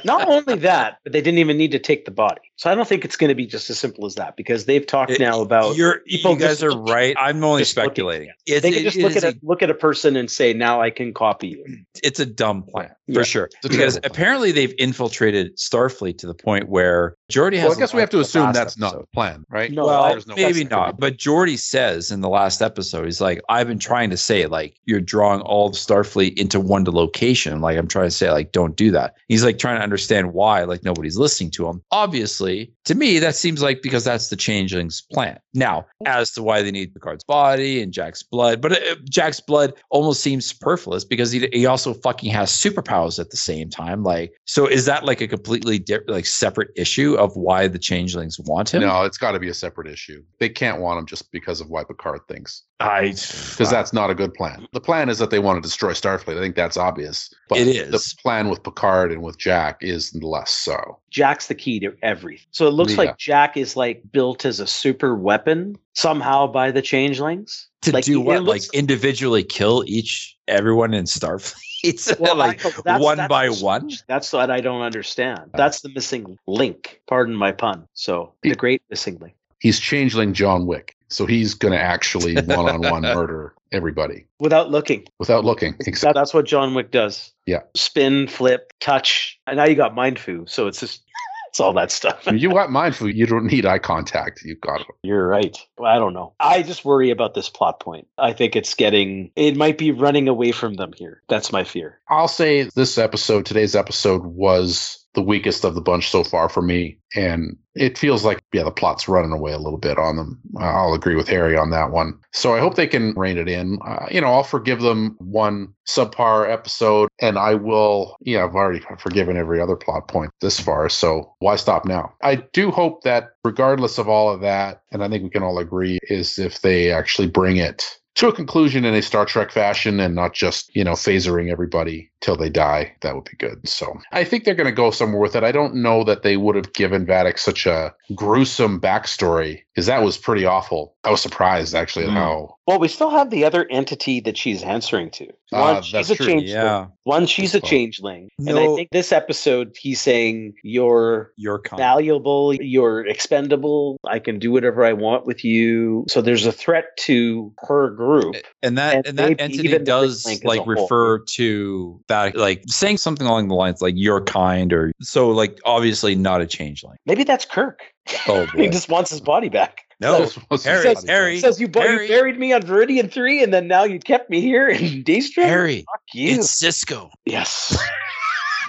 Not 0.04 0.28
only 0.28 0.56
that, 0.56 0.98
but 1.04 1.12
they 1.12 1.20
didn't 1.20 1.38
even 1.38 1.56
need 1.56 1.72
to 1.72 1.78
take 1.78 2.04
the 2.04 2.10
body. 2.10 2.40
So 2.56 2.70
I 2.70 2.74
don't 2.74 2.86
think 2.86 3.04
it's 3.04 3.16
going 3.16 3.28
to 3.28 3.34
be 3.34 3.46
just 3.46 3.68
as 3.70 3.78
simple 3.78 4.06
as 4.06 4.14
that 4.16 4.36
because 4.36 4.66
they've 4.66 4.86
talked 4.86 5.10
It- 5.12 5.20
now 5.20 5.40
about 5.40 5.76
You're, 5.76 6.00
people 6.06 6.32
you 6.32 6.38
guys 6.38 6.62
are 6.62 6.72
look- 6.72 6.88
right. 6.88 7.16
I'm 7.18 7.42
only 7.44 7.64
speculating. 7.64 8.30
It's, 8.46 8.62
they 8.62 8.72
can 8.72 8.82
just 8.82 8.96
it 8.96 9.02
look 9.02 9.16
at 9.16 9.24
a 9.24 9.28
a 9.28 9.34
look 9.42 9.62
at 9.62 9.70
a 9.70 9.74
person 9.74 10.16
and 10.16 10.30
say, 10.30 10.52
"Now 10.52 10.80
I 10.80 10.90
can 10.90 11.12
copy 11.14 11.48
you." 11.48 11.64
it's 12.02 12.20
a 12.20 12.26
dumb 12.26 12.62
plan 12.64 12.90
Yeah. 13.06 13.20
for 13.20 13.24
sure. 13.24 13.44
It's 13.46 13.56
Because 13.62 13.94
terrible 13.94 14.00
plan. 14.00 14.10
apparently 14.12 14.52
they've 14.52 14.74
infiltrated 14.78 15.56
Starfleet 15.56 16.18
to 16.18 16.26
the 16.26 16.34
point 16.34 16.68
where 16.68 17.16
Geordi 17.32 17.54
has. 17.56 17.68
Well, 17.68 17.76
I 17.76 17.80
guess 17.80 17.94
we 17.94 18.00
have 18.00 18.10
to 18.10 18.20
assume 18.20 18.44
last 18.44 18.54
that's 18.54 18.78
not 18.78 18.88
episode. 18.88 19.02
the 19.02 19.06
plan, 19.14 19.44
right? 19.50 19.70
No, 19.72 19.86
well, 19.86 20.08
There's 20.10 20.26
no- 20.26 20.34
maybe 20.36 20.64
not. 20.64 20.98
But 20.98 21.16
Geordi 21.16 21.58
says 21.58 22.10
in 22.10 22.20
the 22.20 22.28
last 22.28 22.60
episode, 22.62 23.04
he's 23.06 23.20
like, 23.20 23.40
I've 23.48 23.66
been 23.68 23.78
trying 23.78 24.10
to 24.10 24.16
say, 24.16 24.46
like, 24.46 24.76
you're 24.84 25.00
drawing 25.00 25.40
all 25.40 25.68
of 25.68 25.74
Starfleet 25.74 26.36
into 26.38 26.60
one 26.60 26.84
location. 26.84 27.60
Like, 27.60 27.78
I'm 27.78 27.88
trying 27.88 28.06
to 28.06 28.10
say, 28.10 28.30
like, 28.30 28.52
don't 28.52 28.76
do 28.76 28.90
that. 28.90 29.14
He's 29.28 29.44
like 29.44 29.58
trying 29.58 29.76
to 29.78 29.81
understand 29.82 30.32
why, 30.32 30.64
like, 30.64 30.84
nobody's 30.84 31.16
listening 31.16 31.50
to 31.52 31.68
him. 31.68 31.82
Obviously, 31.90 32.72
to 32.84 32.94
me, 32.94 33.18
that 33.20 33.36
seems 33.36 33.62
like 33.62 33.80
because 33.82 34.04
that's 34.04 34.28
the 34.28 34.36
changeling's 34.36 35.00
plan. 35.00 35.38
Now, 35.54 35.86
as 36.06 36.32
to 36.32 36.42
why 36.42 36.62
they 36.62 36.70
need 36.72 36.92
Picard's 36.92 37.22
body 37.24 37.80
and 37.80 37.92
Jack's 37.92 38.22
blood, 38.22 38.60
but 38.60 38.72
uh, 38.72 38.96
Jack's 39.08 39.40
blood 39.40 39.74
almost 39.90 40.22
seems 40.22 40.46
superfluous 40.46 41.04
because 41.04 41.30
he, 41.30 41.48
he 41.52 41.66
also 41.66 41.94
fucking 41.94 42.32
has 42.32 42.50
superpowers 42.50 43.18
at 43.20 43.30
the 43.30 43.36
same 43.36 43.70
time. 43.70 44.02
Like, 44.02 44.32
so 44.46 44.66
is 44.66 44.86
that 44.86 45.04
like 45.04 45.20
a 45.20 45.28
completely 45.28 45.78
di- 45.78 45.98
like 46.08 46.26
separate 46.26 46.70
issue 46.76 47.14
of 47.14 47.36
why 47.36 47.68
the 47.68 47.78
changelings 47.78 48.38
want 48.40 48.74
him? 48.74 48.82
No, 48.82 49.04
it's 49.04 49.18
got 49.18 49.32
to 49.32 49.38
be 49.38 49.48
a 49.48 49.54
separate 49.54 49.86
issue. 49.86 50.22
They 50.40 50.48
can't 50.48 50.80
want 50.80 50.98
him 50.98 51.06
just 51.06 51.30
because 51.30 51.60
of 51.60 51.70
why 51.70 51.84
Picard 51.84 52.20
thinks. 52.28 52.64
I 52.80 53.10
because 53.10 53.70
that's 53.70 53.92
not 53.92 54.10
a 54.10 54.14
good 54.14 54.34
plan. 54.34 54.66
The 54.72 54.80
plan 54.80 55.08
is 55.08 55.18
that 55.18 55.30
they 55.30 55.38
want 55.38 55.62
to 55.62 55.66
destroy 55.66 55.92
Starfleet. 55.92 56.36
I 56.36 56.40
think 56.40 56.56
that's 56.56 56.76
obvious. 56.76 57.32
But 57.48 57.58
It 57.58 57.68
is. 57.68 57.90
The 57.92 58.22
plan 58.22 58.48
with 58.48 58.62
Picard 58.64 59.12
and 59.12 59.22
with 59.22 59.38
Jack 59.38 59.78
is 59.82 60.12
less 60.20 60.50
so. 60.50 60.98
Jack's 61.12 61.46
the 61.46 61.54
key 61.54 61.78
to 61.80 61.94
everything. 62.02 62.46
So 62.50 62.66
it 62.66 62.70
looks 62.70 62.92
Yeah. 62.92 62.98
like 62.98 63.18
Jack 63.18 63.56
is 63.56 63.76
like 63.76 64.02
built 64.10 64.44
as 64.46 64.58
a 64.60 64.66
super 64.66 65.14
weapon 65.14 65.76
somehow 65.94 66.46
by 66.46 66.70
the 66.72 66.82
changelings. 66.82 67.68
to 67.82 67.90
Like, 67.92 68.04
do 68.04 68.20
what? 68.20 68.42
looks- 68.44 68.68
like 68.68 68.74
individually 68.78 69.42
kill 69.42 69.82
each 69.88 70.36
everyone 70.48 70.94
in 70.94 71.04
Starfleet? 71.04 71.58
Well, 72.20 72.36
like 72.36 72.64
I- 72.86 72.98
one 73.00 73.16
that's 73.16 73.28
by 73.28 73.48
one. 73.48 73.90
That's 74.06 74.32
what 74.32 74.50
I 74.52 74.60
don't 74.60 74.82
understand. 74.82 75.50
Uh. 75.52 75.56
That's 75.56 75.80
the 75.80 75.88
missing 75.90 76.38
link. 76.46 77.00
Pardon 77.08 77.34
my 77.34 77.50
pun. 77.52 77.88
So 77.92 78.34
the 78.42 78.54
great 78.54 78.82
missing 78.88 79.18
link. 79.20 79.34
He's 79.62 79.78
changeling 79.78 80.34
John 80.34 80.66
Wick, 80.66 80.96
so 81.08 81.24
he's 81.24 81.54
going 81.54 81.72
to 81.72 81.80
actually 81.80 82.34
one-on-one 82.44 83.02
murder 83.02 83.54
everybody 83.70 84.26
Without 84.38 84.70
looking. 84.70 85.06
without 85.18 85.44
looking. 85.44 85.74
Exactly. 85.86 86.18
that's 86.20 86.34
what 86.34 86.44
John 86.44 86.74
Wick 86.74 86.90
does. 86.90 87.32
Yeah. 87.46 87.60
Spin, 87.76 88.26
flip, 88.28 88.72
touch. 88.80 89.38
And 89.46 89.56
now 89.56 89.64
you 89.64 89.74
got 89.76 89.94
mind 89.94 90.18
foo. 90.18 90.44
So 90.48 90.66
it's 90.66 90.80
just 90.80 91.02
it's 91.48 91.60
all 91.60 91.72
that 91.74 91.90
stuff. 91.92 92.26
you 92.26 92.50
got 92.50 92.70
mindful. 92.70 93.08
You 93.08 93.24
don't 93.26 93.46
need 93.46 93.64
eye 93.64 93.78
contact. 93.78 94.42
You've 94.44 94.60
got 94.60 94.80
it. 94.80 94.86
You're 95.02 95.26
right. 95.26 95.56
I 95.82 95.94
don't 95.98 96.12
know. 96.12 96.34
I 96.40 96.62
just 96.62 96.84
worry 96.84 97.10
about 97.10 97.34
this 97.34 97.48
plot 97.48 97.78
point. 97.80 98.08
I 98.18 98.32
think 98.32 98.56
it's 98.56 98.74
getting 98.74 99.30
it 99.36 99.56
might 99.56 99.78
be 99.78 99.90
running 99.92 100.28
away 100.28 100.52
from 100.52 100.74
them 100.74 100.92
here. 100.96 101.22
That's 101.28 101.52
my 101.52 101.64
fear. 101.64 101.98
I'll 102.08 102.28
say 102.28 102.64
this 102.74 102.98
episode, 102.98 103.46
today's 103.46 103.76
episode, 103.76 104.24
was 104.24 105.01
the 105.14 105.22
weakest 105.22 105.64
of 105.64 105.74
the 105.74 105.80
bunch 105.80 106.10
so 106.10 106.24
far 106.24 106.48
for 106.48 106.62
me. 106.62 106.98
And 107.14 107.56
it 107.74 107.98
feels 107.98 108.24
like, 108.24 108.42
yeah, 108.52 108.62
the 108.64 108.70
plot's 108.70 109.08
running 109.08 109.32
away 109.32 109.52
a 109.52 109.58
little 109.58 109.78
bit 109.78 109.98
on 109.98 110.16
them. 110.16 110.40
I'll 110.58 110.94
agree 110.94 111.16
with 111.16 111.28
Harry 111.28 111.56
on 111.56 111.70
that 111.70 111.90
one. 111.90 112.18
So 112.32 112.54
I 112.54 112.60
hope 112.60 112.74
they 112.74 112.86
can 112.86 113.12
rein 113.14 113.38
it 113.38 113.48
in. 113.48 113.78
Uh, 113.86 114.06
you 114.10 114.20
know, 114.20 114.28
I'll 114.32 114.42
forgive 114.42 114.80
them 114.80 115.16
one 115.18 115.74
subpar 115.86 116.50
episode, 116.50 117.08
and 117.20 117.38
I 117.38 117.54
will, 117.54 118.16
yeah, 118.20 118.44
I've 118.44 118.54
already 118.54 118.82
forgiven 118.98 119.36
every 119.36 119.60
other 119.60 119.76
plot 119.76 120.08
point 120.08 120.30
this 120.40 120.58
far. 120.58 120.88
So 120.88 121.34
why 121.40 121.56
stop 121.56 121.84
now? 121.84 122.14
I 122.22 122.36
do 122.36 122.70
hope 122.70 123.02
that, 123.04 123.32
regardless 123.44 123.98
of 123.98 124.08
all 124.08 124.30
of 124.30 124.40
that, 124.40 124.82
and 124.90 125.04
I 125.04 125.08
think 125.08 125.24
we 125.24 125.30
can 125.30 125.42
all 125.42 125.58
agree, 125.58 125.98
is 126.04 126.38
if 126.38 126.62
they 126.62 126.90
actually 126.90 127.28
bring 127.28 127.58
it 127.58 127.98
to 128.14 128.28
a 128.28 128.32
conclusion 128.32 128.84
in 128.84 128.94
a 128.94 129.02
Star 129.02 129.24
Trek 129.24 129.50
fashion 129.50 129.98
and 129.98 130.14
not 130.14 130.34
just, 130.34 130.74
you 130.76 130.84
know, 130.84 130.92
phasering 130.92 131.50
everybody 131.50 132.10
till 132.20 132.36
they 132.36 132.50
die. 132.50 132.94
That 133.00 133.14
would 133.14 133.24
be 133.24 133.36
good. 133.38 133.66
So 133.66 133.98
I 134.12 134.24
think 134.24 134.44
they're 134.44 134.54
going 134.54 134.66
to 134.68 134.72
go 134.72 134.90
somewhere 134.90 135.20
with 135.20 135.34
it. 135.34 135.44
I 135.44 135.52
don't 135.52 135.76
know 135.76 136.04
that 136.04 136.22
they 136.22 136.36
would 136.36 136.54
have 136.56 136.72
given 136.74 137.06
Vadic 137.06 137.38
such 137.38 137.66
a 137.66 137.94
gruesome 138.14 138.80
backstory 138.80 139.62
because 139.74 139.86
that 139.86 140.02
was 140.02 140.18
pretty 140.18 140.44
awful. 140.44 140.94
I 141.04 141.10
was 141.10 141.22
surprised 141.22 141.74
actually 141.74 142.04
at 142.04 142.10
Mm. 142.10 142.14
how. 142.14 142.56
Well, 142.66 142.78
we 142.78 142.88
still 142.88 143.10
have 143.10 143.30
the 143.30 143.44
other 143.44 143.66
entity 143.70 144.20
that 144.20 144.36
she's 144.36 144.62
answering 144.62 145.10
to. 145.12 145.28
One, 145.52 145.76
ah, 145.76 145.80
she's 145.82 146.10
a 146.10 146.16
true. 146.16 146.26
changeling. 146.26 146.48
Yeah. 146.48 146.86
One, 147.04 147.26
she's 147.26 147.54
a 147.54 147.58
Good 147.58 147.62
call. 147.62 147.70
changeling. 147.70 148.28
And 148.46 148.58
I 148.58 148.74
think 148.74 148.88
this 148.90 149.12
episode, 149.12 149.76
he's 149.78 150.00
saying, 150.00 150.54
You're 150.62 151.32
Your 151.36 151.58
kind. 151.60 151.78
valuable, 151.78 152.54
you're 152.54 153.06
expendable, 153.06 153.98
I 154.04 154.18
can 154.18 154.38
do 154.38 154.50
whatever 154.52 154.84
I 154.84 154.92
want 154.94 155.26
with 155.26 155.44
you. 155.44 156.04
So 156.08 156.22
there's 156.22 156.46
a 156.46 156.52
threat 156.52 156.96
to 157.00 157.52
her 157.68 157.90
group. 157.90 158.36
and 158.62 158.78
that 158.78 158.96
and 158.96 159.06
and, 159.08 159.18
that 159.18 159.40
entity 159.40 159.68
even 159.68 159.84
does 159.84 160.24
like 160.44 160.60
a 160.60 160.62
whole. 160.62 160.82
refer 160.82 161.18
to 161.20 162.00
that 162.08 162.34
like 162.36 162.62
saying 162.68 162.96
something 162.98 163.26
along 163.26 163.48
the 163.48 163.54
lines 163.54 163.82
like 163.82 163.94
your 163.96 164.22
kind 164.22 164.72
or 164.72 164.92
so 165.00 165.30
like 165.30 165.58
obviously 165.64 166.14
not 166.14 166.40
a 166.40 166.46
changeling 166.46 166.96
Maybe 167.06 167.24
that's 167.24 167.44
Kirk. 167.44 167.80
oh 168.28 168.46
he 168.56 168.68
just 168.68 168.88
wants 168.88 169.10
his 169.10 169.20
body 169.20 169.48
back. 169.48 169.82
No 170.02 170.18
Just 170.20 170.38
wants 170.50 170.64
to 170.64 170.70
Harry, 170.70 170.94
say- 170.96 171.06
Harry, 171.06 171.38
says 171.40 171.60
you, 171.60 171.68
bu- 171.68 171.80
you 171.80 171.86
Harry. 171.86 172.08
buried 172.08 172.38
me 172.38 172.52
on 172.52 172.62
Veridian 172.62 173.10
3 173.10 173.42
and 173.42 173.52
then 173.54 173.68
now 173.68 173.84
you 173.84 173.98
kept 173.98 174.28
me 174.28 174.40
here 174.40 174.68
in 174.68 175.04
Daystrom? 175.04 175.44
harry 175.44 175.84
Fuck 175.90 176.02
you. 176.14 176.34
it's 176.36 176.62
Sisko 176.62 177.10
yes. 177.24 177.78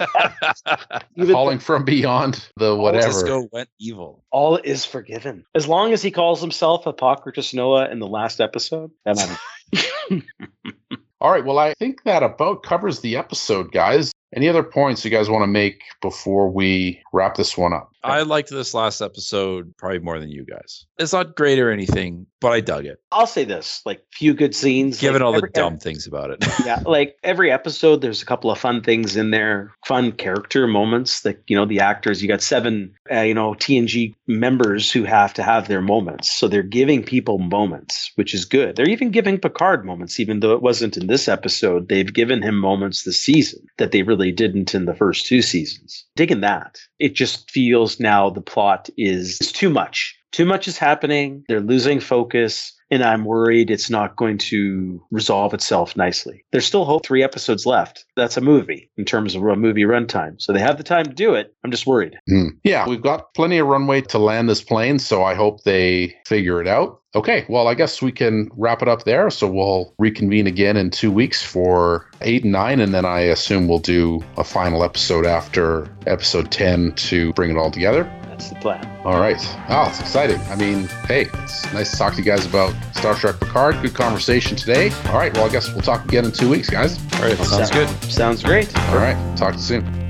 Even 1.16 1.32
calling 1.32 1.58
from 1.60 1.84
beyond 1.84 2.48
the 2.56 2.74
whatever. 2.74 3.06
Sisko 3.12 3.48
went 3.52 3.68
evil 3.80 4.24
all 4.32 4.56
is 4.56 4.84
forgiven. 4.84 5.44
As 5.54 5.68
long 5.68 5.92
as 5.92 6.02
he 6.02 6.10
calls 6.10 6.40
himself 6.40 6.86
Apocryphus 6.86 7.54
Noah 7.54 7.88
in 7.90 8.00
the 8.00 8.06
last 8.08 8.40
episode. 8.40 8.90
That 9.04 9.16
matters. 9.16 10.22
All 11.20 11.30
right. 11.30 11.44
Well, 11.44 11.58
I 11.58 11.74
think 11.74 12.02
that 12.04 12.22
about 12.24 12.62
covers 12.64 13.00
the 13.00 13.16
episode, 13.16 13.70
guys. 13.72 14.12
Any 14.34 14.48
other 14.48 14.64
points 14.64 15.04
you 15.04 15.10
guys 15.12 15.30
want 15.30 15.42
to 15.44 15.46
make 15.46 15.80
before 16.02 16.50
we 16.50 17.00
wrap 17.12 17.36
this 17.36 17.56
one 17.56 17.72
up? 17.72 17.92
I 18.04 18.22
liked 18.22 18.50
this 18.50 18.74
last 18.74 19.00
episode 19.00 19.76
probably 19.76 19.98
more 19.98 20.18
than 20.18 20.30
you 20.30 20.44
guys 20.44 20.86
it's 20.98 21.12
not 21.12 21.34
great 21.36 21.58
or 21.58 21.70
anything 21.70 22.26
but 22.40 22.52
i 22.52 22.60
dug 22.60 22.86
it 22.86 22.98
I'll 23.14 23.26
say 23.28 23.44
this: 23.44 23.80
like 23.86 24.04
few 24.12 24.34
good 24.34 24.54
scenes. 24.54 24.98
given 25.00 25.22
like, 25.22 25.26
all 25.26 25.32
the 25.32 25.38
every- 25.38 25.50
dumb 25.50 25.78
things 25.78 26.06
about 26.06 26.30
it 26.30 26.44
yeah, 26.66 26.82
like 26.84 27.16
every 27.22 27.50
episode, 27.50 28.00
there's 28.00 28.22
a 28.22 28.26
couple 28.26 28.50
of 28.50 28.58
fun 28.58 28.82
things 28.82 29.16
in 29.16 29.30
there, 29.30 29.72
fun 29.86 30.12
character 30.12 30.66
moments. 30.66 31.20
That 31.20 31.42
you 31.46 31.56
know, 31.56 31.64
the 31.64 31.80
actors. 31.80 32.20
You 32.20 32.28
got 32.28 32.42
seven, 32.42 32.94
uh, 33.10 33.20
you 33.20 33.34
know, 33.34 33.54
TNG 33.54 34.14
members 34.26 34.90
who 34.90 35.04
have 35.04 35.32
to 35.34 35.42
have 35.42 35.68
their 35.68 35.80
moments, 35.80 36.32
so 36.32 36.48
they're 36.48 36.62
giving 36.62 37.04
people 37.04 37.38
moments, 37.38 38.10
which 38.16 38.34
is 38.34 38.44
good. 38.44 38.74
They're 38.74 38.88
even 38.88 39.10
giving 39.10 39.38
Picard 39.38 39.84
moments, 39.84 40.18
even 40.18 40.40
though 40.40 40.54
it 40.54 40.62
wasn't 40.62 40.96
in 40.96 41.06
this 41.06 41.28
episode. 41.28 41.88
They've 41.88 42.12
given 42.12 42.42
him 42.42 42.58
moments 42.58 43.04
this 43.04 43.22
season 43.22 43.64
that 43.78 43.92
they 43.92 44.02
really 44.02 44.32
didn't 44.32 44.74
in 44.74 44.86
the 44.86 44.94
first 44.94 45.26
two 45.26 45.40
seasons. 45.40 46.04
Digging 46.16 46.40
that. 46.40 46.78
It 46.98 47.14
just 47.14 47.48
feels 47.50 47.93
now 48.00 48.30
the 48.30 48.40
plot 48.40 48.90
is 48.96 49.38
too 49.38 49.70
much. 49.70 50.18
Too 50.32 50.44
much 50.44 50.66
is 50.68 50.78
happening. 50.78 51.44
They're 51.48 51.60
losing 51.60 52.00
focus 52.00 52.72
and 52.94 53.02
I'm 53.02 53.24
worried 53.24 53.70
it's 53.70 53.90
not 53.90 54.16
going 54.16 54.38
to 54.38 55.02
resolve 55.10 55.52
itself 55.52 55.96
nicely. 55.96 56.44
There's 56.52 56.66
still 56.66 56.84
hope. 56.84 57.04
Three 57.04 57.22
episodes 57.22 57.66
left. 57.66 58.04
That's 58.16 58.36
a 58.36 58.40
movie 58.40 58.90
in 58.96 59.04
terms 59.04 59.34
of 59.34 59.42
a 59.42 59.56
movie 59.56 59.82
runtime, 59.82 60.40
so 60.40 60.52
they 60.52 60.60
have 60.60 60.78
the 60.78 60.84
time 60.84 61.04
to 61.04 61.12
do 61.12 61.34
it. 61.34 61.54
I'm 61.64 61.70
just 61.70 61.86
worried. 61.86 62.16
Hmm. 62.28 62.48
Yeah, 62.62 62.88
we've 62.88 63.02
got 63.02 63.34
plenty 63.34 63.58
of 63.58 63.66
runway 63.66 64.00
to 64.02 64.18
land 64.18 64.48
this 64.48 64.62
plane, 64.62 64.98
so 64.98 65.22
I 65.22 65.34
hope 65.34 65.64
they 65.64 66.16
figure 66.26 66.60
it 66.60 66.68
out. 66.68 67.00
Okay, 67.14 67.44
well, 67.48 67.68
I 67.68 67.74
guess 67.74 68.02
we 68.02 68.10
can 68.10 68.48
wrap 68.56 68.82
it 68.82 68.88
up 68.88 69.04
there. 69.04 69.30
So 69.30 69.46
we'll 69.46 69.94
reconvene 69.98 70.46
again 70.46 70.76
in 70.76 70.90
two 70.90 71.12
weeks 71.12 71.42
for 71.42 72.10
eight 72.22 72.42
and 72.42 72.52
nine, 72.52 72.80
and 72.80 72.92
then 72.92 73.04
I 73.04 73.20
assume 73.20 73.68
we'll 73.68 73.78
do 73.78 74.24
a 74.36 74.44
final 74.44 74.82
episode 74.82 75.24
after 75.24 75.88
episode 76.06 76.50
10 76.50 76.92
to 76.92 77.32
bring 77.34 77.50
it 77.50 77.56
all 77.56 77.70
together. 77.70 78.10
That's 78.34 78.48
the 78.48 78.56
plan. 78.56 78.84
All 79.04 79.20
right. 79.20 79.38
Oh, 79.68 79.86
it's 79.88 80.00
exciting. 80.00 80.40
I 80.48 80.56
mean, 80.56 80.88
hey, 81.06 81.28
it's 81.34 81.72
nice 81.72 81.92
to 81.92 81.96
talk 81.96 82.14
to 82.14 82.18
you 82.18 82.24
guys 82.24 82.44
about 82.44 82.74
Star 82.92 83.14
Trek 83.14 83.38
Picard. 83.38 83.80
Good 83.80 83.94
conversation 83.94 84.56
today. 84.56 84.90
All 85.06 85.18
right, 85.18 85.32
well, 85.34 85.44
I 85.44 85.52
guess 85.52 85.72
we'll 85.72 85.82
talk 85.82 86.04
again 86.04 86.24
in 86.24 86.32
two 86.32 86.50
weeks, 86.50 86.68
guys. 86.68 86.98
all 87.14 87.20
right 87.20 87.38
sounds 87.38 87.70
good 87.70 87.88
Sounds 88.10 88.42
great. 88.42 88.76
All 88.88 88.96
right, 88.96 89.16
talk 89.36 89.52
to 89.52 89.58
you 89.58 89.62
soon. 89.62 90.03